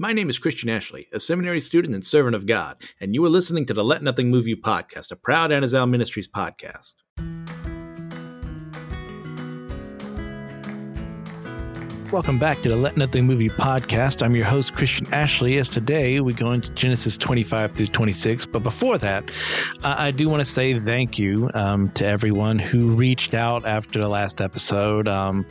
My 0.00 0.12
name 0.12 0.30
is 0.30 0.38
Christian 0.38 0.68
Ashley, 0.68 1.08
a 1.12 1.18
seminary 1.18 1.60
student 1.60 1.92
and 1.92 2.06
servant 2.06 2.36
of 2.36 2.46
God, 2.46 2.80
and 3.00 3.16
you 3.16 3.24
are 3.24 3.28
listening 3.28 3.66
to 3.66 3.74
the 3.74 3.82
Let 3.82 4.00
Nothing 4.00 4.30
Move 4.30 4.46
You 4.46 4.56
podcast, 4.56 5.10
a 5.10 5.16
proud 5.16 5.50
Anazal 5.50 5.90
Ministries 5.90 6.28
podcast. 6.28 6.94
Welcome 12.12 12.38
back 12.38 12.62
to 12.62 12.68
the 12.68 12.76
Let 12.76 12.96
Nothing 12.96 13.26
Move 13.26 13.42
You 13.42 13.50
podcast. 13.50 14.24
I'm 14.24 14.36
your 14.36 14.44
host, 14.44 14.72
Christian 14.74 15.12
Ashley. 15.12 15.58
As 15.58 15.68
today 15.68 16.20
we 16.20 16.32
go 16.32 16.52
into 16.52 16.72
Genesis 16.74 17.18
25 17.18 17.72
through 17.72 17.86
26. 17.86 18.46
But 18.46 18.62
before 18.62 18.98
that, 18.98 19.28
uh, 19.82 19.96
I 19.98 20.12
do 20.12 20.28
want 20.28 20.38
to 20.42 20.44
say 20.44 20.78
thank 20.78 21.18
you 21.18 21.50
um, 21.54 21.90
to 21.94 22.06
everyone 22.06 22.60
who 22.60 22.92
reached 22.92 23.34
out 23.34 23.66
after 23.66 23.98
the 23.98 24.08
last 24.08 24.40
episode. 24.40 25.08
Um, 25.08 25.44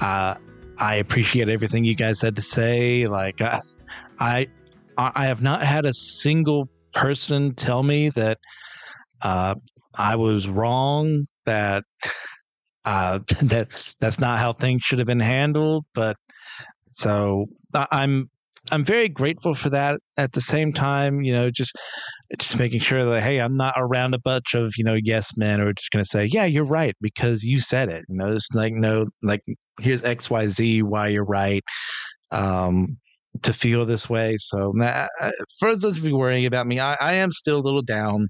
uh, 0.00 0.34
I 0.78 0.96
appreciate 0.96 1.48
everything 1.48 1.84
you 1.84 1.94
guys 1.94 2.20
had 2.20 2.34
to 2.34 2.42
say. 2.42 3.06
Like, 3.06 3.40
I 4.18 4.48
I 4.98 5.26
have 5.26 5.42
not 5.42 5.62
had 5.62 5.84
a 5.84 5.92
single 5.92 6.68
person 6.92 7.54
tell 7.54 7.82
me 7.82 8.08
that 8.10 8.38
uh, 9.22 9.54
I 9.96 10.16
was 10.16 10.48
wrong. 10.48 11.26
That 11.44 11.84
uh, 12.84 13.20
that 13.42 13.94
that's 14.00 14.18
not 14.18 14.38
how 14.38 14.52
things 14.52 14.82
should 14.82 14.98
have 14.98 15.06
been 15.06 15.20
handled. 15.20 15.84
But 15.94 16.16
so 16.92 17.46
I'm 17.74 18.30
I'm 18.72 18.84
very 18.84 19.08
grateful 19.08 19.54
for 19.54 19.70
that. 19.70 20.00
At 20.16 20.32
the 20.32 20.40
same 20.40 20.72
time, 20.72 21.20
you 21.20 21.32
know, 21.32 21.50
just 21.50 21.76
just 22.38 22.58
making 22.58 22.80
sure 22.80 23.04
that 23.04 23.22
hey, 23.22 23.40
I'm 23.40 23.56
not 23.56 23.74
around 23.76 24.14
a 24.14 24.18
bunch 24.18 24.54
of 24.54 24.72
you 24.76 24.84
know 24.84 24.96
yes 25.02 25.36
men 25.36 25.60
who 25.60 25.66
are 25.66 25.72
just 25.72 25.90
going 25.90 26.02
to 26.02 26.08
say 26.08 26.24
yeah 26.24 26.44
you're 26.44 26.64
right 26.64 26.94
because 27.00 27.42
you 27.42 27.60
said 27.60 27.90
it. 27.90 28.04
You 28.08 28.16
know, 28.16 28.32
it's 28.32 28.48
like 28.54 28.72
no 28.72 29.06
like 29.22 29.42
here's 29.80 30.02
X 30.02 30.30
Y 30.30 30.48
Z 30.48 30.82
why 30.82 31.08
you're 31.08 31.24
right. 31.24 31.62
Um, 32.30 32.98
to 33.42 33.52
feel 33.52 33.84
this 33.84 34.08
way. 34.08 34.36
So, 34.38 34.72
for 35.58 35.74
those 35.76 35.84
of 35.84 36.04
you 36.04 36.16
worrying 36.16 36.46
about 36.46 36.66
me, 36.66 36.80
I, 36.80 36.94
I, 36.94 37.12
am 37.14 37.32
still 37.32 37.58
a 37.58 37.62
little 37.62 37.82
down. 37.82 38.28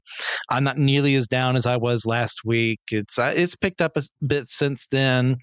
I'm 0.50 0.64
not 0.64 0.78
nearly 0.78 1.14
as 1.14 1.27
down 1.27 1.56
as 1.56 1.67
I 1.67 1.77
was 1.77 2.06
last 2.06 2.41
week. 2.44 2.80
It's 2.91 3.19
uh, 3.19 3.33
it's 3.34 3.55
picked 3.55 3.80
up 3.80 3.97
a 3.97 4.03
bit 4.27 4.48
since 4.48 4.86
then. 4.86 5.36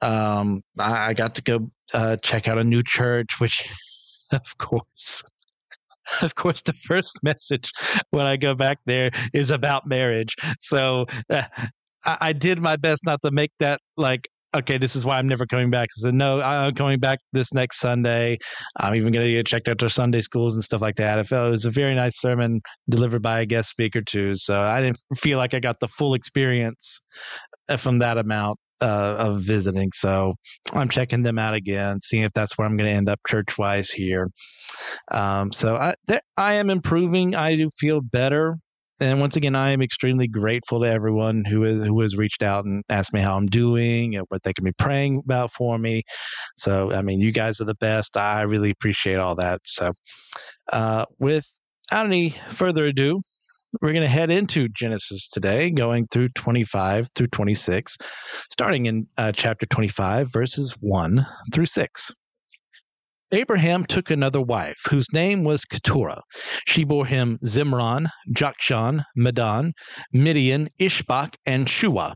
Um, 0.00 0.62
I, 0.78 1.08
I, 1.10 1.14
got 1.14 1.34
to 1.36 1.42
go 1.42 1.70
uh, 1.94 2.16
check 2.16 2.48
out 2.48 2.58
a 2.58 2.64
new 2.64 2.82
church, 2.82 3.40
which, 3.40 3.68
of 4.32 4.58
course. 4.58 5.22
Of 6.20 6.34
course, 6.34 6.62
the 6.62 6.72
first 6.72 7.18
message 7.22 7.70
when 8.10 8.26
I 8.26 8.36
go 8.36 8.54
back 8.54 8.78
there 8.86 9.12
is 9.32 9.50
about 9.50 9.86
marriage. 9.86 10.34
So 10.60 11.06
uh, 11.30 11.44
I, 12.04 12.16
I 12.20 12.32
did 12.32 12.60
my 12.60 12.76
best 12.76 13.02
not 13.06 13.22
to 13.22 13.30
make 13.30 13.52
that 13.60 13.80
like 13.96 14.28
okay, 14.54 14.78
this 14.78 14.96
is 14.96 15.04
why 15.04 15.18
I'm 15.18 15.28
never 15.28 15.46
coming 15.46 15.70
back. 15.70 15.88
I 15.96 16.00
said, 16.00 16.14
no, 16.14 16.40
I'm 16.40 16.74
coming 16.74 16.98
back 16.98 17.20
this 17.32 17.52
next 17.52 17.78
Sunday. 17.78 18.38
I'm 18.78 18.94
even 18.94 19.12
going 19.12 19.26
to 19.26 19.32
get 19.32 19.46
checked 19.46 19.68
out 19.68 19.78
to 19.78 19.90
Sunday 19.90 20.20
schools 20.20 20.54
and 20.54 20.62
stuff 20.62 20.80
like 20.80 20.96
that. 20.96 21.18
I 21.18 21.22
felt 21.22 21.48
it 21.48 21.50
was 21.50 21.64
a 21.64 21.70
very 21.70 21.94
nice 21.94 22.20
sermon 22.20 22.60
delivered 22.88 23.22
by 23.22 23.40
a 23.40 23.46
guest 23.46 23.70
speaker 23.70 24.02
too. 24.02 24.34
So 24.34 24.60
I 24.60 24.80
didn't 24.80 24.98
feel 25.16 25.38
like 25.38 25.54
I 25.54 25.60
got 25.60 25.80
the 25.80 25.88
full 25.88 26.14
experience 26.14 27.00
uh, 27.68 27.76
from 27.76 27.98
that 28.00 28.18
amount 28.18 28.58
uh, 28.80 29.16
of 29.18 29.42
visiting. 29.42 29.90
So 29.94 30.34
I'm 30.72 30.88
checking 30.88 31.22
them 31.22 31.38
out 31.38 31.54
again, 31.54 32.00
seeing 32.00 32.24
if 32.24 32.32
that's 32.32 32.58
where 32.58 32.66
I'm 32.66 32.76
going 32.76 32.88
to 32.88 32.94
end 32.94 33.08
up 33.08 33.20
church 33.26 33.56
wise 33.56 33.90
here. 33.90 34.26
Um, 35.10 35.52
so 35.52 35.76
I, 35.76 35.94
there, 36.08 36.22
I 36.36 36.54
am 36.54 36.68
improving. 36.68 37.34
I 37.34 37.56
do 37.56 37.70
feel 37.78 38.00
better. 38.00 38.58
And 39.02 39.18
once 39.18 39.34
again, 39.34 39.56
I 39.56 39.70
am 39.70 39.82
extremely 39.82 40.28
grateful 40.28 40.80
to 40.82 40.88
everyone 40.88 41.44
who 41.44 41.64
is 41.64 41.84
who 41.84 42.00
has 42.02 42.16
reached 42.16 42.40
out 42.40 42.64
and 42.64 42.84
asked 42.88 43.12
me 43.12 43.20
how 43.20 43.36
I'm 43.36 43.46
doing 43.46 44.14
and 44.14 44.24
what 44.28 44.44
they 44.44 44.52
can 44.52 44.64
be 44.64 44.72
praying 44.72 45.22
about 45.24 45.52
for 45.52 45.76
me. 45.76 46.04
So, 46.56 46.92
I 46.92 47.02
mean, 47.02 47.20
you 47.20 47.32
guys 47.32 47.60
are 47.60 47.64
the 47.64 47.74
best. 47.74 48.16
I 48.16 48.42
really 48.42 48.70
appreciate 48.70 49.16
all 49.18 49.34
that. 49.34 49.60
So, 49.64 49.92
uh, 50.72 51.06
without 51.18 52.06
any 52.06 52.36
further 52.50 52.86
ado, 52.86 53.22
we're 53.80 53.92
going 53.92 54.02
to 54.04 54.08
head 54.08 54.30
into 54.30 54.68
Genesis 54.68 55.26
today, 55.28 55.72
going 55.72 56.06
through 56.12 56.28
25 56.36 57.08
through 57.16 57.28
26, 57.28 57.96
starting 58.52 58.86
in 58.86 59.08
uh, 59.18 59.32
chapter 59.32 59.66
25, 59.66 60.32
verses 60.32 60.76
1 60.80 61.26
through 61.52 61.66
6. 61.66 62.12
Abraham 63.32 63.86
took 63.86 64.10
another 64.10 64.42
wife, 64.42 64.78
whose 64.90 65.10
name 65.12 65.42
was 65.42 65.64
Keturah. 65.64 66.20
She 66.66 66.84
bore 66.84 67.06
him 67.06 67.38
Zimran, 67.44 68.06
Jokshan, 68.30 69.04
Medan, 69.16 69.72
Midian, 70.12 70.68
Ishbak, 70.78 71.36
and 71.46 71.68
Shua. 71.68 72.14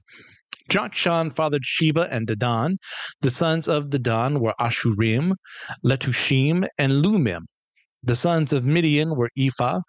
Jokshan 0.70 1.34
fathered 1.34 1.64
Sheba 1.64 2.08
and 2.10 2.26
Dedan. 2.26 2.76
The 3.22 3.30
sons 3.30 3.66
of 3.66 3.84
Dedan 3.84 4.40
were 4.40 4.54
Ashurim, 4.60 5.34
Letushim, 5.84 6.66
and 6.76 6.92
Lumim. 7.04 7.42
The 8.02 8.16
sons 8.16 8.52
of 8.52 8.64
Midian 8.64 9.16
were 9.16 9.30
Ephah, 9.38 9.80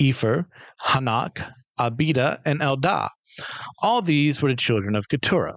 Epher, 0.00 0.44
Hanoch, 0.82 1.42
Abida, 1.80 2.38
and 2.44 2.60
Eldah. 2.60 3.08
All 3.82 4.02
these 4.02 4.40
were 4.40 4.50
the 4.50 4.56
children 4.56 4.94
of 4.94 5.08
Keturah. 5.08 5.56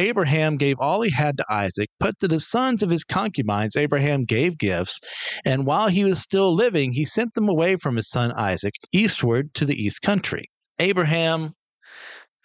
Abraham 0.00 0.56
gave 0.56 0.76
all 0.80 1.02
he 1.02 1.10
had 1.10 1.36
to 1.36 1.44
Isaac, 1.50 1.90
but 2.00 2.18
to 2.20 2.28
the 2.28 2.40
sons 2.40 2.82
of 2.82 2.90
his 2.90 3.04
concubines, 3.04 3.76
Abraham 3.76 4.24
gave 4.24 4.58
gifts. 4.58 4.98
And 5.44 5.66
while 5.66 5.88
he 5.88 6.04
was 6.04 6.20
still 6.20 6.54
living, 6.54 6.92
he 6.92 7.04
sent 7.04 7.34
them 7.34 7.48
away 7.48 7.76
from 7.76 7.96
his 7.96 8.08
son 8.08 8.32
Isaac 8.32 8.74
eastward 8.92 9.52
to 9.54 9.64
the 9.64 9.80
east 9.80 10.02
country. 10.02 10.46
Abraham, 10.78 11.52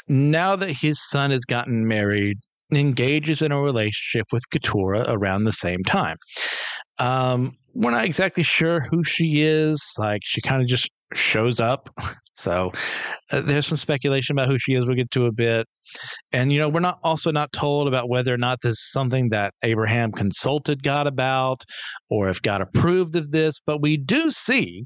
now 0.08 0.56
that 0.58 0.72
his 0.72 1.02
son 1.10 1.32
has 1.32 1.46
gotten 1.46 1.88
married, 1.88 2.38
engages 2.74 3.42
in 3.42 3.52
a 3.52 3.62
relationship 3.62 4.26
with 4.32 4.50
Keturah 4.50 5.06
around 5.08 5.46
the 5.46 5.52
same 5.52 5.84
time. 5.84 6.18
Um, 7.00 7.58
we're 7.74 7.92
not 7.92 8.06
exactly 8.06 8.44
sure 8.44 8.82
who 8.82 9.04
she 9.04 9.42
is. 9.42 9.82
Like, 9.98 10.22
she 10.24 10.42
kind 10.42 10.62
of 10.62 10.68
just 10.68 10.90
shows 11.14 11.60
up. 11.60 11.90
So 12.38 12.74
uh, 13.32 13.40
there's 13.40 13.66
some 13.66 13.78
speculation 13.78 14.36
about 14.36 14.50
who 14.50 14.60
she 14.60 14.74
is. 14.74 14.86
We'll 14.86 14.98
get 14.98 15.10
to 15.12 15.26
a 15.26 15.32
bit. 15.32 15.68
And, 16.34 16.52
you 16.52 16.60
know, 16.60 16.68
we're 16.68 16.82
not 16.82 17.00
also 17.02 17.32
not 17.32 17.54
told 17.54 17.88
about 17.88 18.10
whether 18.10 18.34
or 18.34 18.38
not 18.38 18.60
this 18.62 18.74
is 18.74 18.92
something 18.92 19.30
that 19.30 19.54
Abraham 19.64 20.12
consulted 20.12 20.84
God 20.84 21.08
about 21.08 21.64
or 22.10 22.28
if 22.28 22.42
God 22.42 22.60
approved 22.60 23.16
of 23.16 23.32
this. 23.32 23.56
But 23.66 23.82
we 23.82 23.96
do 23.96 24.32
see 24.32 24.84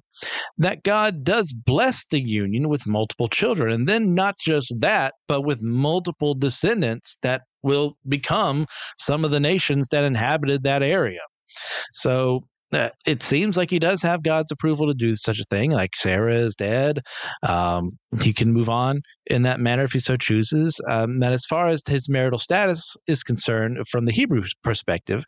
that 0.59 0.84
God 0.84 1.24
does 1.24 1.52
bless 1.52 2.06
the 2.06 2.22
union 2.22 2.69
with 2.69 2.86
multiple 2.86 3.28
children. 3.28 3.74
And 3.74 3.90
then 3.90 4.13
not 4.13 4.36
just 4.38 4.72
that, 4.80 5.16
but 5.28 5.41
with 5.41 5.63
multiple 5.63 6.36
descendants 6.36 7.18
that 7.24 7.41
will 7.63 7.97
become 8.07 8.68
some 9.00 9.25
of 9.25 9.31
the 9.31 9.40
nations 9.40 9.88
that 9.90 10.03
inhabited 10.03 10.62
that 10.63 10.84
area. 10.84 11.22
So 11.94 12.44
uh, 12.72 12.90
it 13.06 13.24
seems 13.24 13.57
like 13.57 13.69
he 13.69 13.80
does 13.80 14.02
have 14.02 14.24
God's 14.24 14.52
approval 14.52 14.88
to 14.88 14.94
do 14.94 15.16
such 15.16 15.40
a 15.40 15.46
thing. 15.46 15.72
Like 15.72 15.96
Sarah 15.96 16.35
is 16.35 16.56
dead, 16.56 17.02
um, 17.47 17.91
he 18.22 18.34
can 18.34 18.52
move 18.52 18.69
on 18.69 19.02
in 19.28 19.44
that 19.44 19.59
manner 19.59 19.84
if 19.84 19.94
he 19.94 20.00
so 20.00 20.18
chooses. 20.18 20.80
Um, 20.88 21.19
that 21.19 21.31
as 21.31 21.46
far 21.46 21.68
as 21.68 21.81
his 21.88 22.09
marital 22.09 22.40
status 22.40 22.96
is 23.07 23.24
concerned, 23.24 23.78
from 23.90 24.06
the 24.06 24.12
Hebrew 24.12 24.44
perspective, 24.63 25.25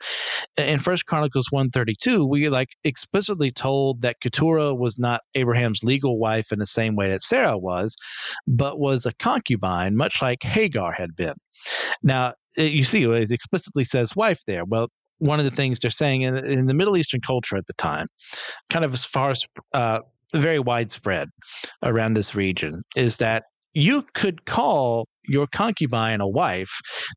in 0.57 0.79
First 0.79 1.05
Chronicles 1.05 1.47
one 1.51 1.69
thirty 1.69 1.95
two, 1.99 2.25
we 2.25 2.49
like 2.49 2.69
explicitly 2.83 3.51
told 3.51 4.01
that 4.01 4.19
Keturah 4.21 4.73
was 4.73 4.97
not 4.99 5.21
Abraham's 5.35 5.83
legal 5.83 6.19
wife 6.19 6.51
in 6.51 6.59
the 6.59 6.65
same 6.65 6.95
way 6.95 7.09
that 7.11 7.21
Sarah 7.21 7.57
was, 7.57 7.95
but 8.47 8.79
was 8.79 9.05
a 9.05 9.13
concubine, 9.15 9.95
much 9.95 10.21
like 10.21 10.43
Hagar 10.43 10.91
had 10.91 11.15
been. 11.15 11.35
Now, 12.03 12.33
you 12.57 12.83
see, 12.83 13.03
it 13.03 13.31
explicitly 13.31 13.83
says 13.83 14.15
wife 14.15 14.39
there. 14.47 14.65
Well, 14.65 14.87
one 15.21 15.39
of 15.39 15.45
the 15.45 15.51
things 15.51 15.79
they're 15.79 15.91
saying 15.91 16.23
in, 16.23 16.35
in 16.35 16.65
the 16.65 16.73
Middle 16.73 16.97
Eastern 16.97 17.21
culture 17.21 17.55
at 17.55 17.67
the 17.67 17.73
time, 17.73 18.07
kind 18.69 18.83
of 18.83 18.93
as 18.93 19.05
far 19.05 19.29
as 19.29 19.45
uh, 19.73 19.99
very 20.33 20.59
widespread 20.59 21.29
around 21.83 22.15
this 22.15 22.33
region, 22.33 22.81
is 22.95 23.17
that 23.17 23.43
you 23.73 24.03
could 24.15 24.45
call 24.45 25.07
your 25.25 25.47
concubine 25.53 26.19
a 26.21 26.27
wife 26.27 26.71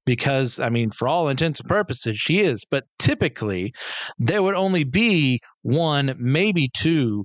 because, 0.05 0.61
I 0.61 0.69
mean, 0.69 0.91
for 0.91 1.09
all 1.09 1.29
intents 1.29 1.61
and 1.61 1.69
purposes, 1.69 2.19
she 2.19 2.41
is. 2.41 2.65
But 2.71 2.85
typically, 2.99 3.73
there 4.19 4.43
would 4.43 4.55
only 4.55 4.85
be 4.85 5.41
one, 5.63 6.15
maybe 6.19 6.71
two 6.77 7.25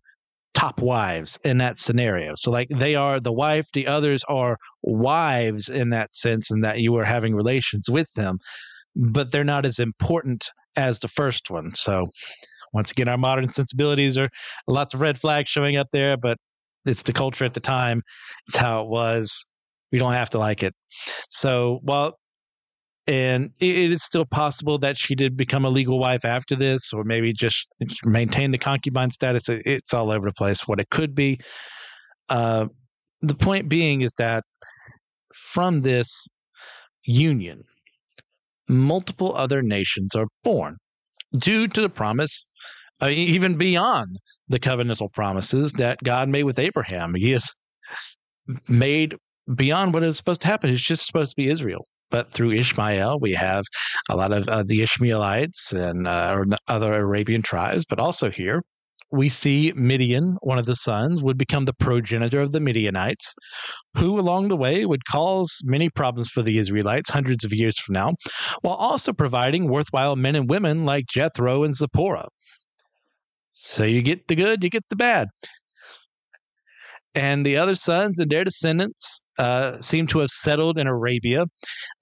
top 0.54 0.81
wives 0.81 1.38
in 1.44 1.57
that 1.57 1.77
scenario. 1.77 2.33
So, 2.36 2.51
like, 2.51 2.69
they 2.69 2.95
are 2.95 3.19
the 3.19 3.33
wife, 3.33 3.68
the 3.74 3.88
others 3.88 4.24
are 4.30 4.57
wives 4.81 5.68
in 5.68 5.89
that 5.89 6.15
sense, 6.15 6.50
and 6.50 6.63
that 6.63 6.80
you 6.80 6.95
are 6.95 7.06
having 7.06 7.36
relations 7.36 7.89
with 7.89 8.07
them, 8.15 8.38
but 8.95 9.31
they're 9.31 9.44
not 9.44 9.65
as 9.65 9.77
important 9.77 10.50
as 10.75 11.00
the 11.00 11.07
first 11.07 11.50
one. 11.50 11.74
So 11.75 12.06
once 12.74 12.92
again, 12.92 13.07
our 13.07 13.18
modern 13.18 13.50
sensibilities 13.50 14.18
are 14.18 14.30
lots 14.68 14.94
of 14.94 15.01
red 15.01 15.19
flags 15.19 15.50
showing 15.50 15.77
up 15.77 15.88
there, 15.92 16.18
but 16.18 16.38
it's 16.86 17.04
the 17.04 17.13
culture 17.13 17.45
at 17.45 17.54
the 17.54 17.60
time. 17.60 18.01
It's 18.48 18.57
how 18.57 18.83
it 18.83 18.89
was. 18.89 19.45
We 19.92 19.98
don't 19.98 20.13
have 20.13 20.30
to 20.31 20.39
like 20.39 20.63
it. 20.63 20.74
So 21.30 21.80
while 21.83 22.18
and 23.07 23.50
it 23.60 23.92
is 23.92 24.04
still 24.04 24.25
possible 24.25 24.77
that 24.80 24.95
she 24.95 25.16
did 25.16 25.36
become 25.36 25.66
a 25.66 25.69
legal 25.69 25.98
wife 25.98 26.24
after 26.25 26.56
this, 26.56 26.94
or 26.94 27.04
maybe 27.04 27.33
just 27.33 27.68
maintain 28.06 28.51
the 28.51 28.57
concubine 28.60 29.10
status. 29.10 29.50
It's 29.50 29.95
all 29.95 30.12
over 30.12 30.27
the 30.27 30.33
place 30.33 30.68
what 30.68 30.80
it 30.80 30.92
could 30.92 31.16
be. 31.16 31.39
Uh, 32.30 32.68
the 33.24 33.33
point 33.33 33.68
being 33.68 34.01
is 34.01 34.13
that 34.19 34.44
from 35.33 35.81
this 35.81 36.27
union, 37.04 37.63
multiple 38.69 39.36
other 39.36 39.62
nations 39.62 40.16
are 40.16 40.27
born 40.44 40.77
due 41.38 41.68
to 41.68 41.81
the 41.81 41.89
promise 41.89 42.45
uh, 43.01 43.10
even 43.10 43.56
beyond 43.56 44.18
the 44.48 44.60
covenantal 44.60 45.12
promises 45.12 45.74
that 45.74 46.00
God 46.04 46.30
made 46.30 46.44
with 46.44 46.60
Abraham. 46.60 47.13
He 47.16 47.31
has 47.31 47.50
made 48.68 49.16
beyond 49.56 49.94
what 49.94 50.04
is 50.04 50.18
supposed 50.18 50.42
to 50.42 50.48
happen. 50.48 50.69
It's 50.69 50.81
just 50.81 51.06
supposed 51.06 51.31
to 51.31 51.36
be 51.36 51.50
Israel. 51.50 51.86
But 52.12 52.31
through 52.31 52.51
Ishmael, 52.54 53.19
we 53.19 53.33
have 53.33 53.63
a 54.10 54.16
lot 54.16 54.33
of 54.33 54.50
uh, 54.50 54.63
the 54.63 54.81
Ishmaelites 54.81 55.71
and 55.74 56.07
uh, 56.07 56.44
other 56.68 56.94
Arabian 56.94 57.42
tribes, 57.42 57.86
but 57.86 58.00
also 58.00 58.31
here 58.31 58.63
we 59.11 59.29
see 59.29 59.73
Midian, 59.75 60.38
one 60.41 60.59
of 60.59 60.65
the 60.65 60.75
sons, 60.75 61.23
would 61.23 61.38
become 61.38 61.65
the 61.65 61.73
progenitor 61.73 62.41
of 62.41 62.51
the 62.51 62.59
Midianites, 62.59 63.33
who 63.95 64.19
along 64.19 64.47
the 64.47 64.56
way 64.56 64.85
would 64.85 65.06
cause 65.06 65.59
many 65.63 65.89
problems 65.89 66.29
for 66.29 66.41
the 66.41 66.57
Israelites 66.57 67.09
hundreds 67.09 67.44
of 67.44 67.53
years 67.53 67.79
from 67.79 67.94
now, 67.94 68.13
while 68.61 68.75
also 68.75 69.13
providing 69.13 69.69
worthwhile 69.69 70.15
men 70.15 70.35
and 70.35 70.50
women 70.50 70.85
like 70.85 71.06
Jethro 71.07 71.63
and 71.63 71.75
Zipporah. 71.75 72.27
So 73.51 73.83
you 73.83 74.01
get 74.01 74.27
the 74.27 74.35
good, 74.35 74.63
you 74.63 74.69
get 74.69 74.83
the 74.89 74.95
bad. 74.95 75.27
And 77.15 77.44
the 77.45 77.57
other 77.57 77.73
sons 77.73 78.19
and 78.19 78.29
their 78.29 78.44
descendants 78.44 79.21
uh, 79.39 79.81
seem 79.81 80.06
to 80.07 80.19
have 80.19 80.29
settled 80.29 80.77
in 80.77 80.85
Arabia. 80.85 81.45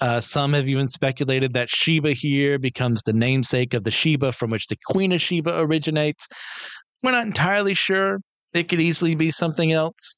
Uh, 0.01 0.19
some 0.19 0.53
have 0.53 0.67
even 0.67 0.89
speculated 0.89 1.53
that 1.53 1.69
Sheba 1.69 2.11
here 2.11 2.59
becomes 2.59 3.01
the 3.01 3.13
namesake 3.13 3.73
of 3.73 3.85
the 3.85 3.91
Sheba 3.91 4.33
from 4.33 4.49
which 4.49 4.67
the 4.67 4.75
Queen 4.87 5.13
of 5.13 5.21
Sheba 5.21 5.59
originates. 5.59 6.27
We're 7.03 7.11
not 7.11 7.27
entirely 7.27 7.73
sure. 7.73 8.19
It 8.53 8.69
could 8.69 8.81
easily 8.81 9.15
be 9.15 9.31
something 9.31 9.71
else. 9.71 10.17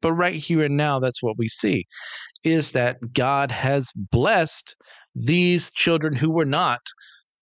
But 0.00 0.12
right 0.12 0.36
here 0.36 0.62
and 0.62 0.76
now, 0.76 1.00
that's 1.00 1.22
what 1.22 1.38
we 1.38 1.48
see 1.48 1.86
is 2.44 2.72
that 2.72 2.98
God 3.12 3.50
has 3.50 3.90
blessed 3.96 4.76
these 5.14 5.70
children 5.70 6.14
who 6.14 6.30
were 6.30 6.44
not 6.44 6.80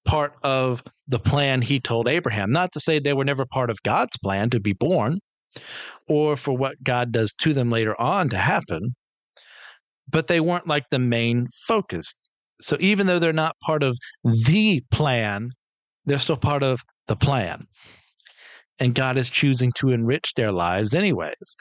part 0.07 0.33
of 0.43 0.83
the 1.07 1.19
plan 1.19 1.61
he 1.61 1.81
told 1.81 2.09
Abraham. 2.09 2.51
Not 2.51 2.73
to 2.73 2.81
say 2.81 2.99
they 2.99 3.13
were 3.13 3.25
never 3.25 3.45
part 3.45 3.69
of 3.69 3.83
God's 3.83 4.17
plan 4.19 4.49
to 4.51 4.61
be 4.61 4.73
born 4.73 5.19
or 6.09 6.37
for 6.37 6.57
what 6.57 6.83
God 6.83 7.13
does 7.13 7.33
to 7.41 7.53
them 7.53 7.71
later 7.71 8.01
on 8.01 8.29
to 8.31 8.39
happen, 8.39 8.95
but 10.09 10.29
they 10.29 10.41
weren't 10.41 10.67
like 10.67 10.85
the 10.91 10.99
main 10.99 11.47
focus. 11.67 12.15
So 12.63 12.77
even 12.81 13.07
though 13.07 13.19
they're 13.19 13.33
not 13.33 13.59
part 13.61 13.83
of 13.83 13.99
the 14.25 14.83
plan, 14.91 15.51
they're 16.07 16.19
still 16.19 16.37
part 16.37 16.63
of 16.63 16.81
the 17.07 17.17
plan 17.17 17.67
and 18.79 18.95
God 18.95 19.17
is 19.17 19.31
choosing 19.31 19.73
to 19.77 19.91
enrich 19.91 20.33
their 20.35 20.53
lives 20.53 20.95
anyways. 20.95 21.57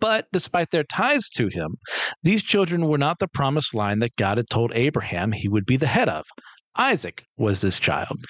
But 0.00 0.26
despite 0.32 0.70
their 0.70 0.84
ties 0.84 1.28
to 1.30 1.48
him, 1.48 1.76
these 2.22 2.42
children 2.42 2.86
were 2.86 2.98
not 2.98 3.18
the 3.18 3.28
promised 3.28 3.74
line 3.74 3.98
that 4.00 4.16
God 4.16 4.36
had 4.36 4.48
told 4.50 4.72
Abraham 4.74 5.32
he 5.32 5.48
would 5.48 5.66
be 5.66 5.76
the 5.76 5.86
head 5.86 6.08
of. 6.08 6.24
Isaac 6.76 7.24
was 7.36 7.60
this 7.60 7.78
child, 7.80 8.20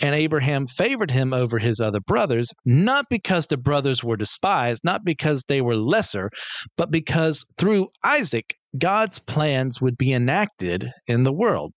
and 0.00 0.14
Abraham 0.14 0.68
favored 0.68 1.10
him 1.10 1.32
over 1.32 1.58
his 1.58 1.80
other 1.80 1.98
brothers, 2.00 2.48
not 2.64 3.06
because 3.10 3.48
the 3.48 3.56
brothers 3.56 4.04
were 4.04 4.16
despised, 4.16 4.82
not 4.84 5.04
because 5.04 5.42
they 5.48 5.60
were 5.60 5.76
lesser, 5.76 6.30
but 6.76 6.92
because 6.92 7.44
through 7.58 7.88
Isaac, 8.04 8.54
God's 8.78 9.18
plans 9.18 9.80
would 9.80 9.98
be 9.98 10.12
enacted 10.12 10.90
in 11.08 11.24
the 11.24 11.32
world. 11.32 11.72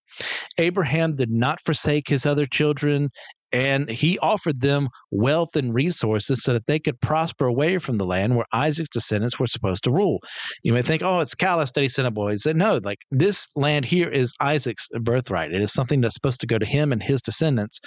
Abraham 0.60 1.16
did 1.16 1.31
not 1.31 1.62
forsake 1.62 2.08
his 2.10 2.26
other 2.26 2.46
children 2.46 3.10
and 3.51 3.90
he 3.90 4.19
offered 4.19 4.62
them 4.62 4.90
wealth 5.12 5.56
and 5.56 5.74
resources 5.74 6.44
so 6.44 6.54
that 6.54 6.68
they 6.68 6.80
could 6.80 7.00
prosper 7.01 7.46
away 7.46 7.78
from 7.78 7.98
the 7.98 8.06
land 8.06 8.36
where 8.36 8.46
Isaac's 8.54 8.90
descendants 8.90 9.40
were 9.40 9.48
supposed 9.48 9.84
to 9.86 9.92
rule. 9.92 10.19
You 10.63 10.74
may 10.74 10.81
think, 10.81 11.01
oh, 11.01 11.19
it's 11.19 11.36
callous 11.36 11.72
that 11.72 11.81
he 11.81 11.90
sent 11.90 12.07
a 12.07 12.12
boy. 12.12 12.31
He 12.31 12.38
said, 12.38 12.56
no, 12.56 12.80
like 12.84 13.00
this 13.12 13.48
land 13.56 13.86
here 13.86 14.10
is 14.10 14.34
Isaac's 14.40 14.88
birthright. 15.01 15.51
It 15.51 15.62
is 15.62 15.74
something 15.74 16.01
that's 16.01 16.13
supposed 16.13 16.42
to 16.42 16.48
go 16.48 16.57
to 16.57 16.66
him 16.66 16.92
and 16.92 17.01
his 17.01 17.22
descendants. 17.22 17.80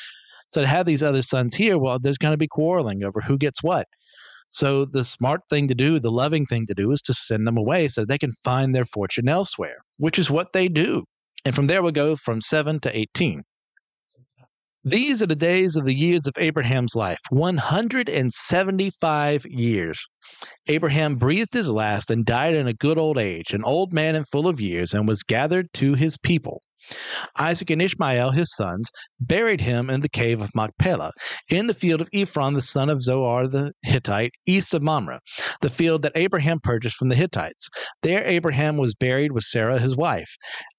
So 0.48 0.60
to 0.60 0.66
have 0.66 0.86
these 0.86 1.02
other 1.02 1.22
sons 1.22 1.54
here, 1.54 1.78
well, 1.78 1.98
there's 1.98 2.18
going 2.18 2.32
to 2.32 2.38
be 2.38 2.48
quarreling 2.48 3.04
over 3.04 3.20
who 3.20 3.38
gets 3.38 3.62
what. 3.62 3.86
So 4.50 4.84
the 4.84 5.02
smart 5.02 5.40
thing 5.48 5.68
to 5.68 5.74
do, 5.74 5.98
the 5.98 6.10
loving 6.10 6.44
thing 6.44 6.66
to 6.66 6.74
do, 6.74 6.92
is 6.92 7.00
to 7.02 7.14
send 7.14 7.46
them 7.46 7.56
away 7.56 7.88
so 7.88 8.04
they 8.04 8.18
can 8.18 8.32
find 8.44 8.74
their 8.74 8.84
fortune 8.84 9.28
elsewhere, 9.28 9.76
which 9.96 10.18
is 10.18 10.30
what 10.30 10.52
they 10.52 10.68
do. 10.68 11.04
And 11.46 11.54
from 11.54 11.68
there 11.68 11.82
we'll 11.82 11.92
go 11.92 12.16
from 12.16 12.42
7 12.42 12.80
to 12.80 12.96
18. 12.96 13.42
These 14.84 15.22
are 15.22 15.26
the 15.26 15.36
days 15.36 15.76
of 15.76 15.84
the 15.84 15.94
years 15.94 16.26
of 16.26 16.34
Abraham's 16.38 16.96
life 16.96 17.20
175 17.30 19.46
years. 19.46 20.04
Abraham 20.66 21.14
breathed 21.14 21.54
his 21.54 21.70
last 21.70 22.10
and 22.10 22.26
died 22.26 22.56
in 22.56 22.66
a 22.66 22.74
good 22.74 22.98
old 22.98 23.16
age, 23.16 23.52
an 23.52 23.62
old 23.62 23.92
man 23.92 24.16
and 24.16 24.28
full 24.28 24.48
of 24.48 24.60
years, 24.60 24.92
and 24.92 25.06
was 25.06 25.22
gathered 25.22 25.72
to 25.74 25.94
his 25.94 26.18
people. 26.18 26.60
Isaac 27.38 27.70
and 27.70 27.80
Ishmael, 27.80 28.30
his 28.30 28.54
sons, 28.54 28.90
buried 29.20 29.60
him 29.60 29.88
in 29.88 30.00
the 30.00 30.08
cave 30.08 30.40
of 30.40 30.54
Machpelah, 30.54 31.12
in 31.48 31.66
the 31.66 31.74
field 31.74 32.00
of 32.00 32.08
Ephron, 32.12 32.54
the 32.54 32.62
son 32.62 32.88
of 32.88 33.02
Zohar 33.02 33.48
the 33.48 33.72
Hittite, 33.82 34.32
east 34.46 34.74
of 34.74 34.82
Mamre, 34.82 35.20
the 35.60 35.70
field 35.70 36.02
that 36.02 36.16
Abraham 36.16 36.58
purchased 36.60 36.96
from 36.96 37.08
the 37.08 37.14
Hittites. 37.14 37.68
There 38.02 38.24
Abraham 38.24 38.76
was 38.76 38.94
buried 38.94 39.32
with 39.32 39.44
Sarah 39.44 39.78
his 39.78 39.96
wife. 39.96 40.36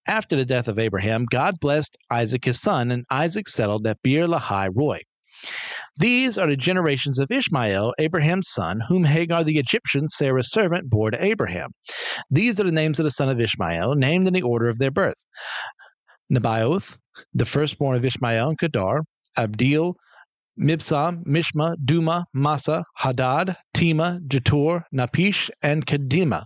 After 0.08 0.36
the 0.36 0.46
death 0.46 0.68
of 0.68 0.80
Abraham, 0.80 1.26
God 1.30 1.56
blessed 1.60 1.98
Isaac 2.12 2.46
his 2.46 2.60
son, 2.60 2.92
and 2.92 3.06
Isaac 3.10 3.48
settled 3.48 3.88
at 3.88 4.02
Beer 4.04 4.28
Lahai 4.28 4.70
Roi. 4.74 5.00
These 5.98 6.38
are 6.38 6.48
the 6.48 6.56
generations 6.56 7.20
of 7.20 7.32
Ishmael, 7.32 7.94
Abraham's 8.00 8.50
son, 8.50 8.80
whom 8.88 9.04
Hagar 9.04 9.44
the 9.44 9.60
Egyptian, 9.60 10.10
Sarah's 10.10 10.52
servant, 10.52 10.90
bore 10.90 11.12
to 11.12 11.24
Abraham. 11.24 11.70
These 12.32 12.60
are 12.60 12.64
the 12.64 12.72
names 12.72 13.00
of 13.00 13.04
the 13.04 13.12
son 13.12 13.30
of 13.30 13.40
Ishmael, 13.40 13.96
named 13.96 14.28
in 14.28 14.34
the 14.34 14.42
order 14.42 14.70
of 14.70 14.80
their 14.80 14.92
birth. 14.92 15.22
Nebaioth, 16.34 16.98
the 17.34 17.46
firstborn 17.46 17.96
of 17.96 18.06
Ishmael 18.06 18.50
and 18.50 18.58
Kedar, 18.58 19.04
Abdeel, 19.38 19.94
Mibsam, 20.60 21.24
Mishma, 21.26 21.76
Dumah, 21.84 22.26
Massa, 22.34 22.84
Hadad, 22.98 23.56
Tema, 23.74 24.20
Jetur, 24.28 24.84
Naphish, 24.94 25.50
and 25.62 25.86
Kedemah. 25.86 26.44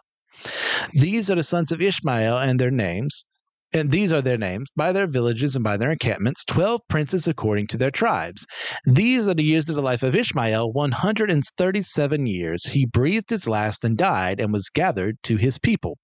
These 0.94 1.31
are 1.31 1.36
the 1.36 1.44
sons 1.44 1.72
of 1.72 1.81
Ishmael 1.81 2.38
and 2.38 2.60
their 2.60 2.72
names, 2.72 3.25
and 3.74 3.92
these 3.92 4.14
are 4.14 4.22
their 4.22 4.38
names, 4.38 4.69
by 4.75 4.94
their 4.94 5.08
villages 5.08 5.56
and 5.56 5.64
by 5.64 5.75
their 5.75 5.92
encampments, 5.92 6.46
twelve 6.46 6.80
princes 6.88 7.28
according 7.28 7.68
to 7.68 7.78
their 7.78 7.92
tribes. 7.92 8.48
These 8.86 9.28
are 9.28 9.34
the 9.34 9.44
years 9.44 9.69
of 9.69 9.75
the 9.75 9.81
life 9.81 10.04
of 10.04 10.16
Ishmael, 10.16 10.72
one 10.72 10.94
hundred 10.94 11.30
and 11.30 11.44
thirty 11.58 11.81
seven 11.81 12.25
years. 12.25 12.64
He 12.64 12.86
breathed 12.86 13.30
his 13.30 13.48
last 13.48 13.84
and 13.84 13.98
died, 13.98 14.40
and 14.40 14.54
was 14.54 14.69
gathered 14.69 15.18
to 15.24 15.36
his 15.36 15.58
people. 15.58 15.98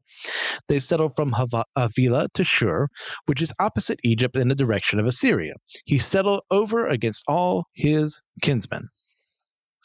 They 0.68 0.80
settled 0.80 1.16
from 1.16 1.34
Havilah 1.34 2.28
to 2.34 2.44
Shur, 2.44 2.90
which 3.26 3.42
is 3.42 3.54
opposite 3.60 4.00
Egypt 4.04 4.36
in 4.36 4.50
the 4.50 4.56
direction 4.56 5.00
of 5.00 5.06
Assyria. 5.06 5.54
He 5.86 5.98
settled 5.98 6.42
over 6.52 6.88
against 6.88 7.24
all 7.28 7.68
his 7.74 8.22
kinsmen. 8.42 8.90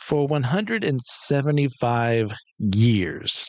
For 0.00 0.26
175 0.26 2.32
years 2.58 3.46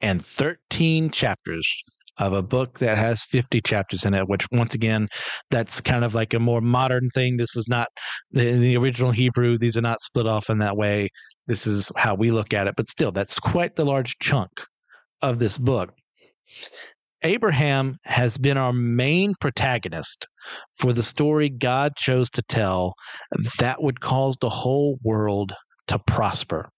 and 0.00 0.24
13 0.24 1.10
chapters 1.10 1.84
of 2.18 2.32
a 2.32 2.42
book 2.42 2.78
that 2.78 2.98
has 2.98 3.22
50 3.24 3.60
chapters 3.62 4.04
in 4.04 4.14
it, 4.14 4.28
which 4.28 4.46
once 4.52 4.74
again, 4.74 5.08
that's 5.50 5.80
kind 5.80 6.04
of 6.04 6.14
like 6.14 6.34
a 6.34 6.38
more 6.38 6.60
modern 6.60 7.10
thing. 7.14 7.36
This 7.36 7.54
was 7.54 7.68
not 7.68 7.88
the, 8.30 8.52
the 8.52 8.76
original 8.76 9.10
Hebrew. 9.10 9.58
These 9.58 9.76
are 9.76 9.82
not 9.82 10.00
split 10.00 10.26
off 10.26 10.50
in 10.50 10.58
that 10.58 10.76
way. 10.76 11.08
This 11.46 11.66
is 11.66 11.90
how 11.96 12.14
we 12.14 12.30
look 12.30 12.54
at 12.54 12.66
it. 12.66 12.74
But 12.76 12.88
still, 12.88 13.12
that's 13.12 13.38
quite 13.38 13.76
the 13.76 13.84
large 13.84 14.16
chunk 14.18 14.50
of 15.22 15.38
this 15.38 15.58
book. 15.58 15.92
Abraham 17.22 17.96
has 18.04 18.36
been 18.36 18.58
our 18.58 18.72
main 18.72 19.34
protagonist 19.40 20.26
for 20.78 20.92
the 20.92 21.02
story 21.02 21.48
God 21.48 21.96
chose 21.96 22.28
to 22.30 22.42
tell 22.42 22.94
that 23.58 23.82
would 23.82 24.00
cause 24.00 24.36
the 24.40 24.50
whole 24.50 24.98
world 25.02 25.54
to 25.88 25.98
prosper. 26.06 26.68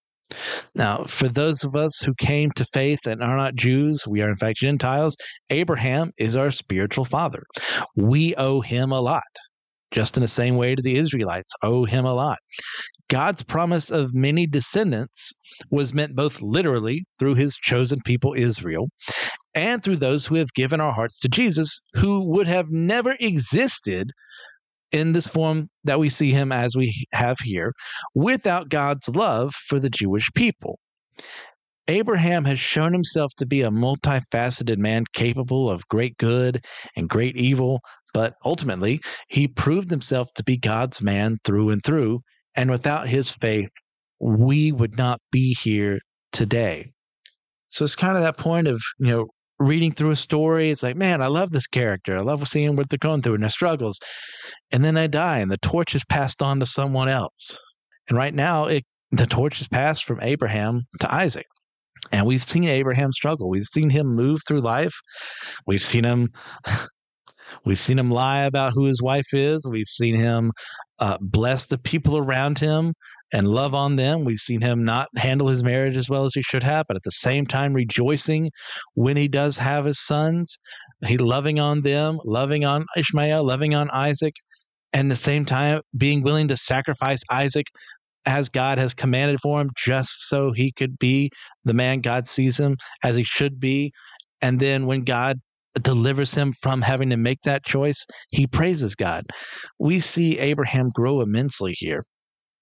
Now, 0.75 1.05
for 1.05 1.28
those 1.28 1.64
of 1.64 1.75
us 1.75 2.00
who 2.00 2.14
came 2.19 2.50
to 2.52 2.64
faith 2.64 3.07
and 3.07 3.23
are 3.23 3.37
not 3.37 3.55
Jews, 3.55 4.07
we 4.07 4.23
are 4.23 4.28
in 4.28 4.37
fact 4.37 4.59
Gentiles, 4.59 5.16
Abraham 5.50 6.12
is 6.19 6.37
our 6.37 6.50
spiritual 6.50 7.05
father. 7.05 7.43
We 7.97 8.35
owe 8.37 8.61
him 8.61 8.93
a 8.93 9.00
lot, 9.00 9.23
just 9.90 10.16
in 10.16 10.23
the 10.23 10.28
same 10.28 10.57
way 10.57 10.75
to 10.75 10.83
the 10.83 10.97
Israelites 10.97 11.52
owe 11.62 11.85
him 11.85 12.05
a 12.05 12.14
lot. 12.14 12.38
God's 13.09 13.43
promise 13.43 13.90
of 13.90 14.14
many 14.14 14.47
descendants 14.47 15.33
was 15.71 15.95
meant 15.95 16.16
both 16.16 16.43
literally 16.43 17.05
through 17.19 17.37
his 17.37 17.57
chosen 17.57 18.00
people 18.05 18.35
Israel 18.37 18.88
and 19.55 19.83
through 19.83 19.97
those 19.97 20.26
who 20.26 20.35
have 20.35 20.52
given 20.55 20.81
our 20.81 20.93
hearts 20.93 21.19
to 21.21 21.28
Jesus, 21.28 21.81
who 21.95 22.28
would 22.31 22.47
have 22.47 22.66
never 22.71 23.16
existed 23.21 24.11
in 24.93 25.12
this 25.12 25.26
form 25.26 25.69
that 25.85 25.99
we 25.99 26.09
see 26.09 26.33
him 26.33 26.52
as 26.52 26.76
we 26.76 27.07
have 27.12 27.38
here 27.40 27.73
without 28.14 28.69
God's 28.69 29.09
love 29.09 29.55
for 29.55 29.78
the 29.78 29.90
Jewish 29.90 30.31
people. 30.35 30.78
Abraham 31.88 32.45
has 32.45 32.59
shown 32.59 32.93
himself 32.93 33.33
to 33.37 33.47
be 33.47 33.62
a 33.62 33.71
multifaceted 33.71 34.78
man 34.78 35.05
capable 35.12 35.71
of 35.71 35.87
great 35.88 36.16
good 36.19 36.64
and 36.97 37.09
great 37.09 37.37
evil, 37.37 37.81
but 38.12 38.35
ultimately, 38.45 39.00
he 39.28 39.47
proved 39.47 39.90
himself 39.90 40.28
to 40.35 40.43
be 40.43 40.57
God's 40.57 41.00
man 41.00 41.37
through 41.45 41.71
and 41.71 41.83
through. 41.85 42.21
And 42.57 42.71
without 42.71 43.09
his 43.09 43.31
faith, 43.31 43.71
we 44.19 44.73
would 44.73 44.97
not 44.97 45.21
be 45.31 45.55
here 45.62 46.00
today. 46.33 46.90
So 47.69 47.85
it's 47.85 47.95
kind 47.95 48.16
of 48.16 48.23
that 48.23 48.37
point 48.37 48.66
of, 48.66 48.81
you 48.99 49.12
know, 49.12 49.26
reading 49.59 49.93
through 49.93 50.11
a 50.11 50.17
story. 50.17 50.71
It's 50.71 50.83
like, 50.83 50.97
man, 50.97 51.23
I 51.23 51.27
love 51.29 51.51
this 51.51 51.67
character. 51.67 52.17
I 52.17 52.21
love 52.21 52.47
seeing 52.49 52.77
what 52.77 52.89
they're 52.89 52.99
going 52.99 53.23
through 53.23 53.35
and 53.35 53.43
their 53.43 53.51
struggles. 53.51 53.99
And 54.71 54.85
then 54.85 54.95
they 54.95 55.09
die, 55.09 55.39
and 55.39 55.51
the 55.51 55.59
torch 55.59 55.95
is 55.95 56.05
passed 56.05 56.43
on 56.43 56.61
to 56.61 56.67
someone 56.67 57.09
else. 57.09 57.59
And 58.09 58.17
right 58.17 58.35
now, 58.35 58.67
it, 58.67 58.85
the 59.11 59.27
torch 59.27 59.61
is 59.61 59.69
passed 59.69 60.05
from 60.05 60.21
Abraham 60.23 60.83
to 61.01 61.15
Isaac. 61.15 61.47
And 62.13 62.27
we've 62.27 62.43
seen 62.43 62.65
Abraham 62.65 63.13
struggle. 63.13 63.49
We've 63.49 63.65
seen 63.65 63.91
him 63.91 64.15
move 64.15 64.41
through 64.47 64.61
life. 64.61 64.95
We've 65.67 65.83
seen 65.83 66.05
him. 66.05 66.29
We've 67.65 67.79
seen 67.79 67.99
him 67.99 68.11
lie 68.11 68.43
about 68.43 68.73
who 68.75 68.85
his 68.85 69.03
wife 69.03 69.33
is. 69.33 69.67
We've 69.69 69.89
seen 69.89 70.15
him 70.17 70.53
uh, 70.99 71.19
bless 71.21 71.67
the 71.67 71.79
people 71.79 72.17
around 72.17 72.59
him 72.59 72.93
and 73.33 73.49
love 73.49 73.75
on 73.75 73.97
them. 73.97 74.25
We've 74.25 74.38
seen 74.38 74.61
him 74.61 74.85
not 74.85 75.09
handle 75.16 75.49
his 75.49 75.62
marriage 75.62 75.97
as 75.97 76.09
well 76.09 76.25
as 76.25 76.35
he 76.35 76.42
should 76.42 76.62
have, 76.62 76.87
but 76.87 76.97
at 76.97 77.02
the 77.02 77.11
same 77.11 77.47
time 77.47 77.73
rejoicing 77.73 78.50
when 78.95 79.16
he 79.16 79.28
does 79.28 79.59
have 79.59 79.85
his 79.85 80.00
sons. 80.00 80.59
He 81.04 81.18
loving 81.18 81.59
on 81.59 81.83
them, 81.83 82.18
loving 82.25 82.64
on 82.64 82.85
Ishmael, 82.97 83.45
loving 83.45 83.75
on 83.75 83.90
Isaac, 83.90 84.35
and 84.92 85.11
the 85.11 85.16
same 85.16 85.45
time 85.45 85.80
being 85.97 86.23
willing 86.23 86.49
to 86.49 86.56
sacrifice 86.56 87.21
Isaac 87.30 87.66
as 88.26 88.49
God 88.49 88.78
has 88.78 88.95
commanded 88.95 89.40
for 89.40 89.61
him, 89.61 89.71
just 89.76 90.28
so 90.28 90.52
he 90.52 90.73
could 90.73 90.99
be 90.99 91.30
the 91.64 91.75
man 91.75 92.00
God 92.00 92.26
sees 92.26 92.59
him 92.59 92.76
as 93.04 93.16
he 93.16 93.23
should 93.23 93.61
be. 93.61 93.92
And 94.42 94.59
then 94.59 94.87
when 94.87 95.04
God 95.04 95.38
delivers 95.83 96.35
him 96.35 96.52
from 96.61 96.83
having 96.83 97.11
to 97.11 97.16
make 97.16 97.40
that 97.45 97.64
choice, 97.64 98.04
he 98.30 98.47
praises 98.47 98.95
God. 98.95 99.25
We 99.78 100.00
see 100.00 100.38
Abraham 100.38 100.90
grow 100.95 101.21
immensely 101.21 101.75
here. 101.76 102.02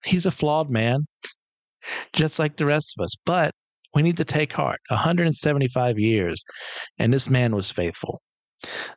He's 0.05 0.27
a 0.27 0.31
flawed 0.31 0.71
man, 0.71 1.07
just 2.13 2.39
like 2.39 2.57
the 2.57 2.67
rest 2.67 2.95
of 2.99 3.05
us, 3.05 3.15
but 3.25 3.53
we 3.95 4.03
need 4.03 4.17
to 4.17 4.25
take 4.25 4.53
heart. 4.53 4.81
175 4.89 5.99
years, 5.99 6.43
and 6.99 7.13
this 7.13 7.29
man 7.29 7.55
was 7.55 7.71
faithful. 7.71 8.21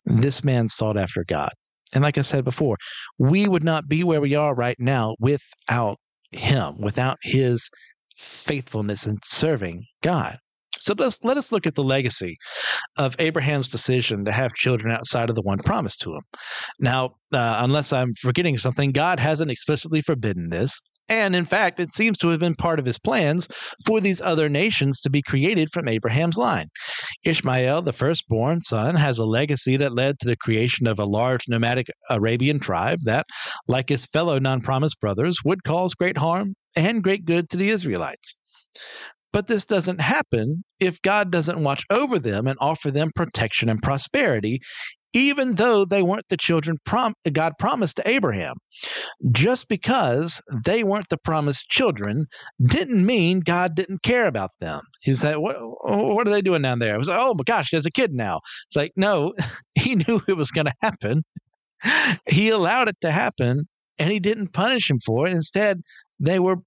This 0.06 0.44
man 0.44 0.68
sought 0.68 0.98
after 0.98 1.24
God. 1.28 1.52
And 1.94 2.04
like 2.04 2.18
I 2.18 2.22
said 2.22 2.44
before, 2.44 2.78
we 3.18 3.48
would 3.48 3.64
not 3.64 3.88
be 3.88 4.04
where 4.04 4.22
we 4.22 4.36
are 4.36 4.54
right 4.54 4.76
now 4.80 5.16
without 5.20 5.98
him, 6.32 6.82
without 6.82 7.18
his 7.24 7.70
faithfulness 8.18 9.06
in 9.06 9.18
serving 9.24 9.86
God. 10.02 10.38
So 10.80 10.94
let's 10.98 11.20
let 11.24 11.38
us 11.38 11.52
look 11.52 11.68
at 11.68 11.76
the 11.76 11.84
legacy 11.84 12.38
of 12.98 13.16
Abraham's 13.20 13.70
decision 13.70 14.26
to 14.26 14.32
have 14.32 14.54
children 14.54 14.94
outside 14.94 15.30
of 15.30 15.36
the 15.36 15.42
one 15.42 15.60
promised 15.60 16.02
to 16.02 16.16
him. 16.16 16.22
Now, 16.80 17.16
uh, 17.32 17.58
unless 17.60 17.94
I'm 17.94 18.14
forgetting 18.22 18.58
something, 18.58 18.92
God 18.92 19.20
hasn't 19.20 19.52
explicitly 19.52 20.02
forbidden 20.02 20.50
this. 20.50 20.80
And 21.10 21.36
in 21.36 21.46
fact, 21.46 21.80
it 21.80 21.94
seems 21.94 22.18
to 22.18 22.28
have 22.30 22.42
been 22.42 22.56
part 22.56 22.80
of 22.80 22.86
his 22.86 23.00
plans 23.00 23.48
for 23.86 24.02
these 24.02 24.22
other 24.22 24.50
nations 24.50 25.00
to 25.00 25.10
be 25.10 25.22
created 25.22 25.70
from 25.72 25.88
Abraham's 25.88 26.38
line. 26.38 26.68
Ishmael, 27.24 27.82
the 27.84 27.94
firstborn 27.94 28.60
son, 28.62 28.96
has 28.96 29.18
a 29.18 29.26
legacy 29.26 29.78
that 29.78 29.96
led 29.96 30.20
to 30.20 30.28
the 30.28 30.36
creation 30.36 30.86
of 30.86 31.00
a 31.00 31.06
large 31.06 31.48
nomadic 31.48 31.88
Arabian 32.10 32.60
tribe 32.60 33.00
that, 33.04 33.26
like 33.68 33.88
his 33.88 34.06
fellow 34.08 34.38
non 34.38 34.60
promised 34.60 35.00
brothers, 35.00 35.38
would 35.46 35.64
cause 35.64 35.94
great 35.94 36.18
harm 36.18 36.56
and 36.76 37.04
great 37.04 37.24
good 37.24 37.50
to 37.52 37.58
the 37.58 37.70
Israelites. 37.70 38.36
But 39.34 39.48
this 39.48 39.66
doesn't 39.66 40.02
happen 40.02 40.64
if 40.80 41.02
God 41.02 41.32
doesn't 41.32 41.64
watch 41.64 41.84
over 41.90 42.20
them 42.20 42.48
and 42.48 42.58
offer 42.62 42.92
them 42.92 43.12
protection 43.16 43.70
and 43.70 43.82
prosperity, 43.82 44.62
even 45.14 45.56
though 45.56 45.86
they 45.86 46.02
weren't 46.02 46.28
the 46.30 46.38
children 46.38 46.78
prom- 46.86 47.14
God 47.32 47.54
promised 47.60 47.98
to 47.98 48.10
Abraham. 48.10 48.56
Just 49.32 49.68
because 49.68 50.42
they 50.66 50.84
weren't 50.84 51.10
the 51.10 51.18
promised 51.18 51.70
children 51.70 52.28
didn't 52.64 53.06
mean 53.06 53.40
God 53.40 53.76
didn't 53.76 54.04
care 54.04 54.28
about 54.28 54.52
them. 54.60 54.82
He 55.02 55.14
said, 55.14 55.38
What, 55.38 55.56
what 55.60 56.28
are 56.28 56.32
they 56.32 56.42
doing 56.42 56.62
down 56.62 56.80
there? 56.80 56.94
I 56.94 56.98
was 56.98 57.10
like, 57.10 57.20
Oh 57.20 57.34
my 57.34 57.44
gosh, 57.46 57.70
he 57.70 57.78
has 57.78 57.86
a 57.86 57.92
kid 57.92 58.14
now. 58.14 58.42
It's 58.68 58.76
like, 58.76 58.92
no, 58.96 59.34
he 59.76 59.96
knew 59.96 60.22
it 60.28 60.38
was 60.38 60.52
going 60.52 60.68
to 60.68 60.74
happen. 60.82 61.24
He 62.28 62.50
allowed 62.50 62.90
it 62.90 62.98
to 63.02 63.12
happen 63.12 63.68
and 64.00 64.12
he 64.12 64.20
didn't 64.20 64.54
punish 64.54 64.90
him 64.90 65.00
for 65.00 65.28
it. 65.28 65.34
Instead, 65.34 65.82
they 66.20 66.40
were 66.40 66.58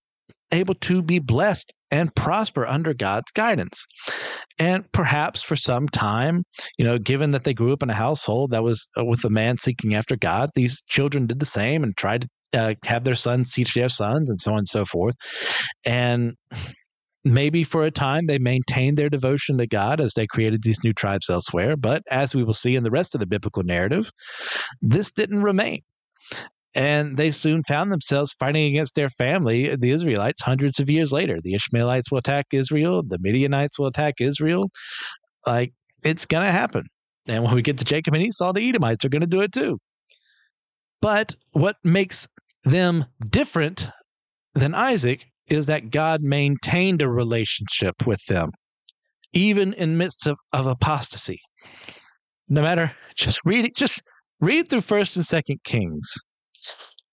able 0.52 0.75
to 0.75 1.02
be 1.02 1.19
blessed 1.19 1.73
and 1.90 2.14
prosper 2.14 2.66
under 2.66 2.95
God's 2.95 3.30
guidance. 3.33 3.85
And 4.59 4.90
perhaps 4.92 5.42
for 5.42 5.57
some 5.57 5.88
time, 5.88 6.45
you 6.78 6.85
know, 6.85 6.99
given 6.99 7.33
that 7.33 7.45
they 7.45 7.54
grew 7.54 7.73
up 7.73 7.83
in 7.83 7.90
a 7.90 7.95
household 7.95 8.52
that 8.52 8.62
was 8.62 8.87
uh, 8.99 9.04
with 9.04 9.25
a 9.25 9.30
man 9.30 9.59
seeking 9.59 9.95
after 9.95 10.16
God, 10.16 10.50
these 10.54 10.83
children 10.88 11.26
did 11.26 11.40
the 11.40 11.47
same 11.47 11.83
and 11.83 11.97
tried 11.97 12.23
to 12.23 12.28
uh, 12.61 12.75
have 12.85 13.04
their 13.04 13.14
sons 13.14 13.52
teach 13.52 13.75
their 13.75 13.88
sons 13.88 14.28
and 14.28 14.40
so 14.40 14.52
on 14.52 14.59
and 14.59 14.69
so 14.69 14.85
forth. 14.85 15.14
And 15.85 16.35
maybe 17.25 17.64
for 17.64 17.85
a 17.85 17.90
time 17.90 18.26
they 18.26 18.38
maintained 18.38 18.97
their 18.97 19.09
devotion 19.11 19.59
to 19.59 19.66
God 19.66 20.00
as 20.00 20.14
they 20.14 20.26
created 20.26 20.62
these 20.62 20.83
new 20.83 20.92
tribes 20.92 21.28
elsewhere. 21.28 21.76
But 21.76 22.02
as 22.11 22.35
we 22.35 22.45
will 22.45 22.54
see 22.54 22.76
in 22.76 22.85
the 22.85 22.90
rest 22.90 23.14
of 23.14 23.21
the 23.21 23.26
biblical 23.26 23.62
narrative, 23.62 24.11
this 24.80 25.11
didn't 25.11 25.42
remain 25.42 25.83
and 26.75 27.17
they 27.17 27.31
soon 27.31 27.62
found 27.65 27.93
themselves 27.93 28.33
fighting 28.33 28.65
against 28.65 28.95
their 28.95 29.09
family, 29.09 29.75
the 29.75 29.91
Israelites, 29.91 30.43
hundreds 30.43 30.79
of 30.79 30.89
years 30.89 31.12
later. 31.12 31.41
The 31.43 31.55
Ishmaelites 31.55 32.11
will 32.11 32.19
attack 32.19 32.47
Israel, 32.53 33.03
the 33.03 33.19
Midianites 33.21 33.79
will 33.79 33.87
attack 33.87 34.15
Israel. 34.21 34.71
Like, 35.47 35.73
it's 36.05 36.27
going 36.27 36.47
to 36.47 36.53
happen. 36.53 36.85
And 37.29 37.45
when 37.45 37.55
we 37.55 37.62
get 37.62 37.79
to 37.79 37.85
Jacob 37.85 38.15
and 38.15 38.23
Esau, 38.23 38.53
the 38.53 38.69
Edomites 38.69 39.05
are 39.05 39.09
going 39.09 39.21
to 39.21 39.27
do 39.27 39.41
it 39.41 39.53
too. 39.53 39.79
But 41.03 41.35
what 41.53 41.77
makes 41.83 42.29
them 42.65 43.07
different 43.29 43.89
than 44.55 44.75
Isaac 44.75 45.25
is 45.49 45.67
that 45.67 45.91
God 45.91 46.23
maintained 46.23 47.03
a 47.03 47.09
relationship 47.09 48.07
with 48.07 48.25
them, 48.27 48.50
even 49.33 49.73
in 49.75 49.99
midst 49.99 50.27
of, 50.27 50.37
of 50.53 50.67
apostasy. 50.67 51.41
No 52.49 52.62
matter, 52.62 52.93
just 53.17 53.41
read 53.45 53.65
it, 53.65 53.75
just 53.75 54.03
read 54.41 54.69
through 54.69 54.83
First 54.83 55.17
and 55.17 55.27
Second 55.27 55.61
Kings 55.65 56.15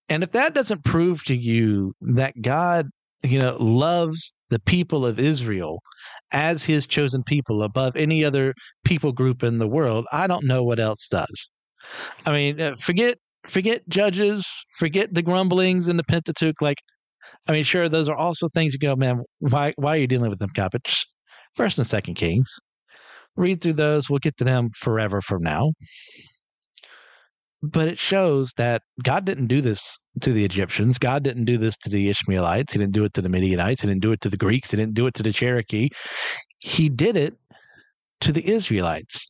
and 0.09 0.23
if 0.23 0.31
that 0.31 0.53
doesn't 0.53 0.85
prove 0.85 1.23
to 1.25 1.35
you 1.35 1.93
that 2.01 2.33
God, 2.41 2.87
you 3.23 3.39
know, 3.39 3.57
loves 3.59 4.33
the 4.49 4.59
people 4.59 5.05
of 5.05 5.19
Israel 5.19 5.79
as 6.31 6.63
his 6.63 6.87
chosen 6.87 7.23
people 7.23 7.63
above 7.63 7.95
any 7.95 8.23
other 8.23 8.53
people 8.85 9.11
group 9.11 9.43
in 9.43 9.57
the 9.57 9.67
world, 9.67 10.05
I 10.11 10.27
don't 10.27 10.45
know 10.45 10.63
what 10.63 10.79
else 10.79 11.07
does. 11.09 11.49
I 12.25 12.31
mean, 12.31 12.59
uh, 12.59 12.75
forget 12.75 13.17
forget 13.47 13.87
judges, 13.87 14.63
forget 14.79 15.13
the 15.13 15.21
grumblings 15.21 15.87
in 15.87 15.97
the 15.97 16.03
Pentateuch 16.03 16.61
like 16.61 16.77
I 17.47 17.51
mean, 17.53 17.63
sure, 17.63 17.89
those 17.89 18.09
are 18.09 18.15
also 18.15 18.47
things 18.49 18.73
you 18.73 18.79
go, 18.79 18.95
man, 18.95 19.21
why 19.39 19.73
why 19.77 19.95
are 19.95 19.99
you 19.99 20.07
dealing 20.07 20.29
with 20.29 20.39
them, 20.39 20.49
God? 20.55 20.71
First 21.55 21.77
and 21.77 21.87
second 21.87 22.15
Kings. 22.15 22.49
Read 23.35 23.61
through 23.61 23.73
those. 23.73 24.09
We'll 24.09 24.19
get 24.19 24.37
to 24.37 24.43
them 24.43 24.69
forever 24.75 25.21
from 25.21 25.41
now 25.41 25.71
but 27.63 27.87
it 27.87 27.97
shows 27.97 28.51
that 28.57 28.81
God 29.03 29.25
didn't 29.25 29.47
do 29.47 29.61
this 29.61 29.97
to 30.21 30.31
the 30.31 30.45
Egyptians. 30.45 30.97
God 30.97 31.23
didn't 31.23 31.45
do 31.45 31.57
this 31.57 31.75
to 31.77 31.89
the 31.89 32.09
Ishmaelites. 32.09 32.73
He 32.73 32.79
didn't 32.79 32.93
do 32.93 33.03
it 33.03 33.13
to 33.15 33.21
the 33.21 33.29
Midianites. 33.29 33.81
He 33.81 33.87
didn't 33.87 34.01
do 34.01 34.11
it 34.11 34.21
to 34.21 34.29
the 34.29 34.37
Greeks. 34.37 34.71
He 34.71 34.77
didn't 34.77 34.93
do 34.93 35.07
it 35.07 35.13
to 35.15 35.23
the 35.23 35.33
Cherokee. 35.33 35.89
He 36.59 36.89
did 36.89 37.15
it 37.15 37.35
to 38.21 38.31
the 38.31 38.47
Israelites, 38.47 39.27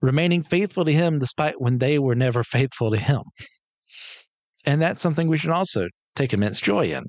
remaining 0.00 0.42
faithful 0.42 0.84
to 0.84 0.92
him 0.92 1.18
despite 1.18 1.60
when 1.60 1.78
they 1.78 1.98
were 1.98 2.14
never 2.14 2.42
faithful 2.42 2.90
to 2.90 2.96
him. 2.96 3.20
And 4.64 4.80
that's 4.80 5.02
something 5.02 5.28
we 5.28 5.36
should 5.36 5.50
also 5.50 5.88
take 6.16 6.32
immense 6.32 6.60
joy 6.60 6.92
in. 6.92 7.04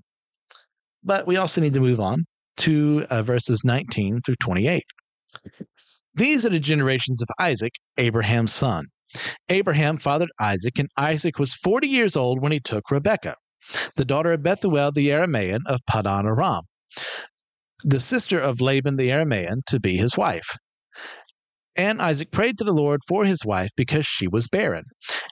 But 1.04 1.28
we 1.28 1.38
also 1.38 1.62
need 1.62 1.74
to 1.74 1.80
move 1.80 2.00
on 2.00 2.26
to 2.58 3.06
uh, 3.10 3.24
verses 3.24 3.62
19 3.64 4.22
through 4.26 4.36
28. 4.40 4.84
These 6.14 6.46
are 6.46 6.50
the 6.50 6.60
generations 6.60 7.22
of 7.22 7.30
Isaac, 7.40 7.72
Abraham's 7.98 8.54
son. 8.54 8.86
Abraham 9.50 9.98
fathered 9.98 10.32
Isaac, 10.40 10.80
and 10.80 10.90
Isaac 10.98 11.38
was 11.38 11.54
40 11.54 11.88
years 11.88 12.16
old 12.16 12.42
when 12.42 12.52
he 12.52 12.60
took 12.60 12.90
Rebekah, 12.90 13.36
the 13.96 14.06
daughter 14.06 14.34
of 14.34 14.44
Bethuel 14.44 14.92
the 14.92 15.10
Aramean 15.10 15.60
of 15.66 15.80
Padan 15.86 16.26
Aram, 16.26 16.64
the 17.84 18.00
sister 18.00 18.40
of 18.40 18.62
Laban 18.62 18.96
the 18.96 19.10
Aramean, 19.10 19.62
to 19.68 19.80
be 19.80 19.98
his 19.98 20.18
wife. 20.18 20.58
And 21.76 22.02
Isaac 22.02 22.32
prayed 22.32 22.58
to 22.58 22.64
the 22.64 22.74
Lord 22.74 23.02
for 23.08 23.24
his 23.26 23.46
wife 23.46 23.70
because 23.78 24.06
she 24.06 24.28
was 24.28 24.48
barren. 24.48 24.84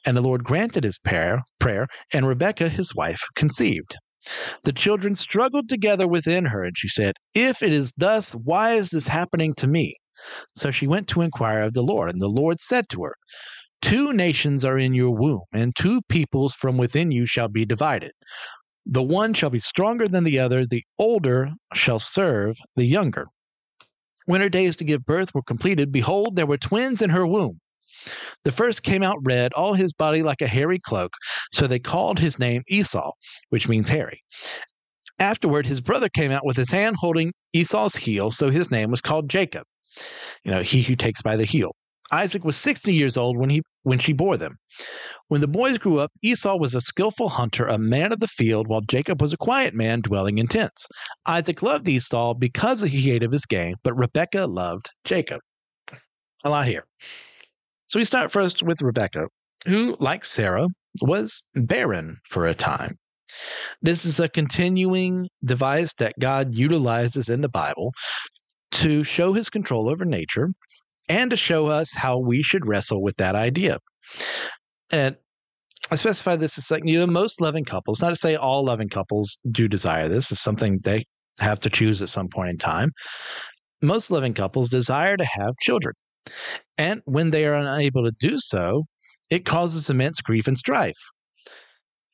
And 0.06 0.16
the 0.16 0.22
Lord 0.22 0.44
granted 0.44 0.86
his 0.86 0.98
prayer, 0.98 1.42
prayer 1.60 1.88
and 2.14 2.28
Rebekah, 2.28 2.70
his 2.70 2.96
wife, 2.96 3.22
conceived. 3.36 3.98
The 4.64 4.74
children 4.74 5.16
struggled 5.16 5.70
together 5.70 6.08
within 6.08 6.46
her, 6.46 6.64
and 6.64 6.78
she 6.78 6.88
said, 6.88 7.14
If 7.34 7.62
it 7.62 7.74
is 7.74 7.92
thus, 7.98 8.34
why 8.34 8.74
is 8.74 8.90
this 8.90 9.08
happening 9.08 9.54
to 9.56 9.68
me? 9.68 9.96
So 10.56 10.72
she 10.72 10.88
went 10.88 11.08
to 11.10 11.22
inquire 11.22 11.64
of 11.64 11.74
the 11.74 11.82
Lord, 11.82 12.10
and 12.12 12.22
the 12.22 12.28
Lord 12.28 12.60
said 12.60 12.90
to 12.90 13.04
her, 13.04 13.16
Two 13.82 14.14
nations 14.14 14.66
are 14.66 14.78
in 14.78 14.94
your 14.94 15.12
womb, 15.12 15.42
and 15.54 15.76
two 15.76 16.02
peoples 16.10 16.54
from 16.54 16.78
within 16.78 17.12
you 17.12 17.26
shall 17.26 17.48
be 17.48 17.66
divided. 17.66 18.12
The 18.86 19.04
one 19.04 19.34
shall 19.34 19.50
be 19.50 19.60
stronger 19.60 20.08
than 20.08 20.24
the 20.24 20.40
other, 20.40 20.66
the 20.66 20.84
older 20.98 21.52
shall 21.74 22.00
serve 22.00 22.58
the 22.76 22.86
younger. 22.86 23.28
When 24.26 24.42
her 24.42 24.50
days 24.50 24.76
to 24.78 24.84
give 24.84 25.06
birth 25.06 25.34
were 25.34 25.42
completed, 25.42 25.92
behold, 25.92 26.36
there 26.36 26.46
were 26.46 26.58
twins 26.58 27.02
in 27.02 27.10
her 27.10 27.26
womb. 27.26 27.60
The 28.44 28.52
first 28.52 28.84
came 28.84 29.04
out 29.04 29.18
red, 29.24 29.54
all 29.54 29.74
his 29.74 29.94
body 29.94 30.24
like 30.24 30.42
a 30.42 30.48
hairy 30.48 30.80
cloak, 30.80 31.14
so 31.52 31.68
they 31.68 31.80
called 31.80 32.20
his 32.20 32.40
name 32.40 32.64
Esau, 32.70 33.12
which 33.50 33.68
means 33.68 33.90
hairy. 33.90 34.24
Afterward, 35.20 35.66
his 35.66 35.82
brother 35.82 36.10
came 36.10 36.32
out 36.32 36.46
with 36.46 36.56
his 36.56 36.72
hand 36.72 36.96
holding 36.98 37.34
Esau's 37.54 37.96
heel, 37.96 38.32
so 38.32 38.50
his 38.50 38.72
name 38.72 38.90
was 38.90 39.02
called 39.02 39.30
Jacob. 39.30 39.66
You 40.44 40.52
know, 40.52 40.62
he 40.62 40.82
who 40.82 40.96
takes 40.96 41.22
by 41.22 41.36
the 41.36 41.46
heel. 41.46 41.76
Isaac 42.12 42.44
was 42.44 42.58
60 42.58 42.94
years 42.94 43.18
old 43.18 43.38
when 43.38 43.50
he 43.50 43.62
when 43.84 44.00
she 44.00 44.14
bore 44.14 44.38
them. 44.38 44.58
When 45.28 45.42
the 45.42 45.48
boys 45.48 45.78
grew 45.78 46.00
up, 46.00 46.12
Esau 46.24 46.58
was 46.58 46.74
a 46.74 46.82
skillful 46.82 47.30
hunter, 47.30 47.66
a 47.66 47.78
man 47.78 48.12
of 48.12 48.20
the 48.20 48.28
field, 48.28 48.68
while 48.68 48.82
Jacob 48.82 49.22
was 49.22 49.32
a 49.32 49.38
quiet 49.38 49.74
man 49.74 50.02
dwelling 50.02 50.40
in 50.40 50.48
tents. 50.48 50.88
Isaac 51.28 51.62
loved 51.62 51.88
Esau 51.88 52.34
because 52.34 52.82
he 52.82 53.12
ate 53.12 53.24
of 53.24 53.32
his 53.32 53.46
game, 53.46 53.76
but 53.84 53.98
Rebekah 53.98 54.48
loved 54.48 54.90
Jacob. 55.04 55.42
A 56.44 56.50
lot 56.50 56.68
here. 56.68 56.86
So 57.88 58.00
we 58.00 58.06
start 58.06 58.32
first 58.32 58.64
with 58.64 58.82
Rebekah, 58.82 59.28
who, 59.68 59.96
like 60.00 60.26
Sarah, 60.26 60.68
was 61.02 61.44
barren 61.54 62.18
for 62.26 62.46
a 62.46 62.56
time. 62.56 62.98
This 63.82 64.06
is 64.06 64.20
a 64.20 64.30
continuing 64.30 65.30
device 65.44 65.94
that 65.96 66.18
God 66.20 66.56
utilizes 66.56 67.30
in 67.30 67.42
the 67.42 67.50
Bible 67.50 67.94
to 68.72 69.04
show 69.04 69.34
his 69.34 69.50
control 69.50 69.90
over 69.90 70.06
nature 70.06 70.50
and 71.10 71.32
to 71.32 71.38
show 71.38 71.68
us 71.68 71.94
how 71.94 72.18
we 72.18 72.42
should 72.44 72.68
wrestle 72.68 73.02
with 73.02 73.18
that 73.18 73.36
idea. 73.36 73.78
And 74.92 75.16
I 75.92 75.96
specify 75.96 76.36
this 76.36 76.58
as 76.58 76.72
like, 76.72 76.84
you 76.86 77.00
know, 77.00 77.08
most 77.08 77.42
loving 77.42 77.66
couples, 77.66 78.02
not 78.02 78.12
to 78.12 78.16
say 78.16 78.36
all 78.36 78.64
loving 78.64 78.90
couples 78.90 79.38
do 79.52 79.68
desire 79.68 80.08
this, 80.08 80.32
it's 80.32 80.42
something 80.42 80.80
they 80.84 81.06
have 81.40 81.60
to 81.62 81.70
choose 81.70 82.02
at 82.02 82.10
some 82.10 82.28
point 82.28 82.52
in 82.52 82.58
time. 82.58 82.92
Most 83.82 84.12
loving 84.12 84.34
couples 84.34 84.70
desire 84.70 85.18
to 85.18 85.26
have 85.26 85.56
children. 85.62 85.96
And 86.78 87.02
when 87.06 87.32
they 87.32 87.46
are 87.46 87.56
unable 87.56 88.04
to 88.06 88.12
do 88.20 88.40
so, 88.40 88.86
it 89.30 89.46
causes 89.46 89.90
immense 89.90 90.22
grief 90.22 90.48
and 90.48 90.58
strife. 90.58 91.00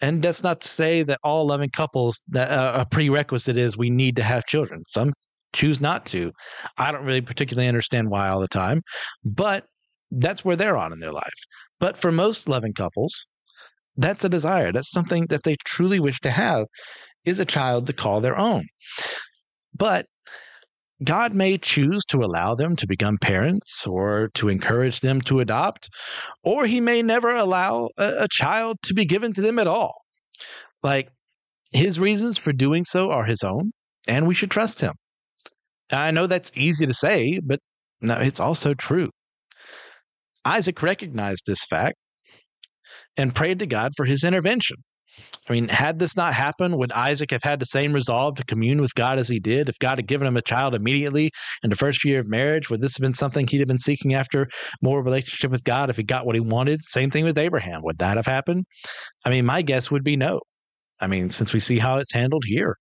And 0.01 0.21
that's 0.21 0.43
not 0.43 0.61
to 0.61 0.67
say 0.67 1.03
that 1.03 1.19
all 1.23 1.47
loving 1.47 1.69
couples 1.69 2.21
that 2.29 2.51
uh, 2.51 2.81
a 2.81 2.85
prerequisite 2.85 3.57
is 3.57 3.77
we 3.77 3.89
need 3.89 4.15
to 4.17 4.23
have 4.23 4.45
children. 4.45 4.83
Some 4.85 5.13
choose 5.55 5.81
not 5.81 6.05
to. 6.07 6.31
I 6.77 6.91
don't 6.91 7.05
really 7.05 7.21
particularly 7.21 7.67
understand 7.67 8.09
why 8.09 8.29
all 8.29 8.39
the 8.39 8.47
time, 8.47 8.81
but 9.24 9.65
that's 10.12 10.45
where 10.45 10.55
they're 10.55 10.77
on 10.77 10.93
in 10.93 11.00
their 11.00 11.12
life. 11.12 11.39
But 11.79 11.97
for 11.97 12.12
most 12.12 12.47
loving 12.47 12.74
couples, 12.74 13.25
that's 13.97 14.24
a 14.24 14.29
desire. 14.29 14.71
That's 14.71 14.91
something 14.91 15.25
that 15.29 15.43
they 15.43 15.55
truly 15.65 16.00
wish 16.00 16.19
to 16.21 16.31
have 16.31 16.65
is 17.24 17.39
a 17.39 17.45
child 17.45 17.88
to 17.88 17.93
call 17.93 18.21
their 18.21 18.38
own. 18.38 18.63
But 19.74 20.05
God 21.03 21.33
may 21.33 21.57
choose 21.57 22.05
to 22.05 22.19
allow 22.19 22.55
them 22.55 22.75
to 22.77 22.88
become 22.88 23.17
parents 23.17 23.85
or 23.85 24.29
to 24.35 24.47
encourage 24.47 25.01
them 25.01 25.19
to 25.21 25.41
adopt, 25.41 25.89
or 26.43 26.65
He 26.65 26.79
may 26.79 27.01
never 27.01 27.29
allow 27.29 27.89
a, 27.97 28.13
a, 28.19 28.27
child 28.29 28.77
to 28.83 28.93
be 28.93 29.05
given 29.05 29.33
to 29.33 29.41
them 29.41 29.59
at 29.59 29.67
all. 29.67 29.93
Like 30.81 31.09
His 31.74 32.00
reasons 32.00 32.38
for 32.38 32.53
doing 32.53 32.85
so 32.85 33.12
are 33.12 33.25
His 33.25 33.43
own, 33.43 33.71
and 34.07 34.25
we 34.25 34.33
should 34.33 34.51
trust 34.51 34.79
Him. 34.79 34.93
I 35.92 36.12
know 36.12 36.27
that's 36.27 36.51
easy 36.56 36.86
to 36.86 36.94
say, 36.94 37.39
but 37.44 37.60
no, 38.01 38.15
it's 38.15 38.39
also 38.39 38.74
true. 38.74 39.10
Isaac 40.44 40.82
recognized 40.82 41.44
this 41.46 41.63
fact 41.65 41.98
and 43.18 43.34
prayed 43.34 43.60
to 43.60 43.65
God 43.65 43.92
for 43.96 44.06
his 44.06 44.24
intervention. 44.24 44.77
I 45.48 45.54
mean, 45.54 45.70
had 45.70 46.00
this 46.00 46.18
not 46.18 46.34
happened, 46.34 46.77
would 46.77 46.92
Isaac 46.92 47.32
have 47.32 47.44
had 47.44 47.60
the 47.60 47.65
same 47.65 47.94
resolve 47.94 48.36
to 48.36 48.44
commune 48.44 48.82
with 48.82 48.94
God 48.96 49.18
as 49.18 49.30
he 49.30 49.39
did? 49.39 49.70
If 49.70 49.80
God 49.80 49.98
had 49.98 50.08
given 50.08 50.27
him 50.27 50.36
a 50.36 50.42
child 50.42 50.75
immediately 50.75 51.32
in 51.63 51.70
the 51.70 51.75
first 51.75 52.04
year 52.04 52.20
of 52.20 52.27
marriage, 52.27 52.70
would 52.70 52.82
this 52.82 52.98
have 52.98 53.01
been 53.01 53.13
something 53.13 53.48
he'd 53.48 53.60
have 53.60 53.68
been 53.68 53.80
seeking 53.80 54.13
after 54.13 54.48
more 54.82 55.01
relationship 55.01 55.51
with 55.51 55.63
God 55.63 55.89
if 55.89 55.98
he 55.98 56.04
got 56.04 56.25
what 56.25 56.36
he 56.36 56.42
wanted? 56.42 56.84
Same 56.84 57.10
thing 57.10 57.24
with 57.24 57.38
Abraham. 57.38 57.82
Would 57.84 58.00
that 58.00 58.18
have 58.18 58.25
happened? 58.25 58.65
I 59.24 59.30
mean, 59.30 59.46
my 59.46 59.62
guess 59.62 59.89
would 59.89 60.04
be 60.04 60.18
no. 60.18 60.42
I 61.00 61.08
mean, 61.08 61.30
since 61.30 61.54
we 61.54 61.60
see 61.60 61.80
how 61.80 61.98
it's 61.98 62.13
handled 62.13 62.44
here. 62.46 62.75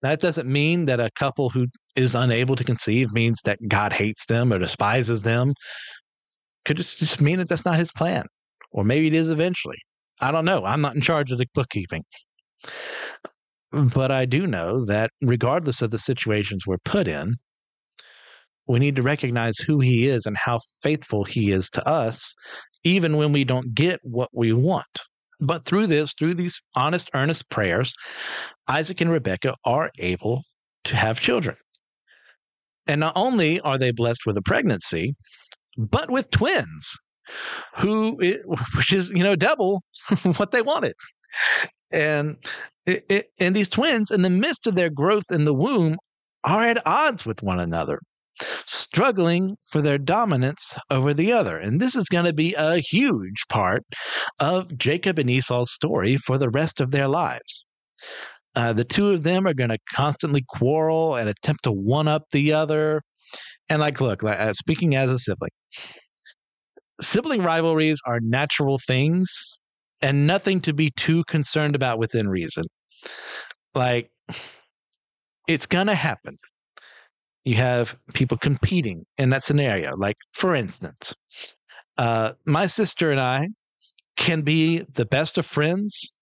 That 0.00 0.20
doesn't 0.20 0.48
mean 0.48 0.84
that 0.86 1.00
a 1.00 1.10
couple 1.16 1.50
who 1.50 1.66
is 1.98 2.14
unable 2.14 2.56
to 2.56 2.64
conceive 2.64 3.12
means 3.12 3.40
that 3.44 3.58
God 3.68 3.92
hates 3.92 4.26
them 4.26 4.52
or 4.52 4.58
despises 4.58 5.22
them. 5.22 5.52
Could 6.64 6.76
just, 6.76 6.98
just 6.98 7.20
mean 7.20 7.38
that 7.38 7.48
that's 7.48 7.64
not 7.64 7.78
his 7.78 7.92
plan. 7.92 8.24
Or 8.70 8.84
maybe 8.84 9.08
it 9.08 9.14
is 9.14 9.30
eventually. 9.30 9.78
I 10.20 10.30
don't 10.30 10.44
know. 10.44 10.64
I'm 10.64 10.80
not 10.80 10.94
in 10.94 11.00
charge 11.00 11.32
of 11.32 11.38
the 11.38 11.46
bookkeeping. 11.54 12.02
But 13.72 14.10
I 14.10 14.24
do 14.24 14.46
know 14.46 14.84
that 14.86 15.10
regardless 15.20 15.82
of 15.82 15.90
the 15.90 15.98
situations 15.98 16.66
we're 16.66 16.78
put 16.84 17.06
in, 17.06 17.34
we 18.66 18.78
need 18.78 18.96
to 18.96 19.02
recognize 19.02 19.58
who 19.58 19.80
he 19.80 20.08
is 20.08 20.26
and 20.26 20.36
how 20.36 20.60
faithful 20.82 21.24
he 21.24 21.50
is 21.50 21.70
to 21.70 21.88
us, 21.88 22.34
even 22.84 23.16
when 23.16 23.32
we 23.32 23.44
don't 23.44 23.74
get 23.74 23.98
what 24.02 24.28
we 24.32 24.52
want. 24.52 24.86
But 25.40 25.64
through 25.64 25.86
this, 25.86 26.12
through 26.18 26.34
these 26.34 26.60
honest, 26.74 27.10
earnest 27.14 27.48
prayers, 27.50 27.92
Isaac 28.68 29.00
and 29.00 29.10
Rebekah 29.10 29.54
are 29.64 29.90
able 29.98 30.42
to 30.84 30.96
have 30.96 31.20
children. 31.20 31.56
And 32.88 33.00
not 33.00 33.12
only 33.14 33.60
are 33.60 33.78
they 33.78 33.92
blessed 33.92 34.22
with 34.26 34.36
a 34.36 34.42
pregnancy, 34.42 35.14
but 35.76 36.10
with 36.10 36.30
twins, 36.30 36.96
who, 37.76 38.16
which 38.76 38.92
is, 38.92 39.10
you 39.10 39.22
know, 39.22 39.36
double 39.36 39.82
what 40.36 40.50
they 40.50 40.62
wanted. 40.62 40.94
And 41.90 42.36
it, 42.86 43.30
and 43.38 43.54
these 43.54 43.68
twins, 43.68 44.10
in 44.10 44.22
the 44.22 44.30
midst 44.30 44.66
of 44.66 44.74
their 44.74 44.90
growth 44.90 45.30
in 45.30 45.44
the 45.44 45.54
womb, 45.54 45.96
are 46.44 46.66
at 46.66 46.86
odds 46.86 47.26
with 47.26 47.42
one 47.42 47.60
another, 47.60 48.00
struggling 48.64 49.56
for 49.70 49.82
their 49.82 49.98
dominance 49.98 50.78
over 50.90 51.12
the 51.12 51.32
other. 51.32 51.58
And 51.58 51.80
this 51.80 51.94
is 51.94 52.08
going 52.08 52.24
to 52.24 52.32
be 52.32 52.54
a 52.54 52.78
huge 52.78 53.44
part 53.48 53.82
of 54.40 54.76
Jacob 54.78 55.18
and 55.18 55.28
Esau's 55.28 55.70
story 55.70 56.16
for 56.16 56.38
the 56.38 56.48
rest 56.50 56.80
of 56.80 56.90
their 56.90 57.08
lives. 57.08 57.64
Uh, 58.54 58.72
the 58.72 58.84
two 58.84 59.10
of 59.10 59.22
them 59.22 59.46
are 59.46 59.54
going 59.54 59.70
to 59.70 59.78
constantly 59.92 60.44
quarrel 60.48 61.16
and 61.16 61.28
attempt 61.28 61.64
to 61.64 61.72
one 61.72 62.08
up 62.08 62.22
the 62.32 62.52
other. 62.52 63.02
And 63.68 63.80
like, 63.80 64.00
look, 64.00 64.22
like, 64.22 64.38
uh, 64.38 64.52
speaking 64.54 64.96
as 64.96 65.10
a 65.10 65.18
sibling, 65.18 65.50
sibling 67.00 67.42
rivalries 67.42 68.00
are 68.06 68.18
natural 68.20 68.78
things 68.86 69.30
and 70.00 70.26
nothing 70.26 70.60
to 70.62 70.72
be 70.72 70.90
too 70.96 71.24
concerned 71.24 71.74
about 71.74 71.98
within 71.98 72.28
reason. 72.28 72.64
Like, 73.74 74.10
it's 75.46 75.66
going 75.66 75.86
to 75.86 75.94
happen. 75.94 76.36
You 77.44 77.56
have 77.56 77.96
people 78.14 78.36
competing 78.36 79.04
in 79.16 79.30
that 79.30 79.44
scenario. 79.44 79.92
Like, 79.96 80.16
for 80.34 80.54
instance, 80.54 81.14
uh, 81.96 82.32
my 82.44 82.66
sister 82.66 83.10
and 83.10 83.20
I 83.20 83.48
can 84.16 84.42
be 84.42 84.78
the 84.94 85.06
best 85.06 85.38
of 85.38 85.46
friends 85.46 86.12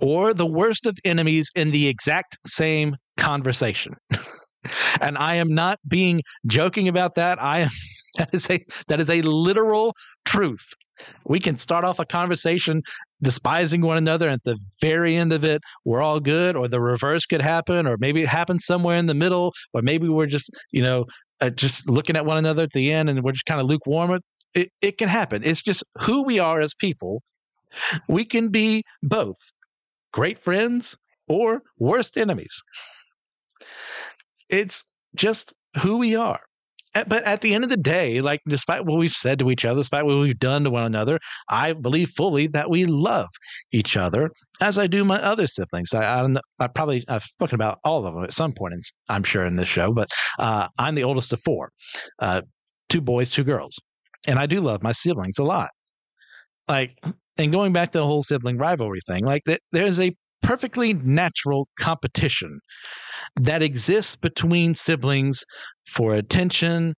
or 0.00 0.34
the 0.34 0.46
worst 0.46 0.86
of 0.86 0.96
enemies 1.04 1.50
in 1.54 1.70
the 1.70 1.88
exact 1.88 2.38
same 2.46 2.96
conversation. 3.16 3.94
and 5.00 5.16
I 5.18 5.36
am 5.36 5.54
not 5.54 5.78
being 5.86 6.22
joking 6.46 6.88
about 6.88 7.14
that. 7.16 7.42
I 7.42 7.60
am 7.60 7.70
that 8.18 8.30
is 8.32 8.48
a 8.50 8.64
that 8.88 9.00
is 9.00 9.10
a 9.10 9.22
literal 9.22 9.94
truth. 10.24 10.64
We 11.26 11.40
can 11.40 11.58
start 11.58 11.84
off 11.84 11.98
a 11.98 12.06
conversation 12.06 12.80
despising 13.22 13.82
one 13.82 13.98
another, 13.98 14.28
and 14.28 14.34
at 14.34 14.44
the 14.44 14.58
very 14.80 15.14
end 15.14 15.34
of 15.34 15.44
it, 15.44 15.60
we're 15.84 16.00
all 16.00 16.20
good, 16.20 16.56
or 16.56 16.68
the 16.68 16.80
reverse 16.80 17.26
could 17.26 17.42
happen, 17.42 17.86
or 17.86 17.96
maybe 17.98 18.22
it 18.22 18.28
happens 18.28 18.64
somewhere 18.64 18.96
in 18.96 19.04
the 19.04 19.14
middle, 19.14 19.52
or 19.74 19.82
maybe 19.82 20.08
we're 20.08 20.26
just, 20.26 20.50
you 20.72 20.82
know, 20.82 21.04
uh, 21.40 21.50
just 21.50 21.88
looking 21.88 22.16
at 22.16 22.24
one 22.24 22.38
another 22.38 22.62
at 22.62 22.72
the 22.72 22.92
end 22.92 23.10
and 23.10 23.22
we're 23.22 23.32
just 23.32 23.46
kind 23.46 23.60
of 23.60 23.66
lukewarm. 23.66 24.18
It, 24.54 24.70
it 24.80 24.98
can 24.98 25.08
happen. 25.08 25.42
It's 25.44 25.62
just 25.62 25.84
who 26.00 26.22
we 26.22 26.38
are 26.38 26.60
as 26.60 26.72
people. 26.74 27.22
We 28.08 28.24
can 28.24 28.48
be 28.48 28.84
both 29.02 29.36
great 30.12 30.38
friends 30.38 30.96
or 31.28 31.62
worst 31.78 32.16
enemies. 32.16 32.62
It's 34.48 34.84
just 35.14 35.52
who 35.78 35.98
we 35.98 36.16
are. 36.16 36.40
But 37.06 37.24
at 37.24 37.42
the 37.42 37.52
end 37.52 37.62
of 37.62 37.68
the 37.68 37.76
day, 37.76 38.22
like 38.22 38.40
despite 38.48 38.86
what 38.86 38.96
we've 38.96 39.10
said 39.10 39.38
to 39.40 39.50
each 39.50 39.66
other, 39.66 39.80
despite 39.80 40.06
what 40.06 40.18
we've 40.18 40.38
done 40.38 40.64
to 40.64 40.70
one 40.70 40.84
another, 40.84 41.18
I 41.50 41.74
believe 41.74 42.10
fully 42.16 42.46
that 42.48 42.70
we 42.70 42.86
love 42.86 43.28
each 43.70 43.98
other 43.98 44.30
as 44.62 44.78
I 44.78 44.86
do 44.86 45.04
my 45.04 45.20
other 45.20 45.46
siblings. 45.46 45.92
I, 45.92 46.04
I, 46.04 46.26
I 46.58 46.66
probably 46.68 47.04
I've 47.08 47.24
spoken 47.24 47.56
about 47.56 47.80
all 47.84 48.06
of 48.06 48.14
them 48.14 48.24
at 48.24 48.32
some 48.32 48.52
point, 48.52 48.72
in, 48.72 48.80
I'm 49.10 49.24
sure, 49.24 49.44
in 49.44 49.56
this 49.56 49.68
show. 49.68 49.92
But 49.92 50.08
uh, 50.38 50.68
I'm 50.78 50.94
the 50.94 51.04
oldest 51.04 51.34
of 51.34 51.40
four, 51.44 51.70
uh, 52.18 52.40
two 52.88 53.02
boys, 53.02 53.30
two 53.30 53.44
girls, 53.44 53.78
and 54.26 54.38
I 54.38 54.46
do 54.46 54.62
love 54.62 54.82
my 54.82 54.92
siblings 54.92 55.38
a 55.38 55.44
lot. 55.44 55.68
Like 56.68 56.98
and 57.36 57.52
going 57.52 57.72
back 57.72 57.92
to 57.92 57.98
the 57.98 58.06
whole 58.06 58.22
sibling 58.22 58.58
rivalry 58.58 59.00
thing, 59.06 59.24
like 59.24 59.44
th- 59.44 59.60
there's 59.72 60.00
a 60.00 60.14
perfectly 60.42 60.94
natural 60.94 61.68
competition 61.78 62.58
that 63.36 63.62
exists 63.62 64.16
between 64.16 64.74
siblings 64.74 65.44
for 65.86 66.14
attention 66.14 66.94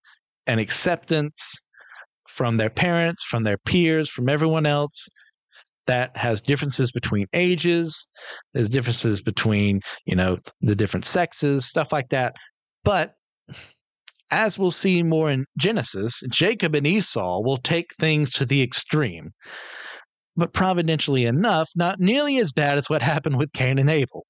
and 0.47 0.61
acceptance 0.61 1.55
from 2.29 2.57
their 2.57 2.71
parents, 2.71 3.25
from 3.25 3.45
their 3.45 3.59
peers, 3.59 4.09
from 4.09 4.29
everyone 4.29 4.67
else 4.67 5.09
that 5.87 6.15
has 6.17 6.41
differences 6.41 6.93
between 6.93 7.27
ages, 7.33 8.07
there's 8.53 8.69
differences 8.69 9.23
between, 9.23 9.81
you 10.05 10.15
know, 10.15 10.39
the 10.61 10.77
different 10.77 11.07
sexes, 11.07 11.67
stuff 11.67 11.91
like 11.91 12.11
that. 12.11 12.35
But 12.85 13.15
as 14.31 14.59
we'll 14.59 14.71
see 14.71 15.03
more 15.03 15.31
in 15.31 15.45
Genesis, 15.59 16.23
Jacob 16.29 16.75
and 16.75 16.87
Esau 16.87 17.41
will 17.41 17.59
take 17.59 17.95
things 17.99 18.31
to 18.33 18.45
the 18.45 18.63
extreme 18.63 19.33
but 20.39 20.53
providentially 20.53 21.27
enough, 21.27 21.69
not 21.75 21.99
nearly 22.01 22.39
as 22.39 22.53
bad 22.53 22.79
as 22.79 22.89
what 22.89 23.03
happened 23.15 23.37
with 23.37 23.53
Cain 23.53 23.79
and 23.79 23.91
Abel. 23.91 24.25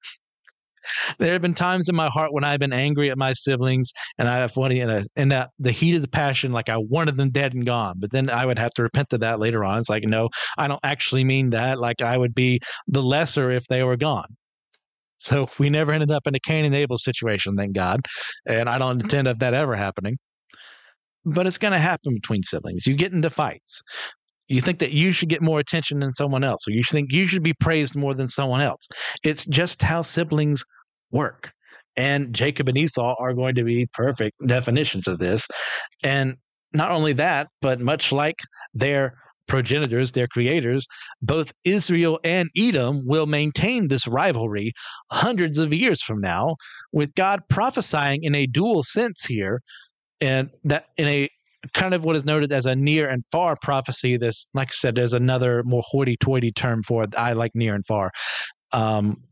there 1.18 1.32
have 1.34 1.42
been 1.42 1.54
times 1.54 1.88
in 1.88 1.94
my 1.94 2.08
heart 2.08 2.32
when 2.32 2.44
I've 2.44 2.60
been 2.60 2.72
angry 2.72 3.10
at 3.10 3.18
my 3.18 3.34
siblings 3.34 3.92
and 4.16 4.26
I 4.26 4.38
have 4.38 4.56
wanted 4.56 4.78
in, 4.78 4.90
a, 4.90 5.04
in 5.16 5.28
that 5.28 5.50
the 5.58 5.70
heat 5.70 5.94
of 5.94 6.02
the 6.02 6.08
passion, 6.08 6.50
like 6.50 6.70
I 6.70 6.78
wanted 6.78 7.16
them 7.16 7.30
dead 7.30 7.52
and 7.52 7.66
gone. 7.66 7.96
But 7.98 8.10
then 8.10 8.30
I 8.30 8.46
would 8.46 8.58
have 8.58 8.72
to 8.72 8.82
repent 8.82 9.12
of 9.12 9.20
that 9.20 9.38
later 9.38 9.64
on. 9.64 9.78
It's 9.78 9.90
like, 9.90 10.04
no, 10.04 10.30
I 10.56 10.66
don't 10.66 10.80
actually 10.82 11.24
mean 11.24 11.50
that. 11.50 11.78
Like 11.78 12.00
I 12.00 12.16
would 12.16 12.34
be 12.34 12.60
the 12.86 13.02
lesser 13.02 13.50
if 13.50 13.66
they 13.66 13.82
were 13.82 13.96
gone. 13.96 14.28
So 15.18 15.48
we 15.58 15.68
never 15.68 15.92
ended 15.92 16.10
up 16.10 16.26
in 16.26 16.34
a 16.34 16.40
Cain 16.40 16.64
and 16.64 16.74
Abel 16.74 16.98
situation, 16.98 17.56
thank 17.56 17.74
God. 17.74 18.00
And 18.46 18.68
I 18.68 18.78
don't 18.78 18.96
mm-hmm. 18.96 19.02
intend 19.02 19.28
of 19.28 19.38
that 19.40 19.54
ever 19.54 19.76
happening. 19.76 20.16
But 21.24 21.46
it's 21.46 21.58
going 21.58 21.72
to 21.72 21.78
happen 21.78 22.14
between 22.14 22.42
siblings. 22.42 22.86
You 22.86 22.94
get 22.94 23.12
into 23.12 23.28
fights. 23.28 23.82
You 24.46 24.62
think 24.62 24.78
that 24.78 24.92
you 24.92 25.12
should 25.12 25.28
get 25.28 25.42
more 25.42 25.58
attention 25.58 25.98
than 25.98 26.12
someone 26.12 26.42
else, 26.42 26.66
or 26.66 26.70
you 26.70 26.82
think 26.82 27.12
you 27.12 27.26
should 27.26 27.42
be 27.42 27.52
praised 27.52 27.94
more 27.94 28.14
than 28.14 28.28
someone 28.28 28.62
else. 28.62 28.88
It's 29.22 29.44
just 29.44 29.82
how 29.82 30.00
siblings 30.00 30.64
work. 31.10 31.50
And 31.96 32.32
Jacob 32.32 32.68
and 32.68 32.78
Esau 32.78 33.14
are 33.18 33.34
going 33.34 33.56
to 33.56 33.64
be 33.64 33.86
perfect 33.92 34.36
definitions 34.46 35.06
of 35.06 35.18
this. 35.18 35.46
And 36.02 36.36
not 36.72 36.92
only 36.92 37.12
that, 37.14 37.48
but 37.60 37.80
much 37.80 38.12
like 38.12 38.36
their 38.72 39.14
progenitors, 39.48 40.12
their 40.12 40.28
creators, 40.28 40.86
both 41.22 41.52
Israel 41.64 42.20
and 42.22 42.48
Edom 42.56 43.02
will 43.06 43.26
maintain 43.26 43.88
this 43.88 44.06
rivalry 44.06 44.72
hundreds 45.10 45.58
of 45.58 45.72
years 45.72 46.02
from 46.02 46.20
now, 46.20 46.54
with 46.92 47.14
God 47.14 47.40
prophesying 47.48 48.22
in 48.22 48.34
a 48.34 48.46
dual 48.46 48.82
sense 48.82 49.24
here, 49.24 49.60
and 50.20 50.50
that 50.64 50.86
in 50.96 51.08
a 51.08 51.28
kind 51.74 51.92
of 51.92 52.04
what 52.04 52.14
is 52.14 52.24
noted 52.24 52.52
as 52.52 52.66
a 52.66 52.76
near 52.76 53.08
and 53.08 53.24
far 53.32 53.56
prophecy. 53.60 54.16
This, 54.16 54.46
like 54.54 54.68
I 54.68 54.72
said, 54.74 54.94
there's 54.94 55.12
another 55.12 55.62
more 55.64 55.82
hoity-toity 55.86 56.52
term 56.52 56.82
for 56.84 57.02
it. 57.02 57.18
I 57.18 57.32
like 57.32 57.50
near 57.54 57.74
and 57.74 57.84
far. 57.84 58.10
Um, 58.72 59.22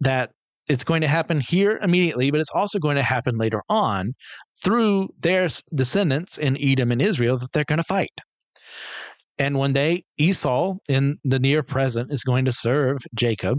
that 0.00 0.30
it's 0.68 0.84
going 0.84 1.02
to 1.02 1.08
happen 1.08 1.40
here 1.40 1.78
immediately, 1.82 2.30
but 2.32 2.40
it's 2.40 2.50
also 2.52 2.78
going 2.78 2.96
to 2.96 3.02
happen 3.02 3.38
later 3.38 3.62
on 3.68 4.12
through 4.64 5.08
their 5.20 5.48
descendants 5.74 6.36
in 6.38 6.58
Edom 6.60 6.90
and 6.90 7.00
Israel 7.00 7.38
that 7.38 7.52
they're 7.52 7.64
going 7.64 7.78
to 7.78 7.84
fight. 7.84 8.10
And 9.38 9.58
one 9.58 9.72
day, 9.72 10.02
Esau 10.18 10.76
in 10.88 11.18
the 11.24 11.38
near 11.38 11.62
present 11.62 12.12
is 12.12 12.24
going 12.24 12.46
to 12.46 12.52
serve 12.52 12.98
Jacob, 13.14 13.58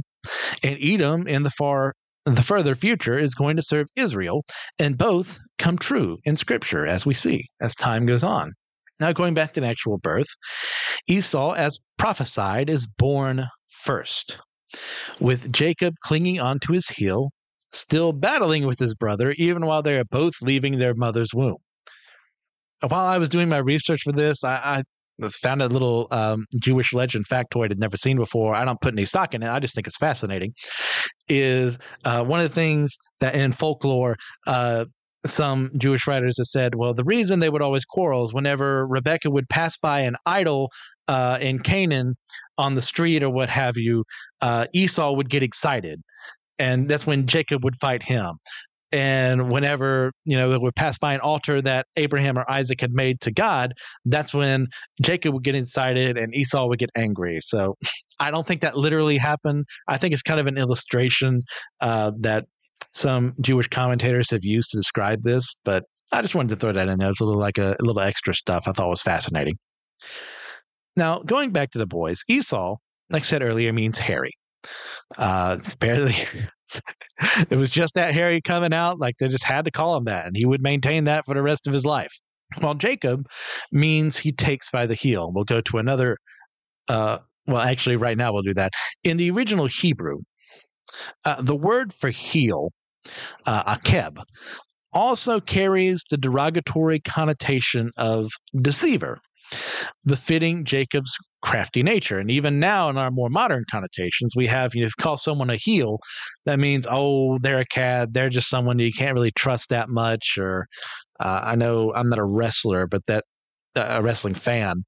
and 0.63 0.77
Edom 0.81 1.27
in 1.27 1.43
the 1.43 1.51
far 1.51 1.93
the 2.25 2.43
further 2.43 2.75
future 2.75 3.17
is 3.17 3.33
going 3.33 3.55
to 3.55 3.61
serve 3.61 3.87
Israel, 3.95 4.43
and 4.79 4.97
both 4.97 5.39
come 5.59 5.77
true 5.77 6.17
in 6.25 6.35
Scripture, 6.35 6.85
as 6.85 7.05
we 7.05 7.13
see 7.13 7.45
as 7.61 7.73
time 7.73 8.05
goes 8.05 8.23
on. 8.23 8.51
Now, 8.99 9.13
going 9.13 9.33
back 9.33 9.53
to 9.53 9.63
actual 9.63 9.97
birth, 9.97 10.27
Esau, 11.07 11.53
as 11.53 11.77
prophesied, 11.97 12.69
is 12.69 12.87
born 12.97 13.47
first, 13.69 14.39
with 15.21 15.51
Jacob 15.53 15.93
clinging 16.03 16.39
onto 16.39 16.73
his 16.73 16.89
heel, 16.89 17.29
still 17.71 18.11
battling 18.11 18.65
with 18.65 18.79
his 18.79 18.93
brother, 18.95 19.31
even 19.37 19.65
while 19.65 19.83
they 19.83 19.97
are 19.97 20.05
both 20.05 20.33
leaving 20.41 20.79
their 20.79 20.95
mother's 20.95 21.33
womb. 21.33 21.57
While 22.85 23.05
I 23.05 23.17
was 23.19 23.29
doing 23.29 23.49
my 23.49 23.59
research 23.59 24.01
for 24.03 24.11
this, 24.11 24.43
I, 24.43 24.55
I 24.55 24.83
found 25.41 25.61
a 25.61 25.67
little 25.67 26.07
um, 26.11 26.45
Jewish 26.61 26.93
legend 26.93 27.27
factoid 27.27 27.71
I'd 27.71 27.79
never 27.79 27.97
seen 27.97 28.17
before. 28.17 28.55
I 28.55 28.65
don't 28.65 28.79
put 28.81 28.93
any 28.93 29.05
stock 29.05 29.33
in 29.33 29.43
it. 29.43 29.49
I 29.49 29.59
just 29.59 29.75
think 29.75 29.87
it's 29.87 29.97
fascinating. 29.97 30.53
Is 31.27 31.77
uh, 32.05 32.23
one 32.23 32.39
of 32.39 32.49
the 32.49 32.55
things 32.55 32.95
that 33.19 33.35
in 33.35 33.51
folklore, 33.51 34.15
uh, 34.45 34.85
some 35.25 35.71
Jewish 35.77 36.07
writers 36.07 36.37
have 36.37 36.47
said, 36.47 36.75
well, 36.75 36.93
the 36.93 37.03
reason 37.03 37.39
they 37.39 37.49
would 37.49 37.61
always 37.61 37.83
quarrel 37.83 38.23
is 38.23 38.33
whenever 38.33 38.87
Rebekah 38.87 39.31
would 39.31 39.49
pass 39.49 39.75
by 39.77 40.01
an 40.01 40.15
idol 40.25 40.71
uh, 41.07 41.37
in 41.41 41.59
Canaan 41.59 42.15
on 42.57 42.75
the 42.75 42.81
street 42.81 43.23
or 43.23 43.29
what 43.29 43.49
have 43.49 43.77
you, 43.77 44.03
uh, 44.41 44.67
Esau 44.73 45.13
would 45.13 45.29
get 45.29 45.43
excited. 45.43 46.01
And 46.59 46.89
that's 46.89 47.05
when 47.05 47.27
Jacob 47.27 47.63
would 47.63 47.75
fight 47.75 48.03
him 48.03 48.31
and 48.91 49.49
whenever 49.49 50.13
you 50.25 50.37
know 50.37 50.51
it 50.51 50.61
would 50.61 50.75
pass 50.75 50.97
by 50.97 51.13
an 51.13 51.19
altar 51.19 51.61
that 51.61 51.85
abraham 51.97 52.37
or 52.37 52.49
isaac 52.49 52.79
had 52.79 52.91
made 52.91 53.19
to 53.19 53.31
god 53.31 53.73
that's 54.05 54.33
when 54.33 54.67
jacob 55.01 55.33
would 55.33 55.43
get 55.43 55.55
excited 55.55 56.17
and 56.17 56.33
esau 56.35 56.67
would 56.67 56.79
get 56.79 56.89
angry. 56.95 57.39
So 57.41 57.75
i 58.19 58.31
don't 58.31 58.47
think 58.47 58.61
that 58.61 58.77
literally 58.77 59.17
happened. 59.17 59.65
I 59.87 59.97
think 59.97 60.13
it's 60.13 60.21
kind 60.21 60.39
of 60.39 60.47
an 60.47 60.57
illustration 60.57 61.41
uh, 61.81 62.11
that 62.19 62.45
some 62.93 63.33
jewish 63.41 63.67
commentators 63.67 64.29
have 64.31 64.43
used 64.43 64.71
to 64.71 64.77
describe 64.77 65.21
this 65.23 65.55
but 65.65 65.83
i 66.13 66.21
just 66.21 66.35
wanted 66.35 66.49
to 66.49 66.55
throw 66.55 66.71
that 66.71 66.87
in 66.87 66.97
there. 66.99 67.09
It's 67.09 67.21
a 67.21 67.25
little 67.25 67.41
like 67.41 67.57
a, 67.57 67.75
a 67.79 67.83
little 67.83 68.01
extra 68.01 68.33
stuff 68.33 68.67
i 68.67 68.71
thought 68.71 68.89
was 68.89 69.01
fascinating. 69.01 69.57
Now 70.95 71.19
going 71.19 71.51
back 71.51 71.71
to 71.71 71.77
the 71.77 71.87
boys 71.87 72.23
esau 72.29 72.77
like 73.09 73.23
i 73.23 73.25
said 73.25 73.41
earlier 73.41 73.73
means 73.73 73.99
hairy 73.99 74.31
uh, 75.17 75.55
it's 75.59 75.73
barely 75.73 76.15
it 77.49 77.57
was 77.57 77.69
just 77.69 77.95
that 77.95 78.13
Harry 78.13 78.41
coming 78.41 78.73
out. 78.73 78.99
Like 78.99 79.15
they 79.19 79.27
just 79.27 79.43
had 79.43 79.65
to 79.65 79.71
call 79.71 79.97
him 79.97 80.05
that, 80.05 80.25
and 80.25 80.35
he 80.35 80.45
would 80.45 80.61
maintain 80.61 81.05
that 81.05 81.25
for 81.25 81.33
the 81.33 81.41
rest 81.41 81.67
of 81.67 81.73
his 81.73 81.85
life. 81.85 82.13
While 82.59 82.75
Jacob 82.75 83.27
means 83.71 84.17
he 84.17 84.31
takes 84.31 84.71
by 84.71 84.85
the 84.85 84.95
heel. 84.95 85.31
We'll 85.33 85.43
go 85.43 85.61
to 85.61 85.77
another. 85.77 86.17
Uh, 86.87 87.19
well, 87.45 87.61
actually, 87.61 87.95
right 87.95 88.17
now 88.17 88.33
we'll 88.33 88.43
do 88.43 88.53
that. 88.53 88.71
In 89.03 89.17
the 89.17 89.31
original 89.31 89.67
Hebrew, 89.67 90.17
uh, 91.25 91.41
the 91.41 91.55
word 91.55 91.93
for 91.93 92.09
heel, 92.09 92.71
uh, 93.45 93.75
akeb, 93.75 94.21
also 94.93 95.39
carries 95.39 96.03
the 96.09 96.17
derogatory 96.17 96.99
connotation 97.01 97.91
of 97.97 98.31
deceiver 98.61 99.19
befitting 100.05 100.65
Jacob's 100.65 101.15
crafty 101.41 101.83
nature. 101.83 102.19
And 102.19 102.31
even 102.31 102.59
now, 102.59 102.89
in 102.89 102.97
our 102.97 103.11
more 103.11 103.29
modern 103.29 103.63
connotations, 103.71 104.35
we 104.35 104.47
have 104.47 104.75
you 104.75 104.83
know, 104.83 104.89
call 104.99 105.17
someone 105.17 105.49
a 105.49 105.55
heel, 105.55 105.99
that 106.45 106.59
means 106.59 106.87
oh 106.89 107.37
they're 107.39 107.59
a 107.59 107.65
cad, 107.65 108.13
they're 108.13 108.29
just 108.29 108.49
someone 108.49 108.79
you 108.79 108.93
can't 108.93 109.13
really 109.13 109.31
trust 109.31 109.69
that 109.69 109.89
much. 109.89 110.37
Or 110.37 110.67
uh, 111.19 111.41
I 111.43 111.55
know 111.55 111.93
I'm 111.95 112.09
not 112.09 112.19
a 112.19 112.25
wrestler, 112.25 112.87
but 112.87 113.05
that 113.07 113.23
uh, 113.75 113.87
a 113.89 114.01
wrestling 114.01 114.35
fan. 114.35 114.83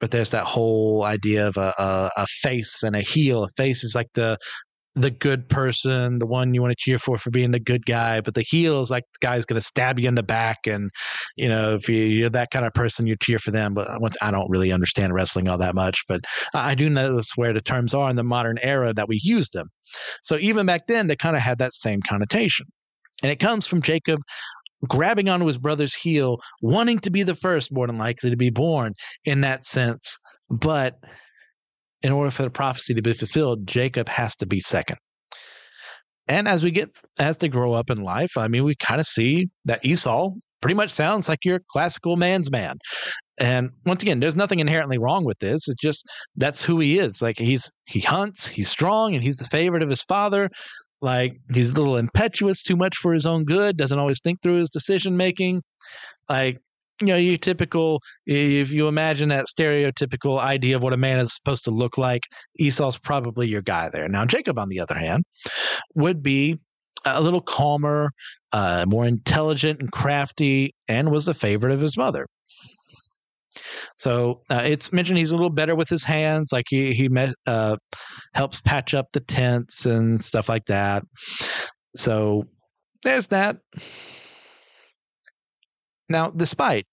But 0.00 0.10
there's 0.10 0.30
that 0.30 0.44
whole 0.44 1.04
idea 1.04 1.46
of 1.46 1.56
a, 1.56 1.72
a, 1.78 2.10
a 2.16 2.26
face 2.26 2.82
and 2.82 2.96
a 2.96 3.02
heel. 3.02 3.44
A 3.44 3.48
face 3.56 3.84
is 3.84 3.94
like 3.94 4.08
the 4.14 4.36
the 4.94 5.10
good 5.10 5.48
person, 5.48 6.18
the 6.18 6.26
one 6.26 6.52
you 6.52 6.60
want 6.60 6.72
to 6.72 6.76
cheer 6.78 6.98
for 6.98 7.16
for 7.16 7.30
being 7.30 7.50
the 7.50 7.60
good 7.60 7.86
guy, 7.86 8.20
but 8.20 8.34
the 8.34 8.42
heel 8.42 8.80
is 8.82 8.90
like 8.90 9.04
the 9.14 9.26
guy 9.26 9.36
who's 9.36 9.44
going 9.44 9.60
to 9.60 9.66
stab 9.66 9.98
you 9.98 10.08
in 10.08 10.14
the 10.14 10.22
back, 10.22 10.58
and 10.66 10.90
you 11.36 11.48
know 11.48 11.74
if 11.74 11.88
you, 11.88 12.26
are 12.26 12.30
that 12.30 12.50
kind 12.50 12.66
of 12.66 12.74
person, 12.74 13.06
you 13.06 13.16
cheer 13.16 13.38
for 13.38 13.50
them. 13.50 13.74
But 13.74 14.00
once 14.00 14.16
I 14.20 14.30
don't 14.30 14.50
really 14.50 14.72
understand 14.72 15.14
wrestling 15.14 15.48
all 15.48 15.58
that 15.58 15.74
much, 15.74 16.04
but 16.08 16.20
I 16.54 16.74
do 16.74 16.90
notice 16.90 17.30
where 17.36 17.52
the 17.52 17.60
terms 17.60 17.94
are 17.94 18.10
in 18.10 18.16
the 18.16 18.22
modern 18.22 18.58
era 18.58 18.92
that 18.94 19.08
we 19.08 19.18
use 19.22 19.48
them. 19.50 19.68
So 20.22 20.36
even 20.36 20.66
back 20.66 20.86
then, 20.88 21.06
they 21.06 21.16
kind 21.16 21.36
of 21.36 21.42
had 21.42 21.58
that 21.58 21.72
same 21.72 22.00
connotation, 22.06 22.66
and 23.22 23.32
it 23.32 23.40
comes 23.40 23.66
from 23.66 23.80
Jacob 23.82 24.20
grabbing 24.88 25.28
onto 25.28 25.46
his 25.46 25.58
brother's 25.58 25.94
heel, 25.94 26.40
wanting 26.60 26.98
to 26.98 27.10
be 27.10 27.22
the 27.22 27.36
first, 27.36 27.72
more 27.72 27.86
than 27.86 27.98
likely 27.98 28.30
to 28.30 28.36
be 28.36 28.50
born 28.50 28.92
in 29.24 29.40
that 29.42 29.64
sense, 29.64 30.18
but 30.50 30.98
in 32.02 32.12
order 32.12 32.30
for 32.30 32.42
the 32.42 32.50
prophecy 32.50 32.94
to 32.94 33.02
be 33.02 33.12
fulfilled, 33.12 33.66
Jacob 33.66 34.08
has 34.08 34.34
to 34.36 34.46
be 34.46 34.60
second. 34.60 34.98
And 36.28 36.46
as 36.46 36.62
we 36.62 36.70
get 36.70 36.90
as 37.18 37.36
they 37.36 37.48
grow 37.48 37.72
up 37.72 37.90
in 37.90 38.02
life, 38.02 38.36
I 38.36 38.48
mean, 38.48 38.64
we 38.64 38.74
kind 38.76 39.00
of 39.00 39.06
see 39.06 39.48
that 39.64 39.84
Esau 39.84 40.30
pretty 40.60 40.74
much 40.74 40.90
sounds 40.90 41.28
like 41.28 41.44
your 41.44 41.60
classical 41.70 42.16
man's 42.16 42.50
man. 42.50 42.76
And 43.38 43.70
once 43.84 44.02
again, 44.02 44.20
there's 44.20 44.36
nothing 44.36 44.60
inherently 44.60 44.98
wrong 44.98 45.24
with 45.24 45.38
this. 45.40 45.68
It's 45.68 45.80
just 45.82 46.08
that's 46.36 46.62
who 46.62 46.78
he 46.78 46.98
is. 46.98 47.20
Like 47.20 47.38
he's 47.38 47.70
he 47.86 48.00
hunts, 48.00 48.46
he's 48.46 48.68
strong, 48.70 49.14
and 49.14 49.22
he's 49.22 49.38
the 49.38 49.44
favorite 49.44 49.82
of 49.82 49.90
his 49.90 50.02
father. 50.02 50.48
Like 51.00 51.36
he's 51.52 51.70
a 51.70 51.74
little 51.74 51.96
impetuous, 51.96 52.62
too 52.62 52.76
much 52.76 52.96
for 52.96 53.12
his 53.12 53.26
own 53.26 53.44
good, 53.44 53.76
doesn't 53.76 53.98
always 53.98 54.20
think 54.20 54.40
through 54.42 54.58
his 54.58 54.70
decision 54.70 55.16
making. 55.16 55.62
Like 56.28 56.58
you 57.00 57.08
know, 57.08 57.16
your 57.16 57.38
typical, 57.38 58.00
if 58.26 58.70
you 58.70 58.88
imagine 58.88 59.28
that 59.30 59.46
stereotypical 59.46 60.38
idea 60.38 60.76
of 60.76 60.82
what 60.82 60.92
a 60.92 60.96
man 60.96 61.18
is 61.18 61.34
supposed 61.34 61.64
to 61.64 61.70
look 61.70 61.98
like, 61.98 62.22
Esau's 62.58 62.98
probably 62.98 63.48
your 63.48 63.62
guy 63.62 63.88
there. 63.88 64.08
Now, 64.08 64.24
Jacob, 64.24 64.58
on 64.58 64.68
the 64.68 64.80
other 64.80 64.96
hand, 64.96 65.24
would 65.94 66.22
be 66.22 66.58
a 67.04 67.20
little 67.20 67.40
calmer, 67.40 68.10
uh, 68.52 68.84
more 68.86 69.04
intelligent 69.06 69.80
and 69.80 69.90
crafty, 69.90 70.74
and 70.88 71.10
was 71.10 71.26
a 71.26 71.34
favorite 71.34 71.72
of 71.72 71.80
his 71.80 71.96
mother. 71.96 72.26
So 73.96 74.42
uh, 74.50 74.62
it's 74.64 74.92
mentioned 74.92 75.18
he's 75.18 75.30
a 75.30 75.34
little 75.34 75.50
better 75.50 75.74
with 75.74 75.88
his 75.88 76.04
hands, 76.04 76.52
like 76.52 76.66
he 76.68 76.94
he 76.94 77.08
uh, 77.46 77.76
helps 78.34 78.60
patch 78.60 78.94
up 78.94 79.06
the 79.12 79.20
tents 79.20 79.86
and 79.86 80.22
stuff 80.22 80.48
like 80.48 80.66
that. 80.66 81.02
So 81.96 82.44
there's 83.02 83.26
that. 83.28 83.58
Now, 86.12 86.30
despite 86.30 86.86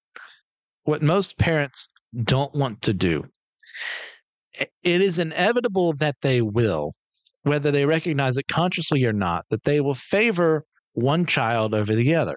what 0.84 1.01
most 1.01 1.38
parents 1.38 1.88
don't 2.23 2.53
want 2.55 2.82
to 2.82 2.93
do. 2.93 3.23
It 4.53 4.69
is 5.01 5.19
inevitable 5.19 5.93
that 5.97 6.15
they 6.21 6.41
will, 6.41 6.93
whether 7.43 7.71
they 7.71 7.86
recognize 7.86 8.38
it 8.38 8.47
consciously 8.51 9.05
or 9.05 9.13
not, 9.13 9.45
that 9.51 9.63
they 9.63 9.79
will 9.79 9.95
favor 9.95 10.63
one 10.93 11.25
child 11.25 11.73
over 11.73 11.93
the 11.93 12.15
other. 12.15 12.36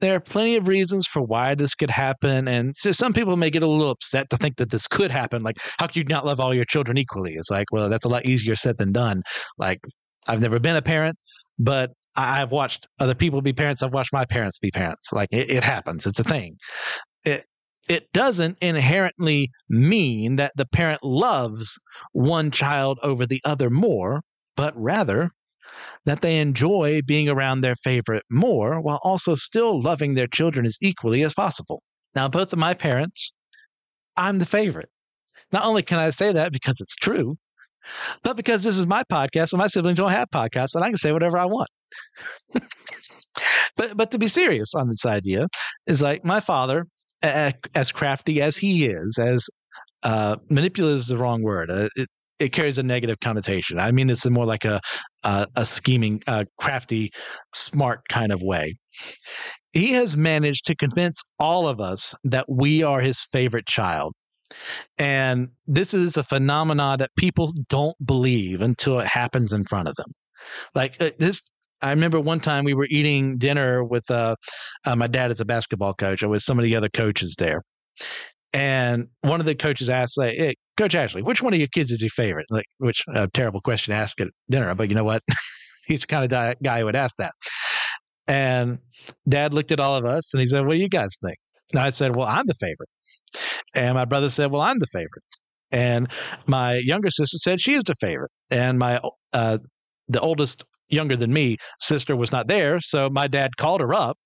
There 0.00 0.14
are 0.14 0.20
plenty 0.20 0.56
of 0.56 0.68
reasons 0.68 1.06
for 1.06 1.22
why 1.22 1.54
this 1.54 1.74
could 1.74 1.90
happen. 1.90 2.48
And 2.48 2.74
so 2.74 2.92
some 2.92 3.12
people 3.12 3.36
may 3.36 3.50
get 3.50 3.62
a 3.62 3.66
little 3.66 3.90
upset 3.90 4.30
to 4.30 4.36
think 4.36 4.56
that 4.56 4.70
this 4.70 4.86
could 4.86 5.10
happen. 5.10 5.42
Like, 5.42 5.56
how 5.78 5.86
could 5.86 5.96
you 5.96 6.04
not 6.04 6.24
love 6.24 6.40
all 6.40 6.54
your 6.54 6.64
children 6.64 6.98
equally? 6.98 7.34
It's 7.34 7.50
like, 7.50 7.66
well, 7.72 7.88
that's 7.88 8.04
a 8.04 8.08
lot 8.08 8.24
easier 8.26 8.56
said 8.56 8.78
than 8.78 8.92
done. 8.92 9.22
Like, 9.58 9.80
I've 10.26 10.40
never 10.40 10.58
been 10.58 10.76
a 10.76 10.82
parent, 10.82 11.16
but 11.58 11.90
I've 12.16 12.50
watched 12.50 12.86
other 12.98 13.14
people 13.14 13.42
be 13.42 13.52
parents. 13.52 13.82
I've 13.82 13.92
watched 13.92 14.12
my 14.12 14.24
parents 14.24 14.58
be 14.58 14.70
parents. 14.70 15.12
Like 15.12 15.28
it, 15.32 15.50
it 15.50 15.64
happens. 15.64 16.06
It's 16.06 16.20
a 16.20 16.22
mm-hmm. 16.22 16.32
thing. 16.32 16.56
It 17.24 17.44
it 17.88 18.12
doesn't 18.12 18.58
inherently 18.60 19.50
mean 19.68 20.36
that 20.36 20.52
the 20.56 20.66
parent 20.66 21.04
loves 21.04 21.78
one 22.12 22.50
child 22.50 22.98
over 23.02 23.26
the 23.26 23.40
other 23.44 23.70
more, 23.70 24.22
but 24.56 24.74
rather 24.76 25.30
that 26.04 26.20
they 26.20 26.40
enjoy 26.40 27.00
being 27.06 27.28
around 27.28 27.60
their 27.60 27.76
favorite 27.76 28.24
more 28.30 28.80
while 28.80 29.00
also 29.02 29.34
still 29.34 29.80
loving 29.80 30.14
their 30.14 30.26
children 30.26 30.66
as 30.66 30.76
equally 30.80 31.22
as 31.22 31.34
possible. 31.34 31.82
Now, 32.14 32.28
both 32.28 32.52
of 32.52 32.58
my 32.58 32.74
parents, 32.74 33.32
I'm 34.16 34.38
the 34.38 34.46
favorite. 34.46 34.88
Not 35.52 35.64
only 35.64 35.82
can 35.82 35.98
I 35.98 36.10
say 36.10 36.32
that 36.32 36.52
because 36.52 36.80
it's 36.80 36.96
true, 36.96 37.36
but 38.22 38.36
because 38.36 38.62
this 38.62 38.78
is 38.78 38.86
my 38.86 39.02
podcast 39.10 39.52
and 39.52 39.58
my 39.58 39.68
siblings 39.68 39.98
don't 39.98 40.10
have 40.10 40.28
podcasts 40.30 40.74
and 40.74 40.84
I 40.84 40.88
can 40.88 40.96
say 40.96 41.12
whatever 41.12 41.38
I 41.38 41.46
want. 41.46 41.68
but 43.76 43.96
but 43.96 44.10
to 44.10 44.18
be 44.18 44.28
serious 44.28 44.74
on 44.74 44.88
this 44.88 45.04
idea 45.06 45.46
is 45.86 46.02
like 46.02 46.24
my 46.24 46.40
father 46.40 46.86
as 47.22 47.92
crafty 47.92 48.40
as 48.42 48.56
he 48.56 48.86
is, 48.86 49.18
as 49.18 49.48
uh, 50.02 50.36
manipulative 50.50 51.00
is 51.00 51.06
the 51.08 51.16
wrong 51.16 51.42
word. 51.42 51.70
Uh, 51.70 51.88
it, 51.96 52.08
it 52.38 52.52
carries 52.52 52.78
a 52.78 52.82
negative 52.82 53.16
connotation. 53.20 53.78
I 53.78 53.90
mean, 53.92 54.10
it's 54.10 54.26
more 54.26 54.44
like 54.44 54.64
a 54.64 54.80
a, 55.24 55.46
a 55.56 55.64
scheming, 55.64 56.22
uh, 56.26 56.44
crafty, 56.58 57.10
smart 57.54 58.00
kind 58.10 58.32
of 58.32 58.42
way. 58.42 58.76
He 59.72 59.92
has 59.92 60.16
managed 60.16 60.66
to 60.66 60.74
convince 60.74 61.20
all 61.38 61.68
of 61.68 61.80
us 61.80 62.14
that 62.24 62.46
we 62.48 62.82
are 62.82 63.00
his 63.00 63.26
favorite 63.32 63.66
child. 63.66 64.14
And 64.98 65.48
this 65.66 65.94
is 65.94 66.16
a 66.16 66.24
phenomenon 66.24 66.98
that 66.98 67.10
people 67.16 67.52
don't 67.68 67.96
believe 68.04 68.60
until 68.60 69.00
it 69.00 69.06
happens 69.06 69.52
in 69.52 69.64
front 69.64 69.88
of 69.88 69.94
them. 69.96 70.08
Like 70.74 70.96
uh, 71.00 71.10
this 71.18 71.42
I 71.82 71.90
remember 71.90 72.20
one 72.20 72.40
time 72.40 72.64
we 72.64 72.74
were 72.74 72.86
eating 72.90 73.38
dinner 73.38 73.84
with 73.84 74.10
uh, 74.10 74.36
uh, 74.84 74.96
my 74.96 75.06
dad 75.06 75.30
is 75.30 75.40
a 75.40 75.44
basketball 75.44 75.94
coach. 75.94 76.22
I 76.22 76.26
was 76.26 76.44
some 76.44 76.58
of 76.58 76.64
the 76.64 76.74
other 76.74 76.88
coaches 76.88 77.34
there, 77.38 77.62
and 78.52 79.08
one 79.20 79.40
of 79.40 79.46
the 79.46 79.54
coaches 79.54 79.90
asked, 79.90 80.16
like, 80.16 80.36
hey, 80.36 80.54
"Coach 80.76 80.94
Ashley, 80.94 81.22
which 81.22 81.42
one 81.42 81.52
of 81.52 81.58
your 81.58 81.68
kids 81.68 81.90
is 81.90 82.00
your 82.00 82.10
favorite?" 82.10 82.46
Like, 82.50 82.64
which 82.78 83.02
a 83.08 83.22
uh, 83.22 83.26
terrible 83.34 83.60
question 83.60 83.92
to 83.92 83.98
ask 83.98 84.20
at 84.20 84.28
dinner, 84.50 84.74
but 84.74 84.88
you 84.88 84.94
know 84.94 85.04
what? 85.04 85.22
He's 85.86 86.00
the 86.00 86.06
kind 86.06 86.32
of 86.32 86.56
guy 86.62 86.80
who 86.80 86.86
would 86.86 86.96
ask 86.96 87.14
that. 87.18 87.32
And 88.26 88.78
Dad 89.28 89.54
looked 89.54 89.70
at 89.70 89.78
all 89.78 89.96
of 89.96 90.04
us 90.04 90.34
and 90.34 90.40
he 90.40 90.46
said, 90.46 90.66
"What 90.66 90.76
do 90.76 90.80
you 90.80 90.88
guys 90.88 91.16
think?" 91.22 91.36
And 91.72 91.80
I 91.80 91.90
said, 91.90 92.16
"Well, 92.16 92.26
I'm 92.26 92.46
the 92.46 92.54
favorite." 92.54 92.88
And 93.74 93.94
my 93.94 94.04
brother 94.04 94.30
said, 94.30 94.50
"Well, 94.50 94.62
I'm 94.62 94.78
the 94.78 94.86
favorite." 94.86 95.24
And 95.72 96.08
my 96.46 96.76
younger 96.76 97.10
sister 97.10 97.38
said 97.38 97.60
she 97.60 97.74
is 97.74 97.84
the 97.84 97.94
favorite. 97.96 98.30
And 98.50 98.78
my 98.78 99.00
uh, 99.32 99.58
the 100.08 100.20
oldest 100.20 100.64
younger 100.88 101.16
than 101.16 101.32
me, 101.32 101.56
sister 101.80 102.16
was 102.16 102.32
not 102.32 102.46
there. 102.46 102.80
So 102.80 103.10
my 103.10 103.26
dad 103.26 103.56
called 103.56 103.80
her 103.80 103.92
up, 103.92 104.16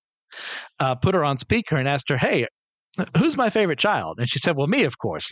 uh, 0.79 0.95
put 0.95 1.15
her 1.15 1.25
on 1.25 1.37
speaker, 1.37 1.75
and 1.75 1.87
asked 1.87 2.09
her, 2.09 2.17
Hey, 2.17 2.45
who's 3.17 3.37
my 3.37 3.49
favorite 3.49 3.79
child? 3.79 4.19
And 4.19 4.29
she 4.29 4.39
said, 4.39 4.55
Well, 4.55 4.67
me, 4.67 4.83
of 4.83 4.97
course. 4.97 5.31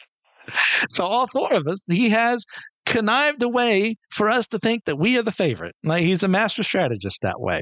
so 0.90 1.04
all 1.04 1.26
four 1.26 1.52
of 1.52 1.66
us, 1.66 1.84
he 1.88 2.10
has 2.10 2.44
connived 2.86 3.42
a 3.42 3.48
way 3.48 3.96
for 4.10 4.28
us 4.28 4.46
to 4.48 4.58
think 4.58 4.84
that 4.86 4.98
we 4.98 5.18
are 5.18 5.22
the 5.22 5.32
favorite. 5.32 5.74
Like 5.84 6.04
he's 6.04 6.22
a 6.22 6.28
master 6.28 6.62
strategist 6.62 7.22
that 7.22 7.40
way. 7.40 7.60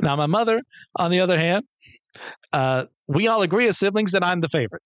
Now, 0.00 0.14
my 0.14 0.26
mother, 0.26 0.60
on 0.96 1.10
the 1.10 1.20
other 1.20 1.38
hand, 1.38 1.64
uh, 2.52 2.86
we 3.06 3.28
all 3.28 3.42
agree 3.42 3.68
as 3.68 3.78
siblings 3.78 4.12
that 4.12 4.24
I'm 4.24 4.40
the 4.40 4.48
favorite. 4.48 4.82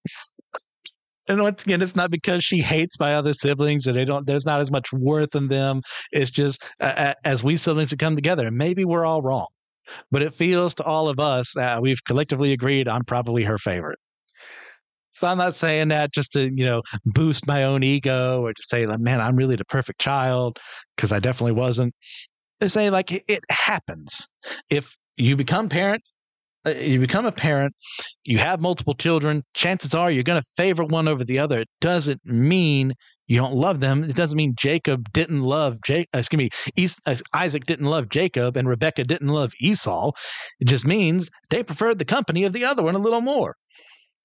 And 1.29 1.41
once 1.41 1.63
again, 1.63 1.83
it's 1.83 1.95
not 1.95 2.11
because 2.11 2.43
she 2.43 2.61
hates 2.61 2.99
my 2.99 3.15
other 3.15 3.33
siblings 3.33 3.87
or 3.87 3.93
they 3.93 4.05
don't. 4.05 4.27
There's 4.27 4.45
not 4.45 4.61
as 4.61 4.71
much 4.71 4.93
worth 4.93 5.35
in 5.35 5.49
them. 5.49 5.83
It's 6.11 6.31
just 6.31 6.65
uh, 6.81 7.15
as 7.25 7.45
we 7.45 7.57
siblings 7.57 7.91
have 7.91 7.99
come 7.99 8.17
together, 8.17 8.49
and 8.49 8.57
maybe 8.57 8.85
we're 8.85 9.05
all 9.05 9.23
wrong, 9.23 9.47
but 10.11 10.23
it 10.23 10.35
feels 10.35 10.75
to 10.77 10.85
all 10.85 11.09
of 11.09 11.21
us 11.21 11.57
uh, 11.57 11.79
we've 11.81 12.03
collectively 12.05 12.53
agreed 12.53 12.89
I'm 12.89 13.05
probably 13.05 13.45
her 13.45 13.59
favorite. 13.59 13.99
So 15.13 15.29
I'm 15.29 15.39
not 15.39 15.55
saying 15.55 15.89
that 15.89 16.13
just 16.13 16.33
to 16.33 16.51
you 16.53 16.65
know 16.65 16.83
boost 17.05 17.47
my 17.47 17.65
own 17.65 17.85
ego 17.85 18.43
or 18.43 18.53
to 18.53 18.63
say 18.63 18.87
like, 18.87 19.01
man, 19.01 19.21
I'm 19.21 19.37
really 19.37 19.57
the 19.57 19.65
perfect 19.65 20.01
child 20.01 20.59
because 20.97 21.13
I 21.13 21.21
definitely 21.21 21.53
wasn't. 21.53 21.95
To 22.61 22.69
say 22.69 22.91
like 22.91 23.13
it 23.13 23.43
happens 23.51 24.27
if 24.71 24.97
you 25.17 25.37
become 25.37 25.69
parent 25.69 26.03
uh, 26.03 26.22
you 26.67 27.01
become 27.01 27.27
a 27.27 27.33
parent, 27.33 27.75
you 28.25 28.39
have 28.39 28.61
multiple 28.61 28.95
children, 28.95 29.43
chances 29.55 29.95
are 29.95 30.11
you're 30.11 30.23
going 30.23 30.41
to 30.41 30.49
favor 30.57 30.85
one 30.85 31.09
over 31.09 31.25
the 31.25 31.39
other. 31.39 31.61
It 31.61 31.69
doesn't 31.81 32.25
mean 32.25 32.95
you 33.27 33.37
don't 33.37 33.55
love 33.55 33.81
them. 33.81 34.05
It 34.05 34.17
doesn't 34.17 34.37
mean 34.37 34.55
Jacob 34.57 35.11
didn't 35.13 35.41
love 35.41 35.79
Jake. 35.85 36.09
Uh, 36.15 36.19
excuse 36.19 36.51
me, 36.77 36.89
uh, 37.07 37.17
Isaac 37.35 37.67
didn't 37.67 37.87
love 37.87 38.09
Jacob 38.09 38.57
and 38.57 38.69
Rebekah 38.69 39.05
didn't 39.05 39.29
love 39.29 39.53
Esau. 39.61 40.13
It 40.61 40.67
just 40.67 40.87
means 40.87 41.31
they 41.51 41.63
preferred 41.63 41.99
the 41.99 42.05
company 42.05 42.45
of 42.45 42.53
the 42.53 42.65
other 42.65 42.83
one 42.83 42.95
a 42.95 42.99
little 43.01 43.21
more. 43.21 43.57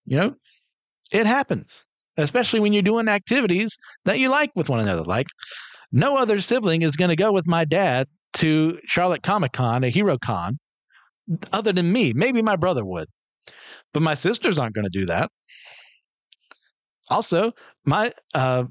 You 0.06 0.18
know, 0.18 0.36
it 1.12 1.26
happens, 1.26 1.84
especially 2.18 2.60
when 2.60 2.74
you're 2.74 2.82
doing 2.82 3.08
activities 3.08 3.78
that 4.06 4.20
you 4.20 4.30
like 4.30 4.52
with 4.56 4.70
one 4.70 4.80
another. 4.80 5.04
Like, 5.04 5.28
no 5.92 6.18
other 6.18 6.42
sibling 6.42 6.82
is 6.82 6.96
going 6.96 7.10
to 7.10 7.16
go 7.16 7.32
with 7.32 7.48
my 7.48 7.66
dad 7.66 8.08
to 8.34 8.80
Charlotte 8.86 9.24
Comic 9.24 9.54
Con, 9.54 9.84
a 9.84 9.90
Hero 9.90 10.18
Con, 10.18 10.60
other 11.52 11.74
than 11.74 11.92
me. 11.92 12.14
Maybe 12.14 12.42
my 12.42 12.56
brother 12.56 12.86
would, 12.86 13.08
but 13.94 14.02
my 14.02 14.14
sisters 14.14 14.60
aren't 14.60 14.76
going 14.76 14.90
to 14.90 15.00
do 15.00 15.06
that. 15.08 15.30
Also, 17.10 17.54
my 17.86 18.12
uh, 18.34 18.66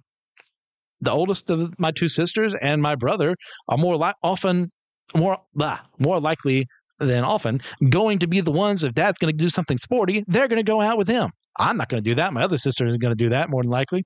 the 1.01 1.11
oldest 1.11 1.51
of 1.51 1.79
my 1.79 1.91
two 1.91 2.09
sisters 2.09 2.55
and 2.55 2.83
my 2.83 2.95
brother 2.95 3.35
are 3.69 3.79
more 3.79 3.97
li- 3.97 4.13
often 4.23 4.71
more 5.15 5.39
blah, 5.55 5.79
more 5.99 6.21
likely 6.21 6.67
than 6.99 7.25
often 7.25 7.61
going 7.91 8.19
to 8.19 8.27
be 8.27 8.41
the 8.41 8.51
ones 8.51 8.83
if 8.83 8.95
dad's 8.95 9.19
going 9.19 9.33
to 9.33 9.37
do 9.37 9.51
something 9.51 9.79
sporty, 9.79 10.25
they're 10.27 10.49
going 10.49 10.59
to 10.59 10.71
go 10.71 10.81
out 10.81 10.97
with 10.97 11.09
him. 11.09 11.31
I'm 11.59 11.77
not 11.77 11.89
going 11.89 12.03
to 12.03 12.11
do 12.11 12.15
that. 12.17 12.33
My 12.33 12.43
other 12.43 12.59
sister 12.59 12.87
is 12.87 12.97
going 12.97 13.13
to 13.17 13.25
do 13.25 13.31
that 13.31 13.51
more 13.51 13.63
than 13.63 13.71
likely. 13.71 14.05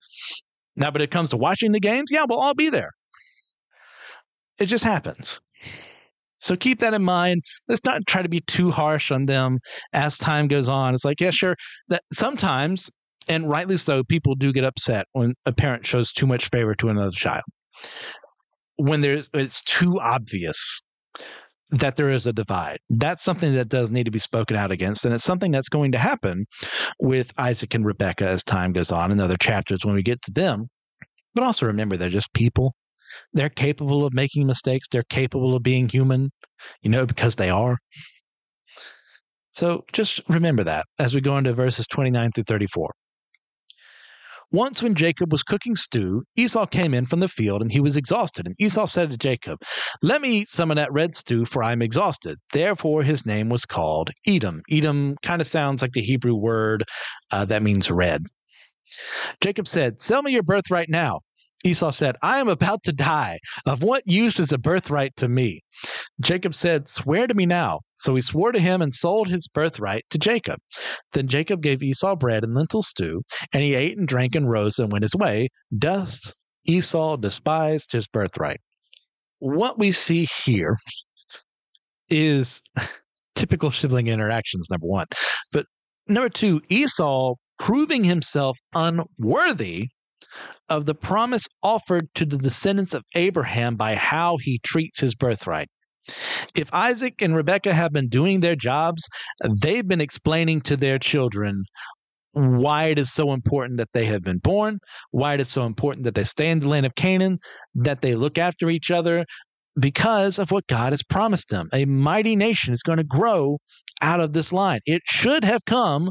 Now, 0.76 0.90
but 0.90 1.02
it 1.02 1.10
comes 1.10 1.30
to 1.30 1.36
watching 1.36 1.72
the 1.72 1.80
games, 1.80 2.10
yeah, 2.10 2.24
we'll 2.28 2.38
all 2.38 2.54
be 2.54 2.70
there. 2.70 2.90
It 4.58 4.66
just 4.66 4.84
happens. 4.84 5.40
So 6.40 6.56
keep 6.56 6.80
that 6.80 6.94
in 6.94 7.02
mind. 7.02 7.42
Let's 7.68 7.84
not 7.84 8.06
try 8.06 8.22
to 8.22 8.28
be 8.28 8.40
too 8.40 8.70
harsh 8.70 9.10
on 9.10 9.26
them 9.26 9.58
as 9.92 10.18
time 10.18 10.48
goes 10.48 10.68
on. 10.68 10.94
It's 10.94 11.04
like, 11.04 11.20
yeah, 11.20 11.30
sure. 11.30 11.56
That 11.88 12.02
sometimes, 12.12 12.90
and 13.28 13.48
rightly 13.48 13.76
so, 13.76 14.02
people 14.02 14.34
do 14.34 14.52
get 14.52 14.64
upset 14.64 15.06
when 15.12 15.34
a 15.46 15.52
parent 15.52 15.86
shows 15.86 16.12
too 16.12 16.26
much 16.26 16.48
favor 16.48 16.74
to 16.76 16.88
another 16.88 17.12
child. 17.12 17.44
When 18.76 19.02
there's 19.02 19.28
it's 19.34 19.62
too 19.62 20.00
obvious 20.00 20.82
that 21.70 21.96
there 21.96 22.10
is 22.10 22.26
a 22.26 22.32
divide. 22.32 22.78
That's 22.88 23.22
something 23.22 23.54
that 23.54 23.68
does 23.68 23.90
need 23.90 24.04
to 24.04 24.10
be 24.10 24.18
spoken 24.18 24.56
out 24.56 24.72
against. 24.72 25.04
And 25.04 25.14
it's 25.14 25.24
something 25.24 25.52
that's 25.52 25.68
going 25.68 25.92
to 25.92 25.98
happen 25.98 26.46
with 26.98 27.32
Isaac 27.38 27.74
and 27.74 27.84
Rebekah 27.86 28.26
as 28.26 28.42
time 28.42 28.72
goes 28.72 28.90
on 28.90 29.12
in 29.12 29.20
other 29.20 29.36
chapters 29.36 29.84
when 29.84 29.94
we 29.94 30.02
get 30.02 30.20
to 30.22 30.32
them. 30.32 30.68
But 31.34 31.44
also 31.44 31.66
remember, 31.66 31.96
they're 31.96 32.08
just 32.08 32.32
people 32.32 32.74
they're 33.32 33.48
capable 33.48 34.04
of 34.04 34.12
making 34.12 34.46
mistakes. 34.46 34.88
They're 34.90 35.04
capable 35.04 35.54
of 35.54 35.62
being 35.62 35.88
human, 35.88 36.30
you 36.82 36.90
know, 36.90 37.06
because 37.06 37.36
they 37.36 37.50
are. 37.50 37.78
So 39.52 39.84
just 39.92 40.20
remember 40.28 40.64
that 40.64 40.86
as 40.98 41.14
we 41.14 41.20
go 41.20 41.36
into 41.36 41.52
verses 41.52 41.86
29 41.88 42.30
through 42.34 42.44
34. 42.44 42.90
Once, 44.52 44.82
when 44.82 44.96
Jacob 44.96 45.30
was 45.30 45.44
cooking 45.44 45.76
stew, 45.76 46.24
Esau 46.34 46.66
came 46.66 46.92
in 46.92 47.06
from 47.06 47.20
the 47.20 47.28
field 47.28 47.62
and 47.62 47.70
he 47.70 47.78
was 47.78 47.96
exhausted. 47.96 48.46
And 48.46 48.56
Esau 48.58 48.86
said 48.86 49.10
to 49.10 49.16
Jacob, 49.16 49.58
Let 50.02 50.20
me 50.20 50.38
eat 50.38 50.48
some 50.48 50.72
of 50.72 50.76
that 50.76 50.92
red 50.92 51.14
stew, 51.14 51.44
for 51.44 51.62
I 51.62 51.70
am 51.70 51.82
exhausted. 51.82 52.36
Therefore, 52.52 53.04
his 53.04 53.24
name 53.24 53.48
was 53.48 53.64
called 53.64 54.10
Edom. 54.26 54.62
Edom 54.68 55.14
kind 55.22 55.40
of 55.40 55.46
sounds 55.46 55.82
like 55.82 55.92
the 55.92 56.00
Hebrew 56.00 56.34
word 56.34 56.82
uh, 57.30 57.44
that 57.44 57.62
means 57.62 57.92
red. 57.92 58.26
Jacob 59.40 59.68
said, 59.68 60.00
Sell 60.00 60.22
me 60.22 60.32
your 60.32 60.42
birthright 60.42 60.88
now. 60.88 61.20
Esau 61.64 61.90
said, 61.90 62.16
I 62.22 62.40
am 62.40 62.48
about 62.48 62.82
to 62.84 62.92
die. 62.92 63.38
Of 63.66 63.82
what 63.82 64.06
use 64.06 64.40
is 64.40 64.52
a 64.52 64.58
birthright 64.58 65.14
to 65.16 65.28
me? 65.28 65.60
Jacob 66.20 66.54
said, 66.54 66.88
Swear 66.88 67.26
to 67.26 67.34
me 67.34 67.44
now. 67.44 67.80
So 67.98 68.14
he 68.14 68.22
swore 68.22 68.52
to 68.52 68.58
him 68.58 68.80
and 68.80 68.94
sold 68.94 69.28
his 69.28 69.46
birthright 69.48 70.04
to 70.10 70.18
Jacob. 70.18 70.58
Then 71.12 71.28
Jacob 71.28 71.62
gave 71.62 71.82
Esau 71.82 72.16
bread 72.16 72.44
and 72.44 72.54
lentil 72.54 72.82
stew, 72.82 73.22
and 73.52 73.62
he 73.62 73.74
ate 73.74 73.98
and 73.98 74.08
drank 74.08 74.34
and 74.34 74.48
rose 74.48 74.78
and 74.78 74.90
went 74.90 75.04
his 75.04 75.14
way. 75.14 75.48
Thus 75.70 76.34
Esau 76.64 77.16
despised 77.16 77.92
his 77.92 78.06
birthright. 78.06 78.60
What 79.38 79.78
we 79.78 79.92
see 79.92 80.28
here 80.44 80.78
is 82.08 82.62
typical 83.34 83.70
sibling 83.70 84.08
interactions, 84.08 84.68
number 84.70 84.86
one. 84.86 85.06
But 85.52 85.66
number 86.08 86.30
two, 86.30 86.62
Esau 86.70 87.34
proving 87.58 88.04
himself 88.04 88.58
unworthy 88.74 89.88
of 90.68 90.86
the 90.86 90.94
promise 90.94 91.46
offered 91.62 92.08
to 92.14 92.24
the 92.24 92.38
descendants 92.38 92.94
of 92.94 93.04
Abraham 93.14 93.76
by 93.76 93.94
how 93.94 94.36
he 94.38 94.60
treats 94.62 95.00
his 95.00 95.14
birthright. 95.14 95.68
If 96.54 96.72
Isaac 96.72 97.22
and 97.22 97.34
Rebekah 97.36 97.74
have 97.74 97.92
been 97.92 98.08
doing 98.08 98.40
their 98.40 98.56
jobs, 98.56 99.06
they've 99.62 99.86
been 99.86 100.00
explaining 100.00 100.62
to 100.62 100.76
their 100.76 100.98
children 100.98 101.64
why 102.32 102.86
it 102.86 102.98
is 102.98 103.12
so 103.12 103.32
important 103.32 103.78
that 103.78 103.92
they 103.92 104.06
have 104.06 104.22
been 104.22 104.38
born, 104.38 104.78
why 105.10 105.34
it 105.34 105.40
is 105.40 105.48
so 105.48 105.66
important 105.66 106.04
that 106.04 106.14
they 106.14 106.24
stay 106.24 106.50
in 106.50 106.60
the 106.60 106.68
land 106.68 106.86
of 106.86 106.94
Canaan, 106.94 107.38
that 107.74 108.02
they 108.02 108.14
look 108.14 108.38
after 108.38 108.70
each 108.70 108.90
other, 108.90 109.24
because 109.78 110.38
of 110.38 110.50
what 110.50 110.66
God 110.66 110.92
has 110.92 111.02
promised 111.02 111.48
them. 111.48 111.68
A 111.72 111.84
mighty 111.84 112.36
nation 112.36 112.72
is 112.72 112.82
going 112.82 112.98
to 112.98 113.04
grow 113.04 113.58
out 114.00 114.20
of 114.20 114.32
this 114.32 114.52
line. 114.52 114.80
It 114.86 115.02
should 115.04 115.44
have 115.44 115.64
come 115.64 116.10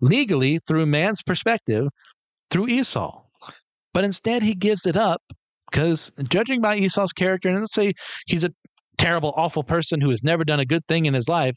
legally 0.00 0.58
through 0.66 0.86
man's 0.86 1.22
perspective 1.22 1.88
through 2.50 2.68
Esau. 2.68 3.21
But 3.94 4.04
instead, 4.04 4.42
he 4.42 4.54
gives 4.54 4.86
it 4.86 4.96
up 4.96 5.22
because, 5.70 6.12
judging 6.28 6.60
by 6.60 6.76
Esau's 6.76 7.12
character, 7.12 7.48
and 7.48 7.58
let's 7.58 7.74
say 7.74 7.92
he's 8.26 8.44
a 8.44 8.50
terrible, 8.98 9.32
awful 9.36 9.64
person 9.64 10.00
who 10.00 10.10
has 10.10 10.22
never 10.22 10.44
done 10.44 10.60
a 10.60 10.66
good 10.66 10.86
thing 10.86 11.06
in 11.06 11.14
his 11.14 11.28
life, 11.28 11.56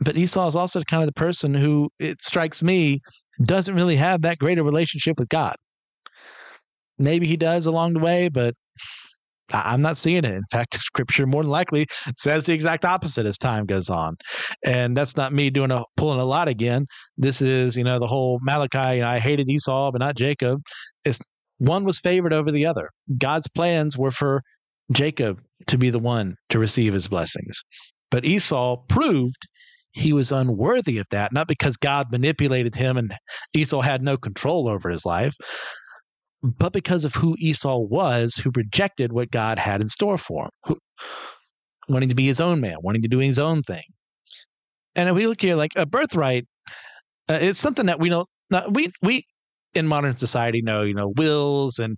but 0.00 0.16
Esau 0.16 0.46
is 0.46 0.56
also 0.56 0.82
kind 0.88 1.02
of 1.02 1.06
the 1.06 1.12
person 1.12 1.54
who, 1.54 1.88
it 1.98 2.22
strikes 2.22 2.62
me, 2.62 3.00
doesn't 3.42 3.74
really 3.74 3.96
have 3.96 4.22
that 4.22 4.38
great 4.38 4.58
a 4.58 4.64
relationship 4.64 5.18
with 5.18 5.28
God. 5.28 5.56
Maybe 6.98 7.26
he 7.26 7.36
does 7.36 7.66
along 7.66 7.94
the 7.94 8.00
way, 8.00 8.28
but 8.28 8.54
I'm 9.52 9.82
not 9.82 9.96
seeing 9.96 10.24
it. 10.24 10.24
In 10.24 10.42
fact, 10.50 10.74
scripture 10.80 11.26
more 11.26 11.42
than 11.42 11.50
likely 11.50 11.86
says 12.16 12.44
the 12.44 12.52
exact 12.52 12.84
opposite 12.84 13.26
as 13.26 13.38
time 13.38 13.66
goes 13.66 13.90
on. 13.90 14.16
And 14.64 14.96
that's 14.96 15.16
not 15.16 15.32
me 15.32 15.50
doing 15.50 15.70
a 15.70 15.84
pulling 15.96 16.20
a 16.20 16.24
lot 16.24 16.48
again. 16.48 16.86
This 17.16 17.40
is, 17.42 17.76
you 17.76 17.84
know, 17.84 17.98
the 17.98 18.06
whole 18.06 18.38
Malachi, 18.42 18.96
you 18.96 19.02
know, 19.02 19.08
I 19.08 19.18
hated 19.18 19.48
Esau, 19.48 19.92
but 19.92 20.00
not 20.00 20.16
Jacob. 20.16 20.60
It's 21.06 21.20
one 21.58 21.84
was 21.84 21.98
favored 21.98 22.32
over 22.32 22.50
the 22.50 22.66
other. 22.66 22.90
God's 23.18 23.48
plans 23.48 23.96
were 23.96 24.10
for 24.10 24.42
Jacob 24.92 25.40
to 25.68 25.78
be 25.78 25.90
the 25.90 25.98
one 25.98 26.34
to 26.50 26.58
receive 26.58 26.92
his 26.92 27.08
blessings. 27.08 27.62
But 28.10 28.24
Esau 28.24 28.76
proved 28.88 29.48
he 29.92 30.12
was 30.12 30.30
unworthy 30.30 30.98
of 30.98 31.06
that, 31.10 31.32
not 31.32 31.48
because 31.48 31.76
God 31.76 32.12
manipulated 32.12 32.74
him 32.74 32.98
and 32.98 33.10
Esau 33.54 33.80
had 33.80 34.02
no 34.02 34.18
control 34.18 34.68
over 34.68 34.90
his 34.90 35.06
life, 35.06 35.34
but 36.42 36.72
because 36.72 37.04
of 37.04 37.14
who 37.14 37.34
Esau 37.38 37.78
was, 37.78 38.34
who 38.34 38.50
rejected 38.54 39.12
what 39.12 39.30
God 39.30 39.58
had 39.58 39.80
in 39.80 39.88
store 39.88 40.18
for 40.18 40.44
him, 40.44 40.50
who, 40.64 40.78
wanting 41.88 42.10
to 42.10 42.14
be 42.14 42.26
his 42.26 42.40
own 42.40 42.60
man, 42.60 42.76
wanting 42.82 43.02
to 43.02 43.08
do 43.08 43.18
his 43.18 43.38
own 43.38 43.62
thing. 43.62 43.84
And 44.94 45.08
if 45.08 45.14
we 45.14 45.26
look 45.26 45.40
here, 45.40 45.54
like 45.54 45.72
a 45.76 45.86
birthright, 45.86 46.44
uh, 47.28 47.38
it's 47.40 47.58
something 47.58 47.86
that 47.86 48.00
we 48.00 48.08
don't. 48.08 48.28
Not, 48.50 48.72
we 48.74 48.92
we 49.02 49.24
in 49.76 49.86
modern 49.86 50.16
society 50.16 50.62
know, 50.62 50.82
you 50.82 50.94
know, 50.94 51.12
wills 51.16 51.78
and 51.78 51.96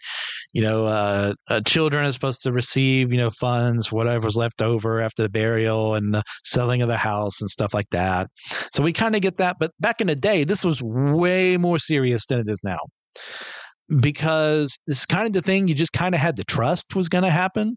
you 0.52 0.62
know, 0.62 0.86
uh, 0.86 1.34
uh, 1.48 1.60
children 1.66 2.04
are 2.04 2.12
supposed 2.12 2.42
to 2.42 2.52
receive, 2.52 3.12
you 3.12 3.18
know, 3.18 3.30
funds, 3.30 3.92
whatever's 3.92 4.36
left 4.36 4.62
over 4.62 5.00
after 5.00 5.22
the 5.22 5.28
burial 5.28 5.94
and 5.94 6.14
the 6.14 6.22
selling 6.44 6.82
of 6.82 6.88
the 6.88 6.96
house 6.96 7.40
and 7.40 7.50
stuff 7.50 7.74
like 7.74 7.88
that. 7.90 8.28
So 8.72 8.82
we 8.82 8.92
kind 8.92 9.14
of 9.14 9.22
get 9.22 9.36
that. 9.38 9.56
But 9.60 9.72
back 9.80 10.00
in 10.00 10.06
the 10.06 10.16
day, 10.16 10.44
this 10.44 10.64
was 10.64 10.82
way 10.82 11.56
more 11.56 11.78
serious 11.78 12.26
than 12.26 12.40
it 12.40 12.48
is 12.48 12.60
now 12.64 12.78
because 14.00 14.78
it's 14.86 15.06
kind 15.06 15.26
of 15.26 15.32
the 15.32 15.42
thing 15.42 15.68
you 15.68 15.74
just 15.74 15.92
kind 15.92 16.14
of 16.14 16.20
had 16.20 16.36
to 16.36 16.44
trust 16.44 16.94
was 16.94 17.08
going 17.08 17.24
to 17.24 17.30
happen. 17.30 17.76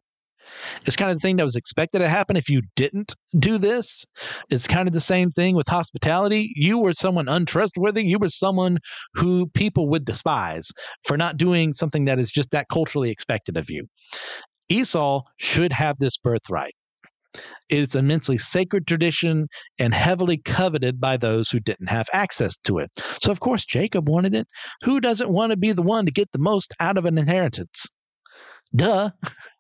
It's 0.86 0.96
kind 0.96 1.12
of 1.12 1.18
the 1.18 1.22
thing 1.22 1.38
that 1.38 1.44
was 1.44 1.56
expected 1.56 2.00
to 2.00 2.10
happen 2.10 2.36
if 2.36 2.50
you 2.50 2.62
didn't 2.76 3.16
do 3.38 3.58
this. 3.58 4.06
It's 4.50 4.68
kind 4.68 4.88
of 4.88 4.94
the 4.94 5.02
same 5.02 5.32
thing 5.32 5.56
with 5.56 5.68
hospitality. 5.68 6.52
You 6.56 6.80
were 6.80 6.94
someone 6.94 7.28
untrustworthy. 7.28 8.04
You 8.04 8.20
were 8.20 8.30
someone 8.30 8.80
who 9.16 9.48
people 9.48 9.90
would 9.90 10.06
despise 10.06 10.70
for 11.06 11.18
not 11.18 11.38
doing 11.38 11.74
something 11.74 12.06
that 12.06 12.20
is 12.20 12.32
just 12.32 12.52
that 12.52 12.68
culturally 12.70 13.12
expected 13.12 13.58
of 13.58 13.70
you. 13.70 13.86
Esau 14.70 15.22
should 15.38 15.74
have 15.74 15.98
this 16.00 16.18
birthright. 16.18 16.74
It's 17.70 17.96
immensely 17.96 18.38
sacred 18.38 18.86
tradition 18.88 19.48
and 19.80 19.94
heavily 19.94 20.38
coveted 20.38 21.00
by 21.00 21.16
those 21.18 21.50
who 21.50 21.60
didn't 21.60 21.90
have 21.90 22.08
access 22.14 22.58
to 22.66 22.80
it. 22.80 22.92
So, 23.22 23.32
of 23.32 23.40
course, 23.40 23.64
Jacob 23.64 24.10
wanted 24.10 24.34
it. 24.34 24.48
Who 24.84 25.00
doesn't 25.00 25.32
want 25.32 25.52
to 25.52 25.58
be 25.58 25.72
the 25.72 25.82
one 25.82 26.06
to 26.06 26.12
get 26.12 26.32
the 26.34 26.40
most 26.40 26.74
out 26.80 26.98
of 26.98 27.06
an 27.06 27.18
inheritance? 27.18 27.88
Duh. 28.76 29.12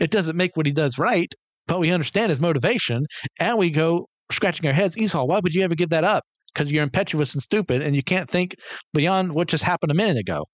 it 0.00 0.10
doesn't 0.10 0.36
make 0.36 0.56
what 0.56 0.66
he 0.66 0.72
does 0.72 0.98
right, 0.98 1.32
but 1.66 1.80
we 1.80 1.90
understand 1.90 2.30
his 2.30 2.40
motivation 2.40 3.04
and 3.38 3.58
we 3.58 3.70
go 3.70 4.06
scratching 4.30 4.66
our 4.66 4.72
heads. 4.72 4.96
Esau, 4.96 5.24
why 5.24 5.40
would 5.42 5.54
you 5.54 5.62
ever 5.62 5.74
give 5.74 5.90
that 5.90 6.04
up? 6.04 6.24
Because 6.52 6.70
you're 6.70 6.82
impetuous 6.82 7.34
and 7.34 7.42
stupid 7.42 7.82
and 7.82 7.96
you 7.96 8.02
can't 8.02 8.28
think 8.28 8.54
beyond 8.92 9.32
what 9.32 9.48
just 9.48 9.64
happened 9.64 9.90
a 9.90 9.94
minute 9.94 10.16
ago. 10.16 10.44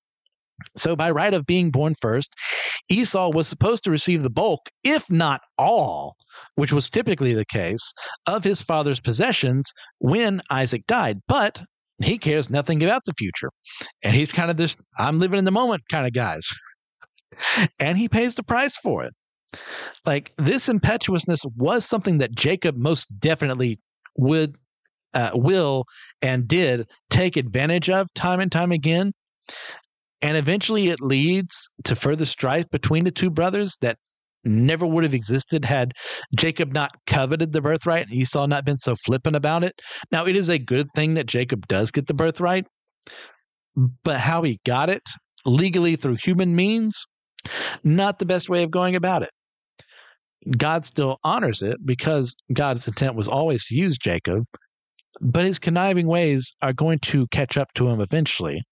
So, 0.76 0.94
by 0.94 1.10
right 1.10 1.32
of 1.32 1.46
being 1.46 1.70
born 1.70 1.94
first, 2.02 2.34
Esau 2.90 3.30
was 3.32 3.48
supposed 3.48 3.82
to 3.84 3.90
receive 3.90 4.22
the 4.22 4.28
bulk, 4.28 4.60
if 4.84 5.10
not 5.10 5.40
all, 5.56 6.16
which 6.56 6.70
was 6.70 6.90
typically 6.90 7.32
the 7.32 7.46
case, 7.46 7.94
of 8.26 8.44
his 8.44 8.60
father's 8.60 9.00
possessions 9.00 9.70
when 10.00 10.42
Isaac 10.50 10.82
died. 10.86 11.20
But 11.28 11.62
he 12.02 12.18
cares 12.18 12.50
nothing 12.50 12.82
about 12.82 13.02
the 13.04 13.14
future. 13.18 13.50
And 14.02 14.14
he's 14.14 14.32
kind 14.32 14.50
of 14.50 14.56
this 14.56 14.80
I'm 14.98 15.18
living 15.18 15.38
in 15.38 15.44
the 15.44 15.50
moment 15.50 15.82
kind 15.90 16.06
of 16.06 16.12
guys. 16.12 16.46
And 17.78 17.96
he 17.98 18.08
pays 18.08 18.34
the 18.34 18.42
price 18.42 18.76
for 18.76 19.04
it. 19.04 19.12
Like 20.06 20.32
this 20.36 20.68
impetuousness 20.68 21.44
was 21.56 21.84
something 21.84 22.18
that 22.18 22.34
Jacob 22.34 22.76
most 22.76 23.06
definitely 23.18 23.80
would, 24.16 24.56
uh, 25.14 25.30
will, 25.34 25.84
and 26.22 26.46
did 26.46 26.86
take 27.10 27.36
advantage 27.36 27.90
of 27.90 28.12
time 28.14 28.40
and 28.40 28.50
time 28.50 28.72
again. 28.72 29.12
And 30.22 30.36
eventually 30.36 30.88
it 30.88 31.00
leads 31.00 31.68
to 31.84 31.96
further 31.96 32.26
strife 32.26 32.68
between 32.70 33.04
the 33.04 33.10
two 33.10 33.30
brothers 33.30 33.76
that 33.80 33.96
never 34.44 34.86
would 34.86 35.04
have 35.04 35.14
existed 35.14 35.64
had 35.64 35.92
Jacob 36.36 36.72
not 36.72 36.90
coveted 37.06 37.52
the 37.52 37.60
birthright 37.60 38.06
and 38.06 38.14
Esau 38.14 38.46
not 38.46 38.64
been 38.64 38.78
so 38.78 38.96
flippant 38.96 39.36
about 39.36 39.64
it. 39.64 39.74
Now, 40.12 40.26
it 40.26 40.36
is 40.36 40.48
a 40.48 40.58
good 40.58 40.88
thing 40.94 41.14
that 41.14 41.26
Jacob 41.26 41.66
does 41.68 41.90
get 41.90 42.06
the 42.06 42.14
birthright, 42.14 42.66
but 44.04 44.20
how 44.20 44.42
he 44.42 44.60
got 44.64 44.88
it 44.88 45.02
legally 45.44 45.96
through 45.96 46.16
human 46.16 46.54
means, 46.54 47.06
not 47.84 48.18
the 48.18 48.26
best 48.26 48.48
way 48.48 48.62
of 48.62 48.70
going 48.70 48.96
about 48.96 49.22
it. 49.22 49.30
God 50.56 50.84
still 50.84 51.18
honors 51.22 51.62
it 51.62 51.78
because 51.84 52.34
God's 52.52 52.88
intent 52.88 53.14
was 53.14 53.28
always 53.28 53.64
to 53.66 53.74
use 53.74 53.98
Jacob, 53.98 54.44
but 55.20 55.44
his 55.44 55.58
conniving 55.58 56.06
ways 56.06 56.54
are 56.62 56.72
going 56.72 56.98
to 57.00 57.26
catch 57.28 57.56
up 57.56 57.72
to 57.74 57.88
him 57.88 58.00
eventually 58.00 58.62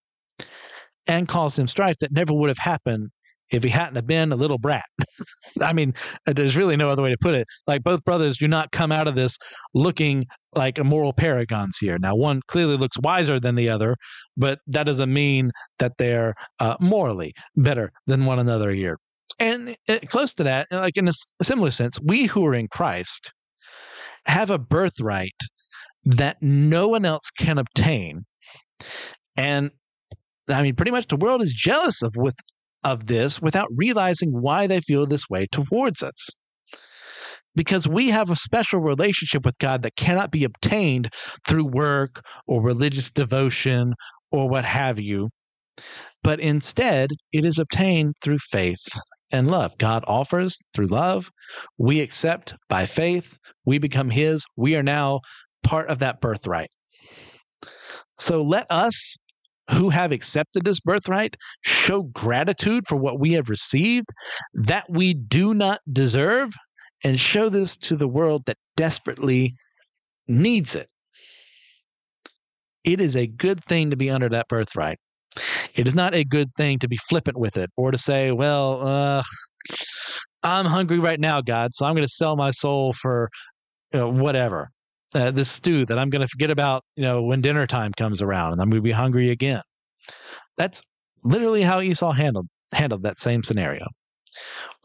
and 1.06 1.28
cause 1.28 1.58
him 1.58 1.66
strife 1.66 1.96
that 2.00 2.12
never 2.12 2.32
would 2.32 2.48
have 2.48 2.58
happened 2.58 3.10
if 3.50 3.62
he 3.62 3.70
hadn't 3.70 3.96
have 3.96 4.06
been 4.06 4.32
a 4.32 4.36
little 4.36 4.58
brat. 4.58 4.84
I 5.62 5.72
mean, 5.72 5.94
there's 6.26 6.56
really 6.56 6.76
no 6.76 6.90
other 6.90 7.02
way 7.02 7.10
to 7.10 7.18
put 7.20 7.34
it. 7.34 7.46
Like 7.66 7.82
both 7.82 8.04
brothers 8.04 8.38
do 8.38 8.48
not 8.48 8.72
come 8.72 8.92
out 8.92 9.08
of 9.08 9.14
this 9.14 9.38
looking 9.74 10.26
like 10.54 10.78
a 10.78 10.84
moral 10.84 11.12
paragons 11.12 11.78
here. 11.78 11.98
Now, 11.98 12.14
one 12.14 12.40
clearly 12.48 12.76
looks 12.76 12.98
wiser 13.02 13.38
than 13.38 13.54
the 13.54 13.68
other, 13.68 13.96
but 14.36 14.60
that 14.66 14.84
doesn't 14.84 15.12
mean 15.12 15.50
that 15.78 15.92
they're 15.98 16.34
uh, 16.60 16.76
morally 16.80 17.32
better 17.56 17.92
than 18.06 18.24
one 18.24 18.38
another 18.38 18.72
here. 18.72 18.98
And 19.38 19.76
uh, 19.88 19.98
close 20.08 20.34
to 20.34 20.44
that, 20.44 20.68
like 20.70 20.96
in 20.96 21.08
a 21.08 21.12
similar 21.42 21.70
sense, 21.70 21.98
we 22.02 22.26
who 22.26 22.44
are 22.46 22.54
in 22.54 22.68
Christ 22.68 23.32
have 24.26 24.50
a 24.50 24.58
birthright 24.58 25.36
that 26.04 26.38
no 26.40 26.88
one 26.88 27.04
else 27.04 27.30
can 27.38 27.58
obtain. 27.58 28.24
And 29.36 29.70
I 30.48 30.62
mean, 30.62 30.74
pretty 30.74 30.90
much 30.90 31.06
the 31.06 31.16
world 31.16 31.42
is 31.42 31.52
jealous 31.52 32.02
of 32.02 32.14
with 32.16 32.36
of 32.84 33.06
this 33.06 33.42
without 33.42 33.68
realizing 33.74 34.30
why 34.30 34.66
they 34.66 34.80
feel 34.80 35.06
this 35.06 35.28
way 35.28 35.46
towards 35.50 36.02
us. 36.02 36.28
Because 37.58 37.88
we 37.88 38.10
have 38.10 38.30
a 38.30 38.36
special 38.36 38.78
relationship 38.78 39.44
with 39.44 39.58
God 39.58 39.82
that 39.82 39.96
cannot 39.96 40.30
be 40.30 40.44
obtained 40.44 41.12
through 41.44 41.64
work 41.64 42.24
or 42.46 42.62
religious 42.62 43.10
devotion 43.10 43.94
or 44.30 44.48
what 44.48 44.64
have 44.64 45.00
you, 45.00 45.30
but 46.22 46.38
instead 46.38 47.10
it 47.32 47.44
is 47.44 47.58
obtained 47.58 48.14
through 48.22 48.38
faith 48.38 48.86
and 49.32 49.50
love. 49.50 49.76
God 49.76 50.04
offers 50.06 50.56
through 50.72 50.86
love. 50.86 51.30
We 51.78 52.00
accept 52.00 52.54
by 52.68 52.86
faith. 52.86 53.36
We 53.64 53.78
become 53.78 54.10
His. 54.10 54.44
We 54.56 54.76
are 54.76 54.82
now 54.84 55.18
part 55.64 55.88
of 55.88 55.98
that 55.98 56.20
birthright. 56.20 56.70
So 58.18 58.40
let 58.40 58.66
us 58.70 59.16
who 59.72 59.90
have 59.90 60.12
accepted 60.12 60.64
this 60.64 60.78
birthright 60.78 61.36
show 61.62 62.04
gratitude 62.04 62.86
for 62.86 62.94
what 62.94 63.18
we 63.18 63.32
have 63.32 63.48
received 63.48 64.10
that 64.54 64.86
we 64.88 65.12
do 65.12 65.54
not 65.54 65.80
deserve 65.92 66.52
and 67.04 67.18
show 67.18 67.48
this 67.48 67.76
to 67.76 67.96
the 67.96 68.08
world 68.08 68.44
that 68.46 68.56
desperately 68.76 69.54
needs 70.26 70.74
it. 70.74 70.88
It 72.84 73.00
is 73.00 73.16
a 73.16 73.26
good 73.26 73.62
thing 73.64 73.90
to 73.90 73.96
be 73.96 74.10
under 74.10 74.28
that 74.28 74.48
birthright. 74.48 74.98
It 75.74 75.86
is 75.86 75.94
not 75.94 76.14
a 76.14 76.24
good 76.24 76.48
thing 76.56 76.78
to 76.80 76.88
be 76.88 76.96
flippant 77.08 77.38
with 77.38 77.56
it 77.56 77.70
or 77.76 77.90
to 77.90 77.98
say, 77.98 78.32
well, 78.32 78.86
uh, 78.86 79.22
I'm 80.42 80.64
hungry 80.64 80.98
right 80.98 81.20
now, 81.20 81.40
God, 81.40 81.74
so 81.74 81.86
I'm 81.86 81.94
going 81.94 82.06
to 82.06 82.12
sell 82.12 82.36
my 82.36 82.50
soul 82.50 82.94
for 82.94 83.28
you 83.92 84.00
know, 84.00 84.08
whatever 84.08 84.70
uh, 85.14 85.30
this 85.30 85.50
stew 85.50 85.84
that 85.86 85.98
I'm 85.98 86.10
going 86.10 86.22
to 86.22 86.28
forget 86.28 86.50
about, 86.50 86.84
you 86.96 87.02
know, 87.02 87.22
when 87.22 87.40
dinner 87.40 87.66
time 87.66 87.92
comes 87.92 88.22
around 88.22 88.52
and 88.52 88.60
I'm 88.60 88.70
going 88.70 88.82
to 88.82 88.84
be 88.84 88.92
hungry 88.92 89.30
again. 89.30 89.62
That's 90.56 90.82
literally 91.22 91.62
how 91.62 91.80
Esau 91.80 92.12
handled 92.12 92.48
handled 92.72 93.02
that 93.02 93.18
same 93.18 93.42
scenario. 93.42 93.86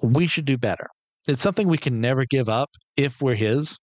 We 0.02 0.28
should 0.28 0.46
do 0.46 0.58
better. 0.58 0.88
It's 1.28 1.42
something 1.42 1.68
we 1.68 1.78
can 1.78 2.02
never 2.02 2.26
give 2.26 2.50
up 2.50 2.70
if 2.98 3.22
we're 3.22 3.36
his, 3.36 3.78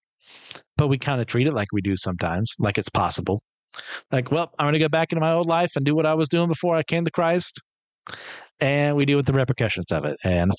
but 0.76 0.88
we 0.88 0.98
kind 0.98 1.20
of 1.20 1.26
treat 1.26 1.46
it 1.46 1.54
like 1.54 1.68
we 1.72 1.80
do 1.80 1.96
sometimes, 1.96 2.54
like 2.58 2.78
it's 2.78 2.90
possible. 2.90 3.42
Like, 4.12 4.30
well, 4.30 4.52
I'm 4.58 4.64
going 4.64 4.74
to 4.74 4.78
go 4.78 4.88
back 4.88 5.12
into 5.12 5.20
my 5.20 5.32
old 5.32 5.46
life 5.46 5.72
and 5.76 5.84
do 5.84 5.94
what 5.94 6.06
I 6.06 6.14
was 6.14 6.28
doing 6.28 6.48
before 6.48 6.76
I 6.76 6.82
came 6.82 7.04
to 7.04 7.10
Christ, 7.10 7.60
and 8.60 8.96
we 8.96 9.04
deal 9.04 9.16
with 9.16 9.26
the 9.26 9.32
repercussions 9.32 9.90
of 9.90 10.04
it. 10.04 10.18
And 10.24 10.52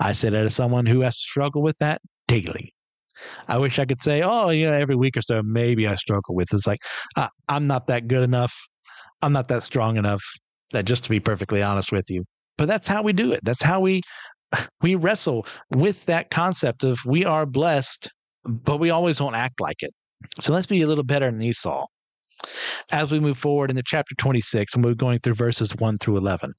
I 0.00 0.12
say 0.12 0.30
that 0.30 0.44
as 0.44 0.54
someone 0.54 0.86
who 0.86 1.00
has 1.00 1.14
to 1.14 1.20
struggle 1.20 1.62
with 1.62 1.78
that 1.78 2.00
daily. 2.26 2.72
I 3.48 3.58
wish 3.58 3.78
I 3.78 3.86
could 3.86 4.02
say, 4.02 4.22
oh, 4.22 4.50
you 4.50 4.66
know, 4.66 4.72
every 4.72 4.96
week 4.96 5.16
or 5.16 5.22
so, 5.22 5.42
maybe 5.42 5.86
I 5.86 5.94
struggle 5.94 6.34
with. 6.34 6.52
It's 6.52 6.66
like 6.66 6.80
I, 7.16 7.28
I'm 7.48 7.66
not 7.66 7.86
that 7.86 8.08
good 8.08 8.22
enough. 8.22 8.54
I'm 9.22 9.32
not 9.32 9.48
that 9.48 9.62
strong 9.62 9.96
enough. 9.96 10.22
That 10.72 10.84
just 10.84 11.04
to 11.04 11.10
be 11.10 11.20
perfectly 11.20 11.62
honest 11.62 11.92
with 11.92 12.04
you. 12.08 12.24
But 12.58 12.68
that's 12.68 12.88
how 12.88 13.02
we 13.02 13.12
do 13.12 13.32
it. 13.32 13.40
That's 13.42 13.62
how 13.62 13.80
we 13.80 14.02
we 14.82 14.94
wrestle 14.94 15.46
with 15.74 16.04
that 16.06 16.30
concept 16.30 16.84
of 16.84 16.98
we 17.04 17.24
are 17.24 17.46
blessed, 17.46 18.10
but 18.44 18.78
we 18.78 18.90
always 18.90 19.20
won't 19.20 19.36
act 19.36 19.60
like 19.60 19.82
it. 19.82 19.92
So 20.40 20.52
let's 20.52 20.66
be 20.66 20.82
a 20.82 20.86
little 20.86 21.04
better 21.04 21.30
than 21.30 21.42
Esau. 21.42 21.86
As 22.90 23.10
we 23.10 23.18
move 23.18 23.38
forward 23.38 23.70
into 23.70 23.82
chapter 23.84 24.14
26, 24.14 24.74
and 24.74 24.84
we're 24.84 24.94
going 24.94 25.18
through 25.18 25.34
verses 25.34 25.74
1 25.76 25.98
through 25.98 26.18
11. 26.18 26.52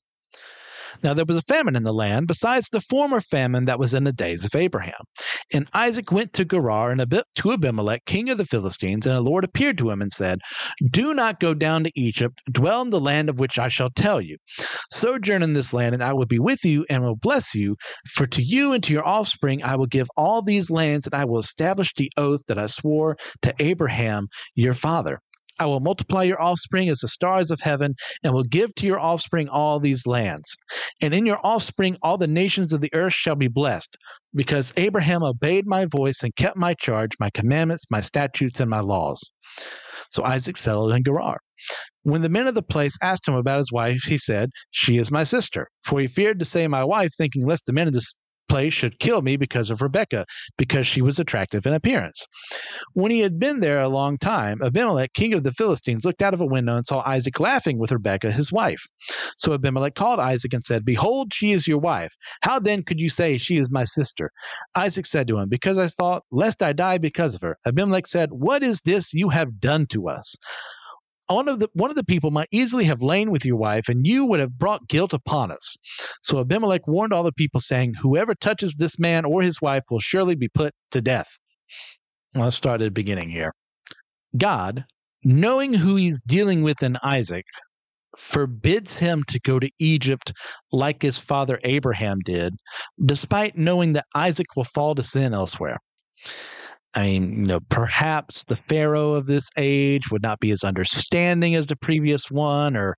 Now 1.03 1.13
there 1.13 1.25
was 1.25 1.37
a 1.37 1.41
famine 1.41 1.75
in 1.75 1.83
the 1.83 1.93
land, 1.93 2.27
besides 2.27 2.69
the 2.69 2.81
former 2.81 3.21
famine 3.21 3.65
that 3.65 3.79
was 3.79 3.93
in 3.93 4.03
the 4.03 4.13
days 4.13 4.45
of 4.45 4.55
Abraham. 4.55 4.99
And 5.53 5.67
Isaac 5.73 6.11
went 6.11 6.33
to 6.33 6.45
Gerar 6.45 6.91
and 6.91 6.99
to 6.99 7.51
Abimelech, 7.51 8.05
king 8.05 8.29
of 8.29 8.37
the 8.37 8.45
Philistines, 8.45 9.05
and 9.05 9.15
the 9.15 9.21
Lord 9.21 9.43
appeared 9.43 9.77
to 9.77 9.89
him 9.89 10.01
and 10.01 10.11
said, 10.11 10.39
Do 10.91 11.13
not 11.13 11.39
go 11.39 11.53
down 11.53 11.83
to 11.83 11.91
Egypt, 11.95 12.39
dwell 12.51 12.81
in 12.81 12.89
the 12.89 12.99
land 12.99 13.29
of 13.29 13.39
which 13.39 13.59
I 13.59 13.67
shall 13.67 13.89
tell 13.89 14.19
you. 14.19 14.37
Sojourn 14.91 15.43
in 15.43 15.53
this 15.53 15.73
land, 15.73 15.93
and 15.93 16.03
I 16.03 16.13
will 16.13 16.25
be 16.25 16.39
with 16.39 16.65
you 16.65 16.85
and 16.89 17.03
will 17.03 17.15
bless 17.15 17.53
you. 17.53 17.75
For 18.07 18.25
to 18.27 18.41
you 18.41 18.73
and 18.73 18.83
to 18.83 18.93
your 18.93 19.07
offspring 19.07 19.63
I 19.63 19.75
will 19.75 19.85
give 19.85 20.09
all 20.17 20.41
these 20.41 20.69
lands, 20.69 21.07
and 21.07 21.13
I 21.13 21.25
will 21.25 21.39
establish 21.39 21.93
the 21.93 22.11
oath 22.17 22.41
that 22.47 22.57
I 22.57 22.67
swore 22.67 23.17
to 23.43 23.53
Abraham 23.59 24.27
your 24.55 24.73
father. 24.73 25.21
I 25.59 25.65
will 25.65 25.79
multiply 25.79 26.23
your 26.23 26.41
offspring 26.41 26.89
as 26.89 26.99
the 26.99 27.07
stars 27.07 27.51
of 27.51 27.59
heaven, 27.61 27.95
and 28.23 28.33
will 28.33 28.43
give 28.43 28.73
to 28.75 28.85
your 28.85 28.99
offspring 28.99 29.49
all 29.49 29.79
these 29.79 30.07
lands. 30.07 30.55
And 31.01 31.13
in 31.13 31.25
your 31.25 31.39
offspring 31.43 31.97
all 32.01 32.17
the 32.17 32.27
nations 32.27 32.73
of 32.73 32.81
the 32.81 32.93
earth 32.93 33.13
shall 33.13 33.35
be 33.35 33.47
blessed, 33.47 33.97
because 34.35 34.73
Abraham 34.77 35.23
obeyed 35.23 35.65
my 35.65 35.85
voice 35.85 36.23
and 36.23 36.35
kept 36.35 36.57
my 36.57 36.73
charge, 36.73 37.11
my 37.19 37.29
commandments, 37.31 37.85
my 37.89 38.01
statutes, 38.01 38.59
and 38.59 38.69
my 38.69 38.79
laws. 38.81 39.31
So 40.09 40.23
Isaac 40.23 40.57
settled 40.57 40.93
in 40.93 41.03
Gerar. 41.03 41.39
When 42.03 42.21
the 42.21 42.29
men 42.29 42.47
of 42.47 42.55
the 42.55 42.61
place 42.61 42.97
asked 43.01 43.27
him 43.27 43.33
about 43.33 43.57
his 43.57 43.71
wife, 43.71 44.03
he 44.03 44.17
said, 44.17 44.51
She 44.71 44.97
is 44.97 45.11
my 45.11 45.23
sister. 45.23 45.67
For 45.83 45.99
he 45.99 46.07
feared 46.07 46.39
to 46.39 46.45
say 46.45 46.67
my 46.67 46.83
wife, 46.83 47.11
thinking 47.17 47.45
lest 47.45 47.65
the 47.65 47.73
men 47.73 47.87
of 47.87 47.93
this 47.93 48.13
place 48.47 48.73
should 48.73 48.99
kill 48.99 49.21
me 49.21 49.37
because 49.37 49.69
of 49.69 49.81
Rebekah, 49.81 50.25
because 50.57 50.87
she 50.87 51.01
was 51.01 51.19
attractive 51.19 51.65
in 51.65 51.73
appearance. 51.73 52.25
When 52.93 53.11
he 53.11 53.19
had 53.19 53.39
been 53.39 53.59
there 53.59 53.79
a 53.79 53.87
long 53.87 54.17
time, 54.17 54.61
Abimelech, 54.61 55.13
king 55.13 55.33
of 55.33 55.43
the 55.43 55.51
Philistines, 55.53 56.05
looked 56.05 56.21
out 56.21 56.33
of 56.33 56.41
a 56.41 56.45
window 56.45 56.75
and 56.75 56.85
saw 56.85 57.03
Isaac 57.05 57.39
laughing 57.39 57.77
with 57.77 57.91
Rebekah, 57.91 58.31
his 58.31 58.51
wife. 58.51 58.87
So 59.37 59.53
Abimelech 59.53 59.95
called 59.95 60.19
Isaac 60.19 60.53
and 60.53 60.63
said, 60.63 60.85
Behold, 60.85 61.33
she 61.33 61.51
is 61.51 61.67
your 61.67 61.79
wife. 61.79 62.15
How 62.41 62.59
then 62.59 62.83
could 62.83 62.99
you 62.99 63.09
say, 63.09 63.37
She 63.37 63.57
is 63.57 63.69
my 63.69 63.83
sister? 63.83 64.31
Isaac 64.75 65.05
said 65.05 65.27
to 65.27 65.37
him, 65.37 65.49
Because 65.49 65.77
I 65.77 65.87
thought, 65.87 66.23
lest 66.31 66.63
I 66.63 66.73
die 66.73 66.97
because 66.97 67.35
of 67.35 67.41
her. 67.41 67.57
Abimelech 67.65 68.07
said, 68.07 68.31
What 68.31 68.63
is 68.63 68.81
this 68.81 69.13
you 69.13 69.29
have 69.29 69.59
done 69.59 69.87
to 69.87 70.07
us? 70.07 70.35
One 71.27 71.47
of 71.47 71.59
the 71.59 71.69
one 71.73 71.89
of 71.89 71.95
the 71.95 72.03
people 72.03 72.31
might 72.31 72.49
easily 72.51 72.85
have 72.85 73.01
lain 73.01 73.31
with 73.31 73.45
your 73.45 73.57
wife, 73.57 73.89
and 73.89 74.05
you 74.05 74.25
would 74.25 74.39
have 74.39 74.57
brought 74.57 74.87
guilt 74.87 75.13
upon 75.13 75.51
us. 75.51 75.75
So 76.21 76.39
Abimelech 76.39 76.87
warned 76.87 77.13
all 77.13 77.23
the 77.23 77.31
people, 77.31 77.59
saying, 77.59 77.95
Whoever 78.01 78.35
touches 78.35 78.75
this 78.75 78.97
man 78.97 79.25
or 79.25 79.41
his 79.41 79.61
wife 79.61 79.83
will 79.89 79.99
surely 79.99 80.35
be 80.35 80.49
put 80.49 80.73
to 80.91 81.01
death. 81.01 81.27
Let's 82.35 82.55
start 82.55 82.81
at 82.81 82.85
the 82.85 82.91
beginning 82.91 83.29
here. 83.29 83.53
God, 84.37 84.85
knowing 85.23 85.73
who 85.73 85.95
he's 85.95 86.19
dealing 86.21 86.61
with 86.63 86.83
in 86.83 86.97
Isaac, 87.03 87.45
forbids 88.17 88.97
him 88.97 89.23
to 89.27 89.39
go 89.39 89.59
to 89.59 89.69
Egypt 89.79 90.33
like 90.71 91.01
his 91.01 91.19
father 91.19 91.59
Abraham 91.63 92.19
did, 92.25 92.53
despite 93.05 93.57
knowing 93.57 93.93
that 93.93 94.05
Isaac 94.15 94.47
will 94.55 94.65
fall 94.65 94.95
to 94.95 95.03
sin 95.03 95.33
elsewhere. 95.33 95.77
I 96.97 97.03
mean, 97.03 97.41
you 97.41 97.45
know, 97.45 97.59
perhaps 97.69 98.43
the 98.45 98.55
Pharaoh 98.55 99.13
of 99.13 99.27
this 99.27 99.49
age 99.55 100.09
would 100.09 100.23
not 100.23 100.39
be 100.39 100.49
as 100.49 100.63
understanding 100.63 101.53
as 101.53 101.67
the 101.67 101.75
previous 101.75 102.31
one, 102.31 102.75
or 102.75 102.95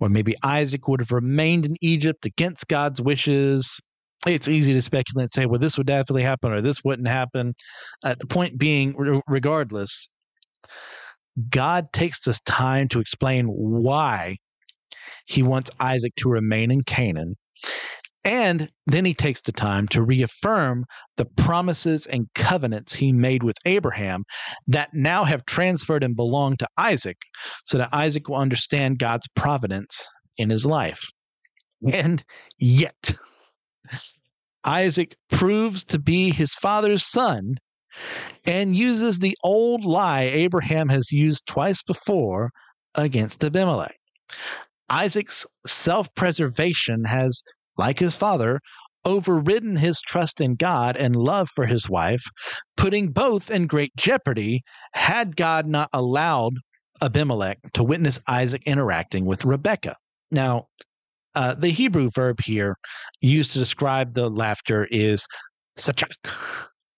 or 0.00 0.10
maybe 0.10 0.34
Isaac 0.44 0.86
would 0.86 1.00
have 1.00 1.12
remained 1.12 1.64
in 1.64 1.74
Egypt 1.80 2.26
against 2.26 2.68
God's 2.68 3.00
wishes. 3.00 3.80
It's 4.26 4.48
easy 4.48 4.74
to 4.74 4.82
speculate 4.82 5.24
and 5.24 5.30
say, 5.30 5.46
well, 5.46 5.58
this 5.58 5.78
would 5.78 5.86
definitely 5.86 6.24
happen 6.24 6.52
or 6.52 6.60
this 6.60 6.84
wouldn't 6.84 7.08
happen. 7.08 7.54
Uh, 8.04 8.16
the 8.20 8.26
point 8.26 8.58
being, 8.58 8.94
regardless, 9.26 10.10
God 11.48 11.90
takes 11.94 12.20
this 12.20 12.40
time 12.40 12.88
to 12.88 13.00
explain 13.00 13.46
why 13.46 14.36
he 15.24 15.42
wants 15.42 15.70
Isaac 15.80 16.14
to 16.16 16.28
remain 16.28 16.70
in 16.70 16.82
Canaan 16.82 17.36
and 18.28 18.68
then 18.86 19.06
he 19.06 19.14
takes 19.14 19.40
the 19.40 19.52
time 19.52 19.88
to 19.88 20.02
reaffirm 20.02 20.84
the 21.16 21.24
promises 21.24 22.04
and 22.04 22.28
covenants 22.34 22.92
he 22.92 23.10
made 23.10 23.42
with 23.42 23.56
Abraham 23.64 24.24
that 24.66 24.90
now 24.92 25.24
have 25.24 25.46
transferred 25.46 26.04
and 26.04 26.14
belong 26.14 26.58
to 26.58 26.68
Isaac, 26.76 27.16
so 27.64 27.78
that 27.78 27.88
Isaac 27.90 28.28
will 28.28 28.36
understand 28.36 28.98
God's 28.98 29.26
providence 29.34 30.06
in 30.36 30.50
his 30.50 30.66
life. 30.66 31.00
And 31.90 32.22
yet, 32.58 33.14
Isaac 34.62 35.16
proves 35.30 35.82
to 35.84 35.98
be 35.98 36.30
his 36.30 36.52
father's 36.52 37.06
son 37.06 37.54
and 38.44 38.76
uses 38.76 39.18
the 39.18 39.38
old 39.42 39.86
lie 39.86 40.24
Abraham 40.24 40.90
has 40.90 41.10
used 41.10 41.46
twice 41.46 41.82
before 41.82 42.50
against 42.94 43.42
Abimelech. 43.42 43.96
Isaac's 44.90 45.46
self 45.66 46.14
preservation 46.14 47.04
has 47.04 47.42
like 47.78 47.98
his 47.98 48.14
father, 48.14 48.60
overridden 49.04 49.76
his 49.76 50.00
trust 50.00 50.40
in 50.40 50.54
God 50.54 50.96
and 50.96 51.16
love 51.16 51.48
for 51.54 51.66
his 51.66 51.88
wife, 51.88 52.22
putting 52.76 53.10
both 53.10 53.50
in 53.50 53.66
great 53.66 53.94
jeopardy 53.96 54.62
had 54.92 55.36
God 55.36 55.66
not 55.66 55.88
allowed 55.92 56.54
Abimelech 57.00 57.58
to 57.74 57.84
witness 57.84 58.20
Isaac 58.28 58.62
interacting 58.66 59.24
with 59.24 59.44
Rebekah. 59.44 59.96
Now, 60.30 60.66
uh, 61.34 61.54
the 61.54 61.68
Hebrew 61.68 62.10
verb 62.10 62.40
here 62.40 62.76
used 63.20 63.52
to 63.52 63.60
describe 63.60 64.14
the 64.14 64.28
laughter 64.28 64.86
is 64.90 65.26
sachak, 65.78 66.12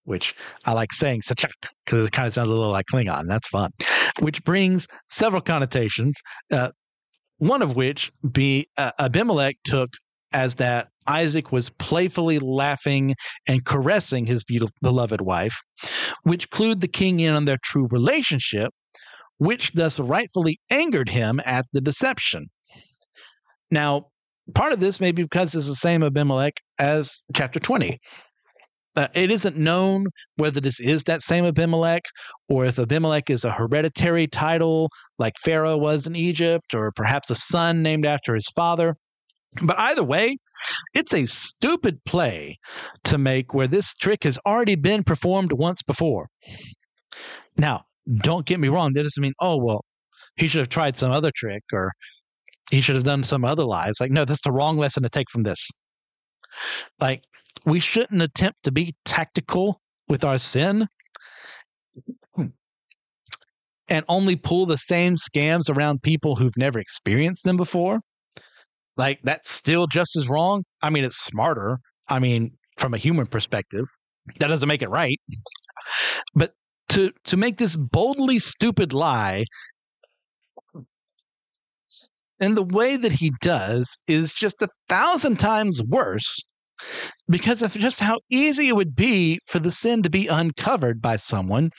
which 0.05 0.35
I 0.65 0.73
like 0.73 0.93
saying 0.93 1.21
sachak 1.21 1.53
because 1.85 2.09
it 2.09 2.13
kind 2.13 2.27
of 2.27 2.33
sounds 2.33 2.49
a 2.49 2.53
little 2.53 2.71
like 2.71 2.87
Klingon. 2.93 3.27
That's 3.29 3.49
fun, 3.49 3.71
which 4.21 4.43
brings 4.45 4.87
several 5.11 5.43
connotations. 5.43 6.17
Uh, 6.51 6.71
one 7.39 7.63
of 7.63 7.77
which 7.77 8.11
be 8.33 8.69
uh, 8.77 8.93
Abimelech 8.99 9.57
took 9.65 9.91
as 10.33 10.57
that 10.57 10.89
Isaac 11.07 11.53
was 11.53 11.71
playfully 11.71 12.39
laughing 12.39 13.15
and 13.47 13.65
caressing 13.65 14.27
his 14.27 14.45
beloved 14.83 15.21
wife, 15.21 15.61
which 16.23 16.51
clued 16.51 16.81
the 16.81 16.89
king 16.89 17.21
in 17.21 17.35
on 17.35 17.45
their 17.45 17.59
true 17.63 17.89
relationship, 17.91 18.73
which 19.39 19.73
thus 19.73 19.99
rightfully 19.99 20.61
angered 20.71 21.09
him 21.09 21.41
at 21.45 21.67
the 21.73 21.81
deception. 21.81 22.47
Now, 23.71 24.07
part 24.55 24.73
of 24.73 24.81
this 24.81 25.01
may 25.01 25.13
be 25.13 25.23
because 25.23 25.55
it's 25.55 25.67
the 25.67 25.75
same 25.75 26.03
Abimelech 26.03 26.55
as 26.79 27.21
chapter 27.35 27.61
20. 27.61 27.99
Uh, 28.97 29.07
it 29.15 29.31
isn't 29.31 29.57
known 29.57 30.07
whether 30.37 30.61
this 30.61 30.81
is 30.81 31.05
that 31.05 31.23
same 31.23 31.45
Abimelech 31.45 32.03
or 32.49 32.67
if 32.67 32.79
Abimelech 32.79 33.31
is 33.31 33.45
a 33.45 33.53
hereditary 33.53 34.27
title 34.27 34.91
like 35.19 35.35
Pharaoh 35.45 35.77
was 35.77 36.07
in 36.07 36.17
Egypt, 36.17 36.75
or 36.75 36.91
perhaps 36.93 37.31
a 37.31 37.37
son 37.37 37.83
named 37.83 38.05
after 38.05 38.35
his 38.35 38.49
father. 38.49 38.97
But 39.63 39.79
either 39.79 40.05
way, 40.05 40.39
it's 40.95 41.13
a 41.13 41.27
stupid 41.27 42.05
play 42.05 42.59
to 43.05 43.19
make 43.19 43.53
where 43.53 43.67
this 43.67 43.95
trick 43.95 44.25
has 44.25 44.39
already 44.47 44.77
been 44.77 45.03
performed 45.03 45.53
once 45.53 45.83
before. 45.83 46.29
Now, 47.57 47.85
don't 48.23 48.47
get 48.47 48.61
me 48.61 48.69
wrong, 48.69 48.93
that 48.93 49.03
doesn't 49.03 49.21
mean, 49.21 49.35
oh, 49.41 49.57
well, 49.57 49.85
he 50.37 50.47
should 50.47 50.61
have 50.61 50.69
tried 50.69 50.97
some 50.97 51.11
other 51.11 51.33
trick 51.35 51.65
or 51.73 51.93
he 52.71 52.81
should 52.81 52.95
have 52.95 53.05
done 53.05 53.25
some 53.25 53.45
other 53.45 53.65
lies. 53.65 53.95
Like, 54.01 54.13
no, 54.13 54.25
that's 54.25 54.43
the 54.43 54.53
wrong 54.53 54.79
lesson 54.79 55.03
to 55.03 55.09
take 55.09 55.29
from 55.31 55.43
this. 55.43 55.69
Like, 57.01 57.25
we 57.67 57.81
shouldn't 57.81 58.23
attempt 58.23 58.63
to 58.65 58.73
be 58.73 58.95
tactical 59.05 59.81
with 60.09 60.25
our 60.25 60.39
sin 60.39 60.87
and 63.89 64.05
only 64.09 64.37
pull 64.37 64.67
the 64.67 64.79
same 64.79 65.17
scams 65.17 65.69
around 65.69 66.03
people 66.03 66.37
who've 66.37 66.57
never 66.57 66.79
experienced 66.79 67.43
them 67.43 67.57
before. 67.57 68.01
Like 69.01 69.21
that's 69.25 69.51
still 69.51 69.87
just 69.87 70.15
as 70.15 70.29
wrong. 70.29 70.63
I 70.83 70.91
mean, 70.91 71.05
it's 71.05 71.17
smarter. 71.17 71.79
I 72.09 72.19
mean, 72.19 72.51
from 72.77 72.93
a 72.93 72.99
human 72.99 73.27
perspective, 73.27 73.87
that 74.39 74.49
doesn't 74.49 74.69
make 74.69 74.83
it 74.83 74.91
right. 74.91 75.19
But 76.35 76.53
to 76.91 77.11
to 77.25 77.39
make 77.39 77.57
this 77.57 77.77
boldly 77.77 78.39
stupid 78.39 78.93
lie 78.93 79.45
and 82.41 82.59
the 82.59 82.63
way 82.63 82.99
that 82.99 83.13
he 83.13 83.33
does 83.41 83.97
is 84.07 84.35
just 84.35 84.61
a 84.61 84.69
thousand 84.91 85.39
times 85.39 85.83
worse 85.89 86.39
because 87.29 87.63
of 87.63 87.73
just 87.73 88.01
how 88.01 88.19
easy 88.31 88.69
it 88.69 88.77
would 88.77 88.97
be 88.97 89.39
for 89.47 89.59
the 89.59 89.71
sin 89.71 90.03
to 90.03 90.11
be 90.11 90.27
uncovered 90.27 91.01
by 91.01 91.17
someone 91.17 91.71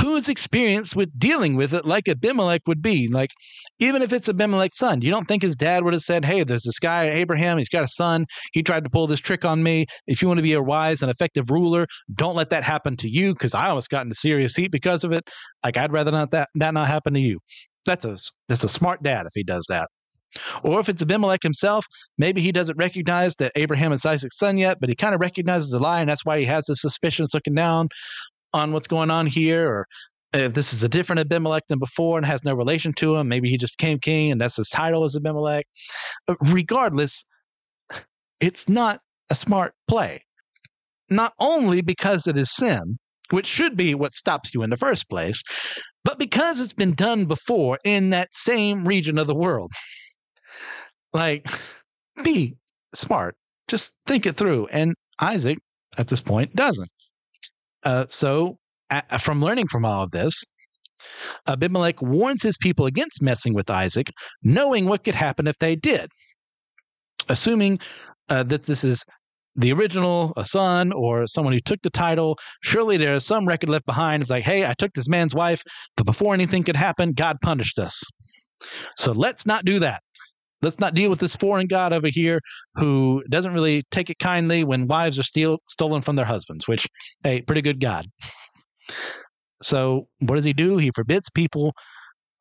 who 0.00 0.16
is 0.16 0.28
experienced 0.28 0.94
with 0.94 1.18
dealing 1.18 1.56
with 1.56 1.72
it 1.72 1.86
like 1.86 2.08
Abimelech 2.08 2.62
would 2.66 2.82
be. 2.82 3.08
Like, 3.08 3.30
even 3.78 4.02
if 4.02 4.12
it's 4.12 4.28
Abimelech's 4.28 4.78
son, 4.78 5.00
you 5.00 5.10
don't 5.10 5.26
think 5.26 5.42
his 5.42 5.56
dad 5.56 5.84
would 5.84 5.94
have 5.94 6.02
said, 6.02 6.24
Hey, 6.24 6.44
there's 6.44 6.64
this 6.64 6.78
guy, 6.78 7.08
Abraham, 7.08 7.58
he's 7.58 7.68
got 7.68 7.84
a 7.84 7.88
son. 7.88 8.26
He 8.52 8.62
tried 8.62 8.84
to 8.84 8.90
pull 8.90 9.06
this 9.06 9.20
trick 9.20 9.44
on 9.44 9.62
me. 9.62 9.86
If 10.06 10.22
you 10.22 10.28
want 10.28 10.38
to 10.38 10.42
be 10.42 10.52
a 10.52 10.62
wise 10.62 11.02
and 11.02 11.10
effective 11.10 11.50
ruler, 11.50 11.86
don't 12.14 12.36
let 12.36 12.50
that 12.50 12.62
happen 12.62 12.96
to 12.98 13.08
you 13.08 13.32
because 13.32 13.54
I 13.54 13.68
almost 13.68 13.90
got 13.90 14.04
into 14.04 14.14
serious 14.14 14.54
heat 14.54 14.70
because 14.70 15.04
of 15.04 15.12
it. 15.12 15.24
Like, 15.64 15.76
I'd 15.76 15.92
rather 15.92 16.12
not 16.12 16.30
that, 16.32 16.48
that 16.56 16.74
not 16.74 16.88
happen 16.88 17.14
to 17.14 17.20
you. 17.20 17.38
That's 17.84 18.04
a, 18.04 18.16
that's 18.48 18.64
a 18.64 18.68
smart 18.68 19.02
dad 19.02 19.26
if 19.26 19.32
he 19.34 19.42
does 19.42 19.64
that. 19.68 19.88
Or 20.62 20.80
if 20.80 20.88
it's 20.88 21.02
Abimelech 21.02 21.42
himself, 21.42 21.86
maybe 22.18 22.40
he 22.40 22.52
doesn't 22.52 22.78
recognize 22.78 23.34
that 23.36 23.52
Abraham 23.56 23.92
is 23.92 24.04
Isaac's 24.06 24.38
son 24.38 24.56
yet, 24.56 24.78
but 24.80 24.88
he 24.88 24.94
kind 24.94 25.14
of 25.14 25.20
recognizes 25.20 25.70
the 25.70 25.78
lie, 25.78 26.00
and 26.00 26.08
that's 26.08 26.24
why 26.24 26.38
he 26.38 26.46
has 26.46 26.66
the 26.66 26.76
suspicions 26.76 27.34
looking 27.34 27.54
down 27.54 27.88
on 28.52 28.72
what's 28.72 28.86
going 28.86 29.10
on 29.10 29.26
here. 29.26 29.68
Or 29.68 29.86
if 30.32 30.54
this 30.54 30.72
is 30.72 30.82
a 30.82 30.88
different 30.88 31.20
Abimelech 31.20 31.64
than 31.68 31.78
before 31.78 32.16
and 32.18 32.26
has 32.26 32.44
no 32.44 32.54
relation 32.54 32.92
to 32.94 33.16
him, 33.16 33.28
maybe 33.28 33.48
he 33.48 33.58
just 33.58 33.76
became 33.76 33.98
king 33.98 34.32
and 34.32 34.40
that's 34.40 34.56
his 34.56 34.68
title 34.68 35.04
as 35.04 35.16
Abimelech. 35.16 35.66
But 36.26 36.36
regardless, 36.40 37.24
it's 38.40 38.68
not 38.68 39.00
a 39.30 39.34
smart 39.34 39.74
play. 39.88 40.24
Not 41.10 41.34
only 41.38 41.82
because 41.82 42.26
it 42.26 42.38
is 42.38 42.54
sin, 42.54 42.98
which 43.30 43.46
should 43.46 43.76
be 43.76 43.94
what 43.94 44.14
stops 44.14 44.54
you 44.54 44.62
in 44.62 44.70
the 44.70 44.76
first 44.76 45.08
place, 45.08 45.42
but 46.04 46.18
because 46.18 46.60
it's 46.60 46.72
been 46.72 46.94
done 46.94 47.26
before 47.26 47.78
in 47.84 48.10
that 48.10 48.28
same 48.32 48.86
region 48.86 49.18
of 49.18 49.26
the 49.26 49.34
world. 49.34 49.70
Like, 51.12 51.46
be 52.22 52.56
smart. 52.94 53.36
Just 53.68 53.92
think 54.06 54.26
it 54.26 54.36
through. 54.36 54.66
And 54.68 54.94
Isaac, 55.20 55.58
at 55.98 56.08
this 56.08 56.20
point, 56.20 56.54
doesn't. 56.54 56.88
Uh, 57.82 58.06
so, 58.08 58.56
a- 58.90 59.18
from 59.18 59.42
learning 59.42 59.68
from 59.68 59.84
all 59.84 60.02
of 60.02 60.10
this, 60.10 60.42
Abimelech 61.46 62.00
warns 62.00 62.42
his 62.42 62.56
people 62.58 62.86
against 62.86 63.22
messing 63.22 63.54
with 63.54 63.68
Isaac, 63.70 64.10
knowing 64.42 64.86
what 64.86 65.04
could 65.04 65.14
happen 65.14 65.46
if 65.46 65.58
they 65.58 65.74
did. 65.74 66.08
Assuming 67.28 67.78
uh, 68.28 68.42
that 68.44 68.64
this 68.64 68.84
is 68.84 69.04
the 69.56 69.72
original, 69.72 70.32
a 70.36 70.46
son, 70.46 70.92
or 70.92 71.26
someone 71.26 71.52
who 71.52 71.60
took 71.60 71.80
the 71.82 71.90
title, 71.90 72.38
surely 72.62 72.96
there 72.96 73.14
is 73.14 73.26
some 73.26 73.46
record 73.46 73.68
left 73.68 73.84
behind. 73.86 74.22
It's 74.22 74.30
like, 74.30 74.44
hey, 74.44 74.64
I 74.64 74.74
took 74.74 74.92
this 74.94 75.08
man's 75.08 75.34
wife, 75.34 75.62
but 75.96 76.06
before 76.06 76.34
anything 76.34 76.62
could 76.64 76.76
happen, 76.76 77.12
God 77.12 77.36
punished 77.42 77.78
us. 77.78 78.02
So 78.96 79.12
let's 79.12 79.44
not 79.44 79.64
do 79.64 79.78
that. 79.80 80.02
Let's 80.62 80.78
not 80.78 80.94
deal 80.94 81.10
with 81.10 81.18
this 81.18 81.36
foreign 81.36 81.66
god 81.66 81.92
over 81.92 82.08
here 82.08 82.40
who 82.76 83.22
doesn't 83.28 83.52
really 83.52 83.82
take 83.90 84.10
it 84.10 84.18
kindly 84.18 84.64
when 84.64 84.86
wives 84.86 85.18
are 85.18 85.24
steal, 85.24 85.58
stolen 85.68 86.02
from 86.02 86.16
their 86.16 86.24
husbands, 86.24 86.68
which, 86.68 86.86
hey, 87.22 87.42
pretty 87.42 87.62
good 87.62 87.80
God. 87.80 88.06
So, 89.62 90.08
what 90.20 90.36
does 90.36 90.44
he 90.44 90.52
do? 90.52 90.76
He 90.76 90.90
forbids 90.94 91.28
people 91.30 91.72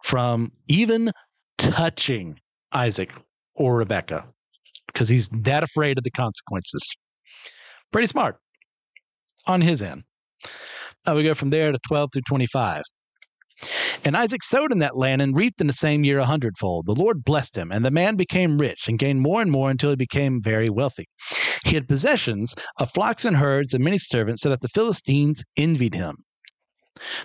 from 0.04 0.52
even 0.68 1.12
touching 1.58 2.40
Isaac 2.72 3.12
or 3.56 3.76
Rebekah 3.78 4.26
because 4.88 5.10
he's 5.10 5.30
that 5.30 5.64
afraid 5.64 5.98
of 5.98 6.04
the 6.04 6.12
consequences. 6.12 6.82
Pretty 7.92 8.08
smart 8.08 8.38
on 9.48 9.62
his 9.62 9.82
end. 9.82 10.04
Now 11.06 11.16
we 11.16 11.24
go 11.24 11.34
from 11.34 11.50
there 11.50 11.72
to 11.72 11.78
12 11.88 12.10
through 12.14 12.22
25. 12.28 12.84
And 14.04 14.18
Isaac 14.18 14.44
sowed 14.44 14.72
in 14.72 14.80
that 14.80 14.98
land 14.98 15.22
and 15.22 15.36
reaped 15.36 15.62
in 15.62 15.68
the 15.68 15.74
same 15.74 16.04
year 16.04 16.20
a 16.20 16.26
hundredfold. 16.26 16.86
The 16.86 16.96
Lord 16.96 17.24
blessed 17.24 17.56
him, 17.56 17.72
and 17.72 17.86
the 17.86 17.92
man 17.92 18.16
became 18.16 18.58
rich 18.58 18.88
and 18.88 18.98
gained 18.98 19.22
more 19.22 19.42
and 19.42 19.52
more 19.52 19.70
until 19.70 19.92
he 19.92 19.96
became 19.96 20.42
very 20.42 20.70
wealthy. 20.70 21.06
He 21.66 21.76
had 21.76 21.88
possessions 21.88 22.56
of 22.80 22.92
flocks 22.92 23.26
and 23.26 23.38
herds 23.38 23.74
and 23.74 23.84
many 23.84 23.98
servants, 23.98 24.42
so 24.42 24.50
that 24.50 24.62
the 24.62 24.70
Philistines 24.70 25.44
envied 25.58 25.94
him. 25.94 26.16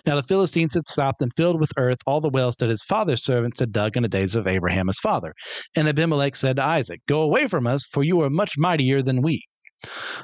Now 0.07 0.17
the 0.17 0.23
Philistines 0.23 0.75
had 0.75 0.89
stopped 0.89 1.21
and 1.21 1.33
filled 1.37 1.61
with 1.61 1.73
earth 1.77 1.99
all 2.07 2.21
the 2.21 2.31
wells 2.31 2.57
that 2.57 2.71
his 2.71 2.83
father's 2.83 3.25
servants 3.25 3.61
had 3.61 3.73
dug 3.73 3.97
in 3.97 4.03
the 4.03 4.09
days 4.09 4.35
of 4.35 4.47
Abraham 4.47 4.87
his 4.87 5.01
father. 5.01 5.35
And 5.75 5.89
Abimelech 5.89 6.37
said 6.37 6.57
to 6.57 6.65
Isaac, 6.65 7.01
Go 7.07 7.23
away 7.23 7.47
from 7.47 7.67
us, 7.67 7.85
for 7.91 8.03
you 8.03 8.21
are 8.21 8.31
much 8.31 8.57
mightier 8.57 9.03
than 9.03 9.23
we. 9.23 9.43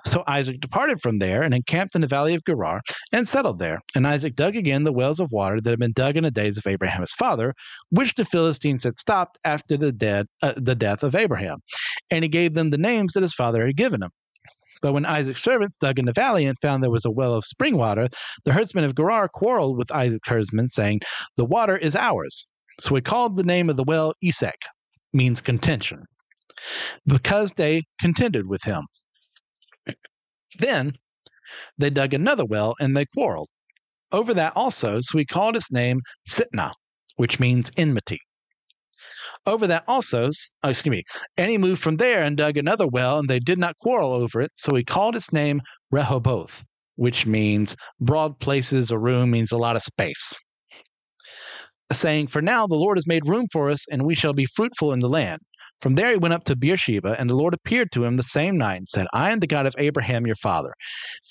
So 0.05 0.23
Isaac 0.27 0.61
departed 0.61 1.01
from 1.01 1.19
there 1.19 1.43
and 1.43 1.55
encamped 1.55 1.95
in 1.95 2.01
the 2.01 2.07
valley 2.07 2.35
of 2.35 2.45
Gerar 2.45 2.81
and 3.13 3.27
settled 3.27 3.59
there. 3.59 3.79
And 3.95 4.07
Isaac 4.07 4.35
dug 4.35 4.57
again 4.57 4.85
the 4.85 4.93
wells 4.93 5.21
of 5.21 5.31
water 5.33 5.61
that 5.61 5.71
had 5.71 5.79
been 5.79 5.93
dug 5.93 6.17
in 6.17 6.25
the 6.25 6.31
days 6.31 6.59
of 6.59 6.67
Abraham 6.67 7.01
his 7.03 7.15
father, 7.15 7.55
which 7.91 8.15
the 8.15 8.25
Philistines 8.25 8.85
had 8.85 8.99
stopped 8.99 9.39
after 9.45 9.77
the, 9.77 9.93
dead, 9.93 10.27
uh, 10.43 10.53
the 10.57 10.75
death 10.75 11.03
of 11.03 11.15
Abraham. 11.15 11.59
And 12.11 12.25
he 12.25 12.29
gave 12.29 12.55
them 12.55 12.71
the 12.71 12.79
names 12.79 13.13
that 13.13 13.23
his 13.23 13.35
father 13.35 13.67
had 13.67 13.77
given 13.77 14.03
him. 14.03 14.11
But 14.83 14.93
when 14.93 15.07
Isaac's 15.07 15.43
servants 15.43 15.77
dug 15.77 15.99
in 16.01 16.07
the 16.07 16.13
valley 16.13 16.45
and 16.45 16.59
found 16.61 16.83
there 16.83 16.91
was 16.91 17.05
a 17.05 17.11
well 17.11 17.35
of 17.35 17.45
spring 17.45 17.77
water, 17.77 18.09
the 18.45 18.53
herdsmen 18.53 18.85
of 18.85 18.97
Gerar 18.97 19.29
quarreled 19.29 19.79
with 19.79 19.93
Isaac's 19.93 20.29
herdsmen, 20.29 20.69
saying, 20.69 21.01
The 21.37 21.45
water 21.45 21.77
is 21.77 21.95
ours. 21.95 22.47
So 22.81 22.95
he 22.97 23.01
called 23.01 23.37
the 23.37 23.45
name 23.45 23.71
of 23.71 23.77
the 23.77 23.85
well 23.85 24.13
Esek, 24.23 24.59
means 25.13 25.41
contention, 25.41 26.05
because 27.07 27.53
they 27.53 27.85
contended 28.01 28.49
with 28.49 28.65
him. 28.65 28.85
Then 30.59 30.93
they 31.79 31.91
dug 31.91 32.15
another 32.15 32.45
well 32.45 32.75
and 32.81 32.97
they 32.97 33.07
quarreled 33.07 33.49
over 34.13 34.35
that 34.35 34.53
also. 34.55 34.99
So 35.01 35.19
he 35.19 35.25
called 35.25 35.57
its 35.57 35.73
name 35.73 36.01
Sitnah, 36.29 36.73
which 37.17 37.41
means 37.41 37.73
enmity. 37.77 38.19
Over 39.47 39.67
that 39.67 39.85
also, 39.89 40.29
oh, 40.63 40.69
excuse 40.69 40.93
me, 40.93 41.03
and 41.37 41.51
he 41.51 41.59
moved 41.59 41.83
from 41.83 41.97
there 41.97 42.23
and 42.23 42.37
dug 42.37 42.57
another 42.57 42.87
well, 42.87 43.19
and 43.19 43.29
they 43.29 43.41
did 43.41 43.59
not 43.59 43.77
quarrel 43.79 44.13
over 44.13 44.41
it. 44.41 44.53
So 44.55 44.77
he 44.77 44.85
called 44.85 45.17
its 45.17 45.33
name 45.33 45.61
Rehoboth, 45.91 46.63
which 46.95 47.27
means 47.27 47.75
broad 48.01 48.39
places 48.39 48.93
or 48.93 49.01
room 49.01 49.33
means 49.33 49.51
a 49.51 49.57
lot 49.57 49.75
of 49.75 49.83
space. 49.83 50.39
Saying, 51.93 52.29
For 52.29 52.41
now 52.41 52.67
the 52.67 52.77
Lord 52.77 52.97
has 52.99 53.07
made 53.07 53.27
room 53.27 53.47
for 53.53 53.69
us, 53.69 53.85
and 53.91 54.03
we 54.03 54.15
shall 54.15 54.33
be 54.33 54.47
fruitful 54.47 54.93
in 54.93 55.01
the 55.01 55.09
land. 55.09 55.41
From 55.83 55.97
there 55.97 56.11
he 56.11 56.17
went 56.17 56.33
up 56.33 56.45
to 56.45 56.55
Beersheba, 56.55 57.19
and 57.19 57.29
the 57.29 57.35
Lord 57.35 57.55
appeared 57.55 57.91
to 57.93 58.05
him 58.05 58.17
the 58.17 58.23
same 58.23 58.57
night 58.57 58.77
and 58.77 58.89
said, 58.89 59.09
I 59.13 59.33
am 59.33 59.41
the 59.41 59.49
God 59.49 59.67
of 59.67 59.75
Abraham 59.79 60.29
your 60.29 60.37
father. 60.37 60.73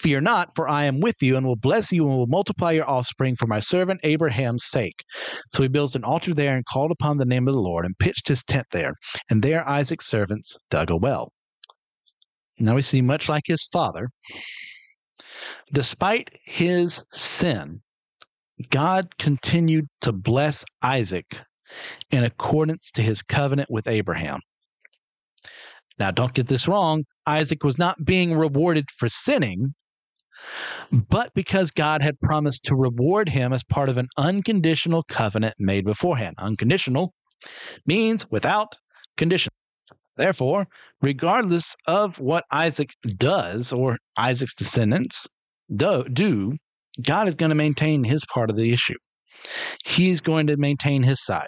Fear 0.02 0.22
not, 0.22 0.54
for 0.56 0.68
I 0.68 0.84
am 0.84 1.00
with 1.00 1.16
you, 1.22 1.38
and 1.38 1.48
will 1.48 1.56
bless 1.56 1.90
you, 1.94 2.06
and 2.06 2.18
will 2.18 2.28
multiply 2.28 2.72
your 2.72 2.90
offspring 2.90 3.38
for 3.38 3.48
my 3.48 3.60
servant 3.60 4.02
Abraham's 4.04 4.66
sake. 4.66 5.06
So 5.52 5.64
he 5.64 5.70
built 5.70 5.96
an 5.96 6.04
altar 6.04 6.34
there 6.34 6.54
and 6.54 6.66
called 6.66 6.92
upon 6.92 7.18
the 7.18 7.26
name 7.26 7.48
of 7.48 7.54
the 7.54 7.62
Lord, 7.62 7.86
and 7.86 7.98
pitched 7.98 8.28
his 8.28 8.44
tent 8.44 8.68
there. 8.72 8.94
And 9.30 9.42
there 9.42 9.68
Isaac's 9.68 10.08
servants 10.08 10.58
dug 10.70 10.92
a 10.92 10.98
well. 10.98 11.32
Now 12.60 12.76
we 12.76 12.82
see, 12.82 13.02
much 13.02 13.30
like 13.30 13.44
his 13.46 13.70
father, 13.72 14.10
despite 15.72 16.30
his 16.44 17.02
sin, 17.14 17.82
God 18.70 19.18
continued 19.18 19.88
to 20.02 20.12
bless 20.12 20.66
Isaac 20.84 21.40
in 22.12 22.24
accordance 22.24 22.92
to 22.92 23.02
his 23.02 23.22
covenant 23.22 23.70
with 23.70 23.88
Abraham. 23.88 24.40
Now, 26.00 26.12
don't 26.12 26.34
get 26.34 26.48
this 26.48 26.68
wrong. 26.68 27.04
Isaac 27.28 27.64
was 27.64 27.78
not 27.78 28.04
being 28.04 28.34
rewarded 28.34 28.86
for 28.98 29.08
sinning, 29.08 29.74
but 30.92 31.34
because 31.36 31.70
God 31.70 32.02
had 32.02 32.20
promised 32.22 32.64
to 32.66 32.76
reward 32.76 33.30
him 33.30 33.54
as 33.54 33.64
part 33.64 33.90
of 33.90 33.98
an 33.98 34.08
unconditional 34.18 35.04
covenant 35.04 35.56
made 35.60 35.86
beforehand. 35.86 36.36
Unconditional 36.40 37.14
means 37.86 38.30
without 38.32 38.76
condition. 39.18 39.52
Therefore, 40.18 40.68
regardless 41.02 41.76
of 41.88 42.20
what 42.20 42.46
Isaac 42.52 42.90
does 43.18 43.72
or 43.72 43.98
Isaac's 44.18 44.56
descendants 44.56 45.28
do, 45.74 46.04
do 46.12 46.58
God 47.02 47.28
is 47.28 47.36
going 47.36 47.50
to 47.50 47.56
maintain 47.56 48.04
his 48.04 48.26
part 48.26 48.50
of 48.50 48.58
the 48.58 48.74
issue. 48.74 48.98
He's 49.86 50.22
going 50.22 50.48
to 50.48 50.58
maintain 50.58 51.04
his 51.04 51.24
side. 51.24 51.48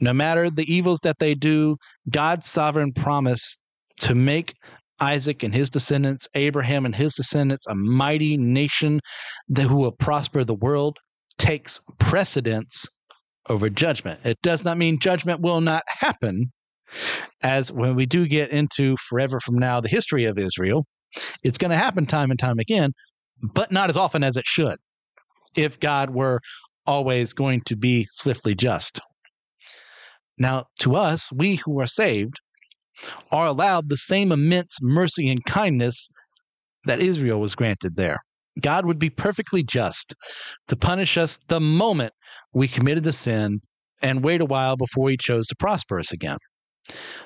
No 0.00 0.12
matter 0.12 0.50
the 0.50 0.72
evils 0.72 1.00
that 1.00 1.18
they 1.18 1.34
do, 1.34 1.76
God's 2.10 2.48
sovereign 2.48 2.92
promise 2.92 3.56
to 4.00 4.14
make 4.14 4.54
Isaac 5.00 5.42
and 5.42 5.54
his 5.54 5.70
descendants, 5.70 6.28
Abraham 6.34 6.86
and 6.86 6.94
his 6.94 7.14
descendants, 7.14 7.66
a 7.66 7.74
mighty 7.74 8.36
nation 8.36 9.00
that 9.48 9.62
who 9.62 9.76
will 9.76 9.92
prosper 9.92 10.44
the 10.44 10.54
world 10.54 10.98
takes 11.38 11.80
precedence 11.98 12.86
over 13.48 13.68
judgment. 13.68 14.20
It 14.24 14.38
does 14.42 14.64
not 14.64 14.78
mean 14.78 14.98
judgment 15.00 15.40
will 15.40 15.60
not 15.60 15.82
happen, 15.86 16.52
as 17.42 17.72
when 17.72 17.96
we 17.96 18.06
do 18.06 18.28
get 18.28 18.50
into 18.50 18.96
forever 19.08 19.40
from 19.40 19.56
now 19.56 19.80
the 19.80 19.88
history 19.88 20.24
of 20.26 20.38
Israel, 20.38 20.86
it's 21.42 21.58
going 21.58 21.70
to 21.70 21.76
happen 21.76 22.06
time 22.06 22.30
and 22.30 22.38
time 22.38 22.58
again, 22.58 22.92
but 23.42 23.72
not 23.72 23.90
as 23.90 23.96
often 23.96 24.22
as 24.22 24.36
it 24.36 24.46
should 24.46 24.76
if 25.56 25.80
God 25.80 26.10
were 26.10 26.40
always 26.86 27.32
going 27.32 27.60
to 27.66 27.76
be 27.76 28.06
swiftly 28.10 28.54
just. 28.54 29.00
Now, 30.38 30.66
to 30.80 30.96
us, 30.96 31.30
we 31.32 31.56
who 31.56 31.80
are 31.80 31.86
saved 31.86 32.34
are 33.30 33.46
allowed 33.46 33.88
the 33.88 33.96
same 33.96 34.32
immense 34.32 34.78
mercy 34.80 35.28
and 35.28 35.44
kindness 35.44 36.08
that 36.84 37.00
Israel 37.00 37.40
was 37.40 37.54
granted 37.54 37.96
there. 37.96 38.18
God 38.60 38.86
would 38.86 38.98
be 38.98 39.10
perfectly 39.10 39.62
just 39.62 40.14
to 40.68 40.76
punish 40.76 41.16
us 41.16 41.38
the 41.48 41.60
moment 41.60 42.12
we 42.52 42.68
committed 42.68 43.04
the 43.04 43.12
sin 43.12 43.60
and 44.02 44.24
wait 44.24 44.40
a 44.40 44.46
while 44.46 44.76
before 44.76 45.10
he 45.10 45.16
chose 45.16 45.46
to 45.46 45.56
prosper 45.56 45.98
us 45.98 46.12
again. 46.12 46.36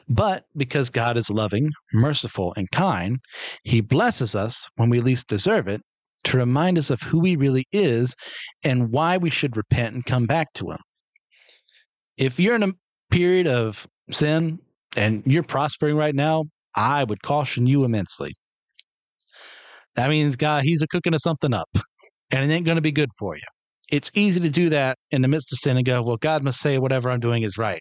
But 0.08 0.44
because 0.56 0.90
God 0.90 1.16
is 1.16 1.30
loving, 1.30 1.70
merciful, 1.92 2.52
and 2.56 2.70
kind, 2.70 3.18
he 3.64 3.80
blesses 3.80 4.34
us 4.34 4.64
when 4.76 4.90
we 4.90 5.00
least 5.00 5.28
deserve 5.28 5.66
it 5.66 5.80
to 6.24 6.36
remind 6.36 6.78
us 6.78 6.90
of 6.90 7.00
who 7.00 7.24
he 7.24 7.36
really 7.36 7.66
is 7.72 8.14
and 8.62 8.90
why 8.90 9.16
we 9.16 9.30
should 9.30 9.56
repent 9.56 9.94
and 9.94 10.04
come 10.04 10.26
back 10.26 10.52
to 10.54 10.70
him. 10.70 10.78
If 12.16 12.38
you're 12.38 12.56
in 12.56 12.62
a 12.62 12.72
period 13.16 13.46
of 13.46 13.86
sin 14.10 14.58
and 14.94 15.22
you're 15.24 15.42
prospering 15.42 15.96
right 15.96 16.14
now, 16.14 16.44
I 16.76 17.02
would 17.02 17.22
caution 17.22 17.66
you 17.66 17.84
immensely. 17.84 18.32
That 19.94 20.10
means 20.10 20.36
God, 20.36 20.64
he's 20.64 20.82
a 20.82 20.86
cooking 20.86 21.14
of 21.14 21.20
something 21.22 21.54
up 21.54 21.70
and 22.30 22.44
it 22.44 22.54
ain't 22.54 22.66
going 22.66 22.76
to 22.76 22.82
be 22.82 22.92
good 22.92 23.08
for 23.18 23.34
you. 23.34 23.42
It's 23.90 24.10
easy 24.14 24.40
to 24.40 24.50
do 24.50 24.68
that 24.68 24.98
in 25.12 25.22
the 25.22 25.28
midst 25.28 25.50
of 25.52 25.58
sin 25.58 25.78
and 25.78 25.86
go, 25.86 26.02
well, 26.02 26.18
God 26.18 26.42
must 26.42 26.60
say 26.60 26.76
whatever 26.76 27.10
I'm 27.10 27.20
doing 27.20 27.42
is 27.42 27.56
right 27.56 27.80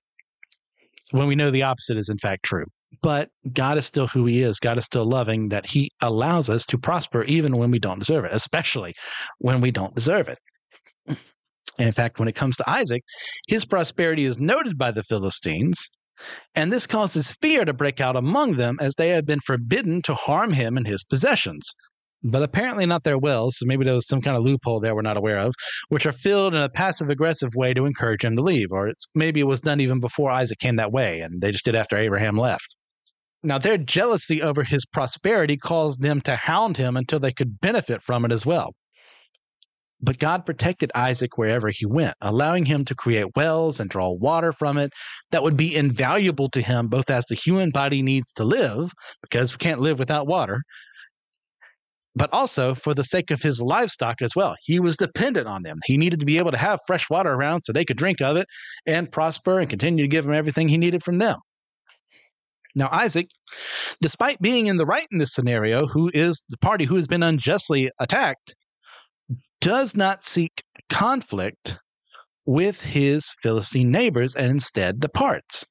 when 1.11 1.27
we 1.27 1.35
know 1.35 1.51
the 1.51 1.63
opposite 1.63 1.97
is 1.97 2.07
in 2.07 2.17
fact 2.17 2.43
true. 2.43 2.65
But 3.01 3.27
God 3.51 3.77
is 3.77 3.85
still 3.85 4.07
who 4.07 4.25
He 4.25 4.41
is. 4.41 4.57
God 4.59 4.77
is 4.77 4.85
still 4.85 5.03
loving 5.03 5.49
that 5.49 5.65
He 5.65 5.91
allows 6.01 6.49
us 6.49 6.65
to 6.67 6.77
prosper 6.77 7.23
even 7.23 7.57
when 7.57 7.71
we 7.71 7.79
don't 7.79 7.99
deserve 7.99 8.23
it, 8.23 8.31
especially 8.33 8.93
when 9.39 9.59
we 9.59 9.71
don't 9.71 9.95
deserve 9.95 10.29
it. 10.29 10.37
And 11.77 11.87
in 11.87 11.93
fact, 11.93 12.19
when 12.19 12.27
it 12.27 12.35
comes 12.35 12.57
to 12.57 12.69
Isaac, 12.69 13.03
his 13.47 13.65
prosperity 13.65 14.23
is 14.23 14.39
noted 14.39 14.77
by 14.77 14.91
the 14.91 15.03
Philistines, 15.03 15.89
and 16.53 16.71
this 16.71 16.87
causes 16.87 17.35
fear 17.41 17.65
to 17.65 17.73
break 17.73 17.99
out 17.99 18.15
among 18.15 18.53
them 18.53 18.77
as 18.79 18.95
they 18.95 19.09
have 19.09 19.25
been 19.25 19.41
forbidden 19.41 20.01
to 20.03 20.13
harm 20.13 20.53
him 20.53 20.77
and 20.77 20.87
his 20.87 21.03
possessions 21.03 21.73
but 22.25 22.43
apparently 22.43 22.85
not 22.85 23.03
their 23.03 23.17
will. 23.17 23.51
So 23.51 23.65
maybe 23.65 23.85
there 23.85 23.93
was 23.93 24.07
some 24.07 24.21
kind 24.21 24.35
of 24.35 24.43
loophole 24.43 24.79
there 24.79 24.95
we're 24.95 25.01
not 25.01 25.17
aware 25.17 25.37
of, 25.37 25.53
which 25.89 26.05
are 26.05 26.11
filled 26.11 26.55
in 26.55 26.61
a 26.61 26.69
passive 26.69 27.09
aggressive 27.09 27.53
way 27.55 27.73
to 27.73 27.85
encourage 27.85 28.23
him 28.23 28.35
to 28.35 28.41
leave. 28.41 28.71
Or 28.71 28.87
it's 28.87 29.05
maybe 29.13 29.39
it 29.39 29.45
was 29.45 29.61
done 29.61 29.79
even 29.79 29.99
before 29.99 30.31
Isaac 30.31 30.59
came 30.59 30.77
that 30.77 30.91
way, 30.91 31.21
and 31.21 31.41
they 31.41 31.51
just 31.51 31.65
did 31.65 31.75
after 31.75 31.97
Abraham 31.97 32.37
left. 32.37 32.75
Now, 33.43 33.59
their 33.59 33.77
jealousy 33.77 34.41
over 34.41 34.63
his 34.63 34.85
prosperity 34.85 35.55
caused 35.55 36.01
them 36.01 36.19
to 36.21 36.35
hound 36.35 36.77
him 36.77 36.97
until 36.97 37.19
they 37.19 37.31
could 37.31 37.59
benefit 37.59 38.01
from 38.01 38.25
it 38.25 38.31
as 38.31 38.45
well. 38.45 38.73
But 40.01 40.19
God 40.19 40.45
protected 40.45 40.91
Isaac 40.93 41.37
wherever 41.37 41.69
he 41.69 41.85
went, 41.85 42.15
allowing 42.21 42.65
him 42.65 42.85
to 42.85 42.95
create 42.95 43.35
wells 43.35 43.79
and 43.79 43.89
draw 43.89 44.09
water 44.09 44.51
from 44.51 44.77
it 44.77 44.91
that 45.31 45.41
would 45.41 45.57
be 45.57 45.75
invaluable 45.75 46.49
to 46.49 46.61
him, 46.61 46.87
both 46.87 47.09
as 47.09 47.25
the 47.25 47.35
human 47.35 47.71
body 47.71 48.01
needs 48.01 48.33
to 48.33 48.43
live, 48.43 48.91
because 49.21 49.53
we 49.53 49.57
can't 49.57 49.81
live 49.81 49.97
without 49.97 50.27
water, 50.27 50.61
but 52.15 52.31
also 52.33 52.75
for 52.75 52.93
the 52.93 53.03
sake 53.03 53.31
of 53.31 53.41
his 53.41 53.61
livestock 53.61 54.21
as 54.21 54.35
well. 54.35 54.55
He 54.63 54.79
was 54.79 54.97
dependent 54.97 55.47
on 55.47 55.63
them. 55.63 55.77
He 55.85 55.97
needed 55.97 56.19
to 56.19 56.25
be 56.25 56.37
able 56.37 56.51
to 56.51 56.57
have 56.57 56.79
fresh 56.87 57.09
water 57.09 57.33
around 57.33 57.63
so 57.63 57.73
they 57.73 57.85
could 57.85 57.97
drink 57.97 58.21
of 58.21 58.37
it 58.37 58.47
and 58.85 59.11
prosper 59.11 59.59
and 59.59 59.69
continue 59.69 60.03
to 60.03 60.09
give 60.09 60.25
him 60.25 60.33
everything 60.33 60.67
he 60.67 60.77
needed 60.77 61.03
from 61.03 61.17
them. 61.17 61.37
Now, 62.75 62.89
Isaac, 62.91 63.27
despite 64.01 64.41
being 64.41 64.67
in 64.67 64.77
the 64.77 64.85
right 64.85 65.07
in 65.11 65.17
this 65.17 65.33
scenario, 65.33 65.87
who 65.87 66.11
is 66.13 66.43
the 66.49 66.57
party 66.57 66.83
who 66.83 66.95
has 66.95 67.07
been 67.07 67.23
unjustly 67.23 67.89
attacked, 67.99 68.53
does 69.65 69.95
not 69.95 70.23
seek 70.23 70.61
conflict 70.91 71.79
with 72.45 72.79
his 72.83 73.33
Philistine 73.41 73.89
neighbors 73.89 74.35
and 74.35 74.51
instead 74.51 74.99
departs, 74.99 75.65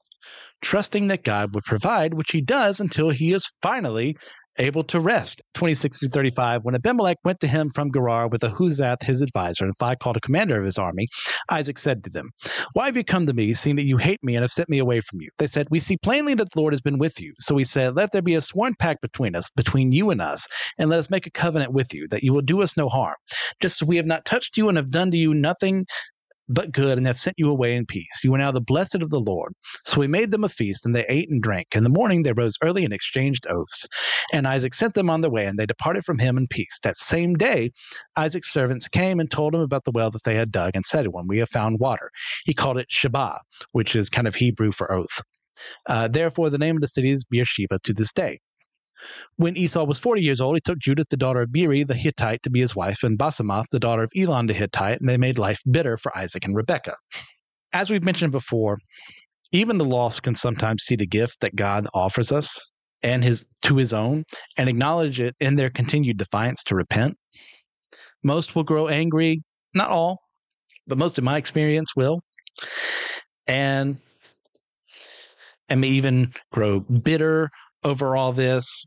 trusting 0.61 1.07
that 1.07 1.23
God 1.23 1.55
would 1.55 1.63
provide, 1.63 2.13
which 2.13 2.33
he 2.33 2.41
does 2.41 2.81
until 2.81 3.11
he 3.11 3.33
is 3.33 3.49
finally 3.63 4.17
able 4.59 4.85
to 4.85 5.01
rest. 5.01 5.43
26 5.55 6.01
through 6.01 6.09
35. 6.09 6.65
When 6.65 6.75
Abimelech 6.75 7.19
went 7.25 7.41
to 7.41 7.47
him 7.47 7.71
from 7.71 7.91
Gerar 7.93 8.29
with 8.29 8.43
Ahuzzath 8.43 9.03
his 9.03 9.23
advisor 9.23 9.65
and 9.65 9.77
Phicol 9.79 10.15
the 10.15 10.21
commander 10.21 10.59
of 10.59 10.65
his 10.65 10.79
army, 10.79 11.09
Isaac 11.51 11.79
said 11.79 12.05
to 12.05 12.11
them, 12.11 12.31
Why 12.73 12.87
have 12.87 12.97
you 12.97 13.05
come 13.05 13.27
to 13.27 13.33
me, 13.33 13.55
seeing 13.55 13.77
that 13.77 13.85
you 13.85 13.97
hate 13.97 14.23
me 14.23 14.35
and 14.37 14.43
have 14.43 14.53
sent 14.53 14.69
me 14.69 14.79
away 14.79 15.01
from 15.01 15.21
you? 15.21 15.29
They 15.39 15.47
said, 15.47 15.67
We 15.71 15.81
see 15.81 15.97
plainly 15.97 16.35
that 16.35 16.49
the 16.55 16.61
Lord 16.61 16.73
has 16.73 16.81
been 16.81 16.99
with 16.99 17.21
you. 17.21 17.35
So 17.39 17.57
he 17.57 17.65
said, 17.65 17.97
Let 17.97 18.13
there 18.13 18.23
be 18.23 18.35
a 18.35 18.41
sworn 18.41 18.75
pact 18.79 19.01
between 19.01 19.35
us, 19.35 19.51
between 19.57 19.93
you 19.93 20.11
and 20.11 20.21
us, 20.21 20.47
and 20.79 20.91
let 20.91 20.99
us 20.99 21.11
make 21.11 21.27
a 21.27 21.31
covenant 21.31 21.73
with 21.73 21.93
you, 21.95 22.07
that 22.09 22.23
you 22.23 22.33
will 22.33 22.43
do 22.43 22.63
us 22.63 22.77
no 22.77 22.89
harm. 22.89 23.17
Just 23.61 23.83
as 23.83 23.89
we 23.89 23.97
have 23.97 24.07
not 24.07 24.25
touched 24.25 24.57
you 24.57 24.69
and 24.69 24.77
have 24.77 24.91
done 24.91 25.11
to 25.11 25.17
you 25.17 25.35
nothing 25.35 25.87
but 26.49 26.73
good, 26.73 26.99
and 26.99 27.07
have 27.07 27.19
sent 27.19 27.37
you 27.39 27.51
away 27.51 27.77
in 27.77 27.87
peace. 27.87 28.23
You 28.25 28.35
are 28.35 28.39
now 28.39 28.53
the 28.53 28.61
blessed 28.61 28.97
of 28.97 29.11
the 29.11 29.21
Lord. 29.21 29.53
So 29.85 30.01
he 30.01 30.09
made 30.09 30.31
them 30.31 30.45
a 30.45 30.49
feast, 30.49 30.87
and 30.87 30.95
they 30.95 31.07
ate 31.09 31.31
and 31.31 31.43
drank. 31.43 31.69
In 31.75 31.85
the 31.85 31.91
morning 31.91 32.23
they 32.23 32.33
rose 32.33 32.57
early 32.63 32.85
and 32.85 32.93
exchanged 32.93 33.47
oaths. 33.49 33.89
And 34.33 34.47
Isaac 34.47 34.75
sent 34.75 34.95
them 34.95 35.11
on 35.11 35.21
their 35.21 35.31
way, 35.31 35.47
and 35.47 35.59
they 35.59 35.67
departed 35.67 36.05
from 36.05 36.19
him 36.19 36.39
in 36.39 36.49
peace. 36.49 36.79
That 36.83 36.97
same 36.97 37.35
day, 37.35 37.73
Isaac's 38.17 38.53
servants 38.53 38.89
came 38.89 39.21
and 39.21 39.31
told 39.31 39.55
him 39.55 39.61
about 39.61 39.85
the 39.85 39.93
well 39.93 40.11
that 40.11 40.25
they 40.25 40.37
had 40.37 40.53
dug, 40.53 40.73
and 40.75 40.85
said 40.85 41.05
to 41.05 41.11
him, 41.11 41.27
We 41.29 41.39
have 41.39 41.51
found 41.51 41.81
water. 41.81 42.11
He 42.45 42.55
called 42.55 42.79
it 42.79 42.91
Sheba, 42.91 43.41
which 43.73 43.97
is 43.97 44.11
kind 44.11 44.29
of 44.29 44.35
Hebrew 44.35 44.73
for 44.73 44.93
oath. 44.93 45.23
Uh, 45.87 46.09
therefore, 46.09 46.51
the 46.51 46.59
name 46.59 46.77
of 46.77 46.83
the 46.83 46.89
city 46.89 47.11
is 47.11 47.25
Beersheba 47.25 47.79
to 47.85 47.95
this 47.95 48.13
day. 48.13 48.41
When 49.37 49.57
Esau 49.57 49.85
was 49.85 49.99
40 49.99 50.23
years 50.23 50.41
old, 50.41 50.57
he 50.57 50.61
took 50.61 50.79
Judith, 50.79 51.09
the 51.11 51.17
daughter 51.17 51.43
of 51.43 51.53
Beeri 51.53 51.85
the 51.85 51.95
Hittite, 51.95 52.43
to 52.43 52.51
be 52.51 52.61
his 52.61 52.77
wife, 52.77 53.03
and 53.03 53.19
Basemath, 53.19 53.67
the 53.71 53.81
daughter 53.81 54.05
of 54.05 54.13
Elon 54.17 54.47
the 54.47 54.55
Hittite, 54.55 55.01
and 55.01 55.09
they 55.09 55.17
made 55.17 55.39
life 55.39 55.61
bitter 55.71 55.97
for 55.97 56.17
Isaac 56.17 56.45
and 56.45 56.57
Rebekah. 56.57 56.97
As 57.73 57.91
we've 57.91 58.05
mentioned 58.05 58.33
before, 58.33 58.79
even 59.53 59.79
the 59.79 59.85
lost 59.85 60.23
can 60.23 60.35
sometimes 60.35 60.83
see 60.83 60.97
the 60.97 61.07
gift 61.07 61.41
that 61.41 61.57
God 61.57 61.87
offers 61.95 62.33
us 62.33 62.61
and 63.03 63.23
his 63.23 63.45
to 63.63 63.77
his 63.77 63.93
own 63.93 64.25
and 64.57 64.69
acknowledge 64.69 65.21
it 65.21 65.37
in 65.39 65.57
their 65.57 65.71
continued 65.71 66.17
defiance 66.17 66.63
to 66.65 66.75
repent. 66.75 67.17
Most 68.23 68.57
will 68.57 68.65
grow 68.65 68.89
angry, 68.89 69.43
not 69.75 69.91
all, 69.91 70.19
but 70.87 70.99
most 70.99 71.19
in 71.19 71.25
my 71.25 71.37
experience 71.37 71.95
will. 71.95 72.21
And 73.47 73.99
and 75.69 75.81
may 75.81 75.89
even 75.89 76.33
grow 76.53 76.81
bitter 76.81 77.51
over 77.85 78.17
all 78.17 78.33
this 78.33 78.85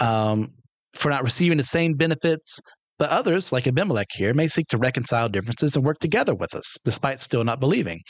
um, 0.00 0.52
for 0.94 1.10
not 1.10 1.24
receiving 1.24 1.58
the 1.58 1.64
same 1.64 1.94
benefits. 1.94 2.60
But 2.98 3.10
others, 3.10 3.50
like 3.50 3.66
Abimelech 3.66 4.08
here, 4.12 4.34
may 4.34 4.46
seek 4.46 4.66
to 4.68 4.78
reconcile 4.78 5.28
differences 5.28 5.74
and 5.74 5.84
work 5.84 5.98
together 6.00 6.34
with 6.34 6.54
us, 6.54 6.76
despite 6.84 7.20
still 7.20 7.44
not 7.44 7.58
believing. 7.58 8.00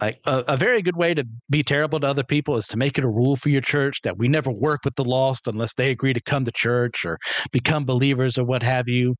Like 0.00 0.18
a, 0.26 0.42
a, 0.48 0.56
very 0.56 0.82
good 0.82 0.96
way 0.96 1.14
to 1.14 1.24
be 1.48 1.62
terrible 1.62 2.00
to 2.00 2.08
other 2.08 2.24
people 2.24 2.56
is 2.56 2.66
to 2.68 2.76
make 2.76 2.98
it 2.98 3.04
a 3.04 3.08
rule 3.08 3.36
for 3.36 3.50
your 3.50 3.60
church 3.60 4.00
that 4.02 4.18
we 4.18 4.26
never 4.26 4.50
work 4.50 4.80
with 4.84 4.96
the 4.96 5.04
lost 5.04 5.46
unless 5.46 5.74
they 5.74 5.92
agree 5.92 6.12
to 6.12 6.20
come 6.20 6.44
to 6.44 6.50
church 6.50 7.04
or 7.04 7.16
become 7.52 7.84
believers 7.84 8.36
or 8.36 8.44
what 8.44 8.64
have 8.64 8.88
you. 8.88 9.14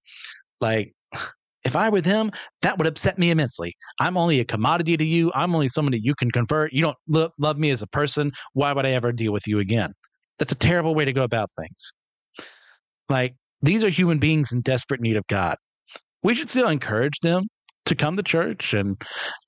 Like, 0.61 0.93
if 1.65 1.77
I 1.77 1.89
were 1.89 2.01
them, 2.01 2.33
that 2.63 2.79
would 2.79 2.89
upset 2.89 3.19
me 3.19 3.31
immensely. 3.31 3.75
I'm 4.01 4.17
only 4.17 4.41
a 4.41 4.45
commodity 4.45 4.97
to 4.97 5.05
you. 5.05 5.31
I'm 5.35 5.55
only 5.55 5.69
that 5.69 6.01
you 6.03 6.15
can 6.17 6.33
convert. 6.33 6.73
You 6.73 6.83
don't 6.83 6.97
lo- 7.07 7.31
love 7.39 7.59
me 7.59 7.71
as 7.71 7.83
a 7.83 7.87
person. 7.87 8.33
Why 8.55 8.73
would 8.73 8.85
I 8.85 8.91
ever 8.91 9.13
deal 9.13 9.33
with 9.33 9.47
you 9.47 9.61
again? 9.61 9.93
That's 10.39 10.53
a 10.53 10.57
terrible 10.57 10.95
way 10.95 11.05
to 11.05 11.13
go 11.13 11.23
about 11.23 11.51
things. 11.59 11.93
Like, 13.09 13.35
these 13.61 13.85
are 13.85 13.89
human 13.89 14.19
beings 14.19 14.53
in 14.53 14.61
desperate 14.63 15.01
need 15.01 15.17
of 15.17 15.27
God. 15.29 15.57
We 16.23 16.35
should 16.35 16.51
still 16.51 16.69
encourage 16.69 17.19
them 17.23 17.45
to 17.87 17.95
come 17.95 18.17
to 18.17 18.23
church 18.23 18.75
and 18.75 19.01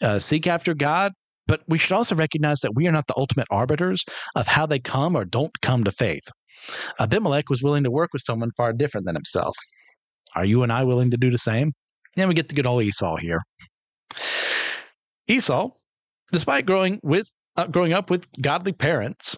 uh, 0.02 0.18
seek 0.18 0.46
after 0.46 0.74
God, 0.74 1.12
but 1.46 1.62
we 1.68 1.78
should 1.78 1.92
also 1.92 2.14
recognize 2.14 2.60
that 2.60 2.74
we 2.74 2.86
are 2.86 2.92
not 2.92 3.06
the 3.06 3.16
ultimate 3.16 3.46
arbiters 3.50 4.04
of 4.34 4.46
how 4.46 4.66
they 4.66 4.78
come 4.78 5.16
or 5.16 5.24
don't 5.24 5.52
come 5.62 5.84
to 5.84 5.92
faith. 5.92 6.24
Abimelech 6.98 7.48
was 7.50 7.62
willing 7.62 7.84
to 7.84 7.90
work 7.90 8.10
with 8.12 8.22
someone 8.22 8.50
far 8.56 8.72
different 8.72 9.06
than 9.06 9.14
himself. 9.14 9.56
Are 10.34 10.44
you 10.44 10.62
and 10.62 10.72
I 10.72 10.84
willing 10.84 11.10
to 11.10 11.16
do 11.16 11.30
the 11.30 11.38
same? 11.38 11.72
Then 12.16 12.28
we 12.28 12.34
get 12.34 12.48
to 12.48 12.54
good 12.54 12.66
old 12.66 12.82
Esau 12.82 13.16
here. 13.16 13.40
Esau, 15.28 15.70
despite 16.32 16.66
growing 16.66 17.00
with 17.02 17.26
uh, 17.56 17.66
growing 17.66 17.92
up 17.92 18.10
with 18.10 18.26
godly 18.40 18.72
parents, 18.72 19.36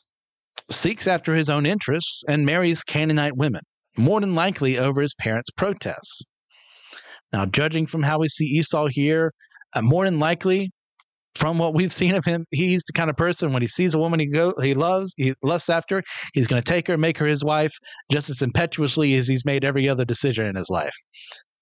seeks 0.71 1.07
after 1.07 1.35
his 1.35 1.51
own 1.51 1.67
interests 1.67 2.23
and 2.29 2.45
marries 2.45 2.83
Canaanite 2.83 3.37
women, 3.37 3.63
more 3.97 4.21
than 4.21 4.35
likely 4.35 4.79
over 4.79 5.01
his 5.01 5.15
parents' 5.15 5.51
protests. 5.51 6.23
Now, 7.33 7.47
judging 7.47 7.87
from 7.87 8.03
how 8.03 8.19
we 8.19 8.29
see 8.29 8.47
Esau 8.47 8.87
here, 8.91 9.33
uh, 9.75 9.83
more 9.83 10.05
than 10.05 10.19
likely, 10.19 10.71
from 11.35 11.59
what 11.59 11.75
we've 11.75 11.93
seen 11.93 12.15
of 12.15 12.25
him, 12.25 12.47
he's 12.51 12.83
the 12.85 12.95
kind 12.95 13.11
of 13.11 13.17
person 13.17 13.53
when 13.53 13.63
he 13.63 13.69
sees 13.69 13.93
a 13.93 13.99
woman 13.99 14.19
he 14.19 14.27
go 14.27 14.55
he 14.63 14.75
loves, 14.75 15.13
he 15.17 15.35
lusts 15.43 15.69
after, 15.69 16.03
he's 16.33 16.47
going 16.47 16.61
to 16.61 16.73
take 16.73 16.89
her, 16.89 16.97
make 16.97 17.19
her 17.19 17.27
his 17.27 17.45
wife, 17.45 17.73
just 18.11 18.31
as 18.31 18.41
impetuously 18.41 19.15
as 19.15 19.29
he's 19.29 19.45
made 19.45 19.65
every 19.65 19.89
other 19.89 20.05
decision 20.05 20.47
in 20.47 20.57
his 20.57 20.71
life. 20.71 20.95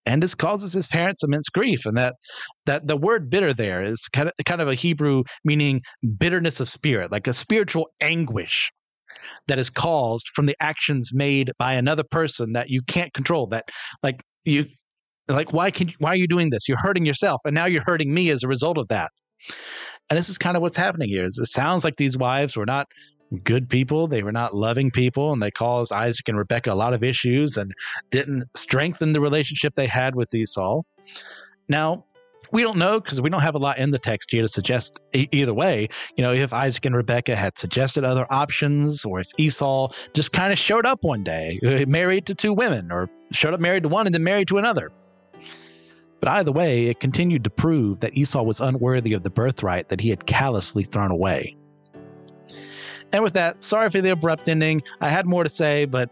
And 0.07 0.23
this 0.23 0.35
causes 0.35 0.75
his 0.75 0.87
parents 0.87 1.25
immense 1.25 1.49
grief, 1.49 1.87
and 1.87 1.97
that 1.97 2.15
that 2.67 2.87
the 2.87 2.97
word 2.97 3.31
bitter 3.31 3.53
there 3.53 3.83
is 3.83 4.07
kind 4.13 4.29
of 4.29 4.35
kind 4.45 4.61
of 4.61 4.69
a 4.69 4.75
Hebrew 4.75 5.25
meaning 5.45 5.81
bitterness 6.19 6.61
of 6.61 6.69
spirit, 6.69 7.11
like 7.11 7.27
a 7.27 7.33
spiritual 7.33 7.89
anguish 8.01 8.71
that 9.49 9.59
is 9.59 9.71
caused 9.71 10.29
from 10.35 10.47
the 10.47 10.57
actions 10.61 11.11
made 11.13 11.53
by 11.59 11.75
another 11.75 12.05
person 12.11 12.53
that 12.53 12.69
you 12.69 12.83
can't 12.83 13.13
control 13.15 13.47
that 13.49 13.65
like 14.03 14.21
you 14.45 14.65
like 15.29 15.53
why 15.53 15.71
can 15.71 15.93
why 15.99 16.11
are 16.11 16.17
you 16.17 16.29
doing 16.29 16.51
this? 16.51 16.69
You're 16.69 16.79
hurting 16.79 17.07
yourself 17.07 17.41
and 17.45 17.55
now 17.55 17.67
you're 17.67 17.85
hurting 17.85 18.13
me 18.13 18.31
as 18.31 18.43
a 18.43 18.49
result 18.49 18.79
of 18.79 18.89
that. 18.89 19.11
And 20.11 20.19
this 20.19 20.29
is 20.29 20.39
kind 20.39 20.57
of 20.57 20.63
what's 20.63 20.77
happening 20.77 21.09
here 21.09 21.25
it 21.25 21.33
sounds 21.33 21.85
like 21.85 21.97
these 21.97 22.17
wives 22.17 22.57
were 22.57 22.67
not 22.67 22.87
good 23.43 23.69
people 23.69 24.07
they 24.07 24.23
were 24.23 24.33
not 24.33 24.55
loving 24.55 24.91
people 24.91 25.33
and 25.33 25.43
they 25.43 25.51
caused 25.51 25.91
isaac 25.93 26.29
and 26.29 26.39
rebekah 26.39 26.73
a 26.73 26.75
lot 26.75 26.93
of 26.93 27.03
issues 27.03 27.57
and 27.57 27.73
didn't 28.11 28.45
strengthen 28.55 29.13
the 29.13 29.21
relationship 29.21 29.75
they 29.75 29.87
had 29.87 30.15
with 30.15 30.33
esau. 30.35 30.83
Now 31.69 32.05
we 32.53 32.63
don't 32.63 32.77
know 32.77 33.01
because 33.01 33.21
we 33.21 33.31
don't 33.31 33.41
have 33.41 33.55
a 33.55 33.59
lot 33.59 33.79
in 33.79 33.91
the 33.91 33.99
text 33.99 34.31
here 34.31 34.43
to 34.43 34.49
suggest 34.49 35.01
e- 35.15 35.29
either 35.33 35.55
way. 35.55 35.89
You 36.17 36.23
know, 36.23 36.33
if 36.33 36.53
Isaac 36.53 36.85
and 36.85 36.97
Rebekah 36.97 37.37
had 37.37 37.59
suggested 37.59 38.05
other 38.05 38.27
options, 38.31 39.05
or 39.05 39.21
if 39.21 39.29
Esau 39.39 39.93
just 40.15 40.33
kind 40.33 40.53
of 40.53 40.59
showed 40.59 40.87
up 40.87 41.03
one 41.03 41.25
day, 41.25 41.59
uh, 41.65 41.85
married 41.87 42.27
to 42.27 42.35
two 42.35 42.53
women, 42.53 42.91
or 42.91 43.09
showed 43.33 43.55
up 43.55 43.61
married 43.61 43.83
to 43.85 43.89
one 43.89 44.07
and 44.07 44.15
then 44.15 44.25
married 44.25 44.49
to 44.49 44.59
another. 44.59 44.91
But 46.21 46.29
either 46.33 46.53
way, 46.53 46.87
it 46.87 47.01
continued 47.01 47.45
to 47.45 47.51
prove 47.51 48.01
that 48.01 48.17
Esau 48.17 48.43
was 48.43 48.61
unworthy 48.61 49.13
of 49.13 49.23
the 49.23 49.31
birthright 49.31 49.89
that 49.91 50.01
he 50.01 50.09
had 50.09 50.27
callously 50.27 50.85
thrown 50.85 51.11
away. 51.11 51.57
And 53.13 53.23
with 53.23 53.35
that, 53.35 53.63
sorry 53.63 53.91
for 53.91 54.01
the 54.01 54.11
abrupt 54.11 54.49
ending. 54.49 54.83
I 55.01 55.09
had 55.09 55.27
more 55.27 55.45
to 55.45 55.51
say, 55.51 55.85
but 55.85 56.11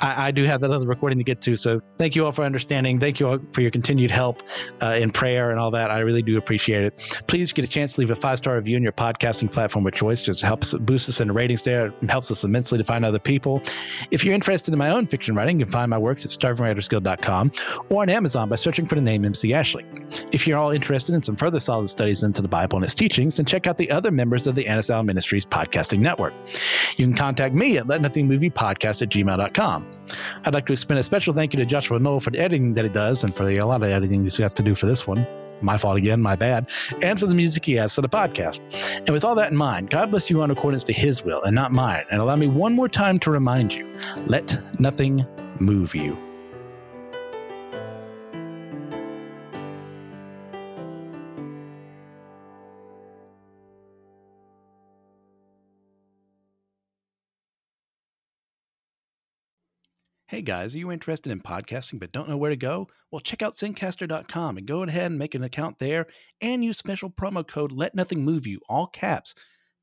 I, 0.00 0.28
I, 0.28 0.30
do 0.30 0.44
have 0.44 0.60
that 0.60 0.70
other 0.70 0.86
recording 0.86 1.18
to 1.18 1.24
get 1.24 1.40
to. 1.42 1.56
So 1.56 1.80
thank 1.98 2.14
you 2.14 2.24
all 2.24 2.32
for 2.32 2.44
understanding. 2.44 3.00
Thank 3.00 3.20
you 3.20 3.28
all 3.28 3.38
for 3.52 3.60
your 3.60 3.70
continued 3.70 4.10
help 4.10 4.42
uh, 4.82 4.96
in 5.00 5.10
prayer 5.10 5.50
and 5.50 5.58
all 5.58 5.70
that. 5.70 5.90
I 5.90 6.00
really 6.00 6.22
do 6.22 6.36
appreciate 6.36 6.84
it. 6.84 7.22
Please 7.26 7.52
get 7.52 7.64
a 7.64 7.68
chance 7.68 7.94
to 7.94 8.00
leave 8.00 8.10
a 8.10 8.16
five 8.16 8.38
star 8.38 8.56
review 8.56 8.76
on 8.76 8.82
your 8.82 8.92
podcasting 8.92 9.52
platform 9.52 9.86
of 9.86 9.92
choice. 9.92 10.20
Just 10.22 10.42
helps 10.42 10.74
boost 10.74 11.08
us 11.08 11.20
in 11.20 11.32
ratings 11.32 11.62
there 11.62 11.92
and 12.00 12.10
helps 12.10 12.30
us 12.30 12.44
immensely 12.44 12.78
to 12.78 12.84
find 12.84 13.04
other 13.04 13.18
people. 13.18 13.62
If 14.10 14.24
you're 14.24 14.34
interested 14.34 14.72
in 14.72 14.78
my 14.78 14.90
own 14.90 15.06
fiction 15.06 15.34
writing, 15.34 15.58
you 15.58 15.66
can 15.66 15.72
find 15.72 15.90
my 15.90 15.98
works 15.98 16.24
at 16.24 16.30
starvingwritersguild.com 16.32 17.52
or 17.90 18.02
on 18.02 18.08
Amazon 18.10 18.48
by 18.48 18.56
searching 18.56 18.86
for 18.86 18.96
the 18.96 19.02
name 19.02 19.24
MC 19.24 19.54
Ashley. 19.54 19.84
If 20.32 20.46
you're 20.46 20.58
all 20.58 20.70
interested 20.70 21.14
in 21.14 21.22
some 21.22 21.36
further 21.36 21.60
solid 21.60 21.88
studies 21.88 22.22
into 22.22 22.42
the 22.42 22.48
Bible 22.48 22.76
and 22.76 22.84
its 22.84 22.94
teachings, 22.94 23.36
then 23.36 23.46
check 23.46 23.66
out 23.66 23.78
the 23.78 23.90
other 23.90 24.10
members 24.10 24.46
of 24.46 24.54
the 24.54 24.66
Allen 24.68 25.06
Ministries 25.06 25.46
podcasting 25.46 26.00
network. 26.00 26.34
You 26.96 27.06
can 27.06 27.14
contact 27.14 27.54
me 27.54 27.78
at 27.78 27.86
letnothingmoveyoupodcast 27.86 29.02
at 29.02 29.08
gmail.com 29.08 29.53
I'd 30.44 30.54
like 30.54 30.66
to 30.66 30.72
extend 30.72 30.98
a 30.98 31.02
special 31.02 31.32
thank 31.32 31.52
you 31.52 31.58
to 31.58 31.66
Joshua 31.66 31.98
Noel 31.98 32.20
for 32.20 32.30
the 32.30 32.38
editing 32.38 32.72
that 32.74 32.84
he 32.84 32.90
does 32.90 33.24
and 33.24 33.34
for 33.34 33.46
the, 33.46 33.56
a 33.56 33.66
lot 33.66 33.82
of 33.82 33.88
editing 33.88 34.24
you 34.24 34.30
have 34.42 34.54
to 34.54 34.62
do 34.62 34.74
for 34.74 34.86
this 34.86 35.06
one. 35.06 35.26
My 35.62 35.78
fault 35.78 35.96
again, 35.96 36.20
my 36.20 36.36
bad. 36.36 36.66
And 37.00 37.18
for 37.18 37.26
the 37.26 37.34
music 37.34 37.64
he 37.64 37.74
has 37.74 37.94
for 37.94 38.02
the 38.02 38.08
podcast. 38.08 38.60
And 38.98 39.10
with 39.10 39.24
all 39.24 39.34
that 39.36 39.50
in 39.50 39.56
mind, 39.56 39.90
God 39.90 40.10
bless 40.10 40.28
you 40.28 40.42
on 40.42 40.50
accordance 40.50 40.82
to 40.84 40.92
his 40.92 41.24
will 41.24 41.42
and 41.44 41.54
not 41.54 41.72
mine. 41.72 42.04
And 42.10 42.20
allow 42.20 42.36
me 42.36 42.48
one 42.48 42.74
more 42.74 42.88
time 42.88 43.18
to 43.20 43.30
remind 43.30 43.72
you 43.72 43.98
let 44.26 44.58
nothing 44.78 45.24
move 45.60 45.94
you. 45.94 46.18
Hey 60.26 60.40
guys, 60.40 60.74
are 60.74 60.78
you 60.78 60.90
interested 60.90 61.30
in 61.30 61.42
podcasting 61.42 62.00
but 62.00 62.10
don't 62.10 62.30
know 62.30 62.38
where 62.38 62.48
to 62.48 62.56
go? 62.56 62.88
Well, 63.10 63.20
check 63.20 63.42
out 63.42 63.56
Zencastr.com 63.56 64.56
and 64.56 64.66
go 64.66 64.82
ahead 64.82 65.10
and 65.10 65.18
make 65.18 65.34
an 65.34 65.44
account 65.44 65.78
there 65.78 66.06
and 66.40 66.64
use 66.64 66.78
special 66.78 67.10
promo 67.10 67.46
code 67.46 67.72
Let 67.72 67.94
Nothing 67.94 68.24
Move 68.24 68.46
You, 68.46 68.58
all 68.66 68.86
caps. 68.86 69.34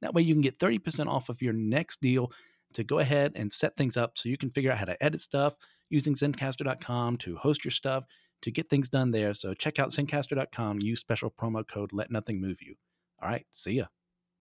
That 0.02 0.16
way 0.16 0.24
you 0.24 0.34
can 0.34 0.42
get 0.42 0.58
30% 0.58 1.06
off 1.06 1.30
of 1.30 1.44
your 1.44 1.54
next 1.54 2.02
deal 2.02 2.32
to 2.74 2.84
go 2.84 2.98
ahead 2.98 3.34
and 3.36 3.54
set 3.54 3.76
things 3.76 3.98
up 3.98 4.14
so 4.16 4.30
you 4.30 4.38
can 4.38 4.50
figure 4.50 4.72
out 4.72 4.80
how 4.80 4.86
to 4.86 5.04
edit 5.04 5.22
stuff 5.22 5.54
using 5.92 6.16
Zencastr.com 6.16 7.18
to 7.18 7.36
host 7.36 7.64
your 7.64 7.72
stuff 7.72 8.06
to 8.42 8.50
get 8.50 8.68
things 8.68 8.90
done 8.90 9.12
there. 9.12 9.36
So 9.36 9.54
check 9.54 9.78
out 9.78 9.92
Zencastr.com, 9.92 10.82
use 10.82 11.00
special 11.00 11.30
promo 11.30 11.68
code 11.68 11.94
Let 11.94 12.10
Nothing 12.10 12.42
Move 12.42 12.64
You. 12.64 12.74
All 13.22 13.30
right, 13.30 13.46
see 13.52 13.74
ya. 13.74 13.86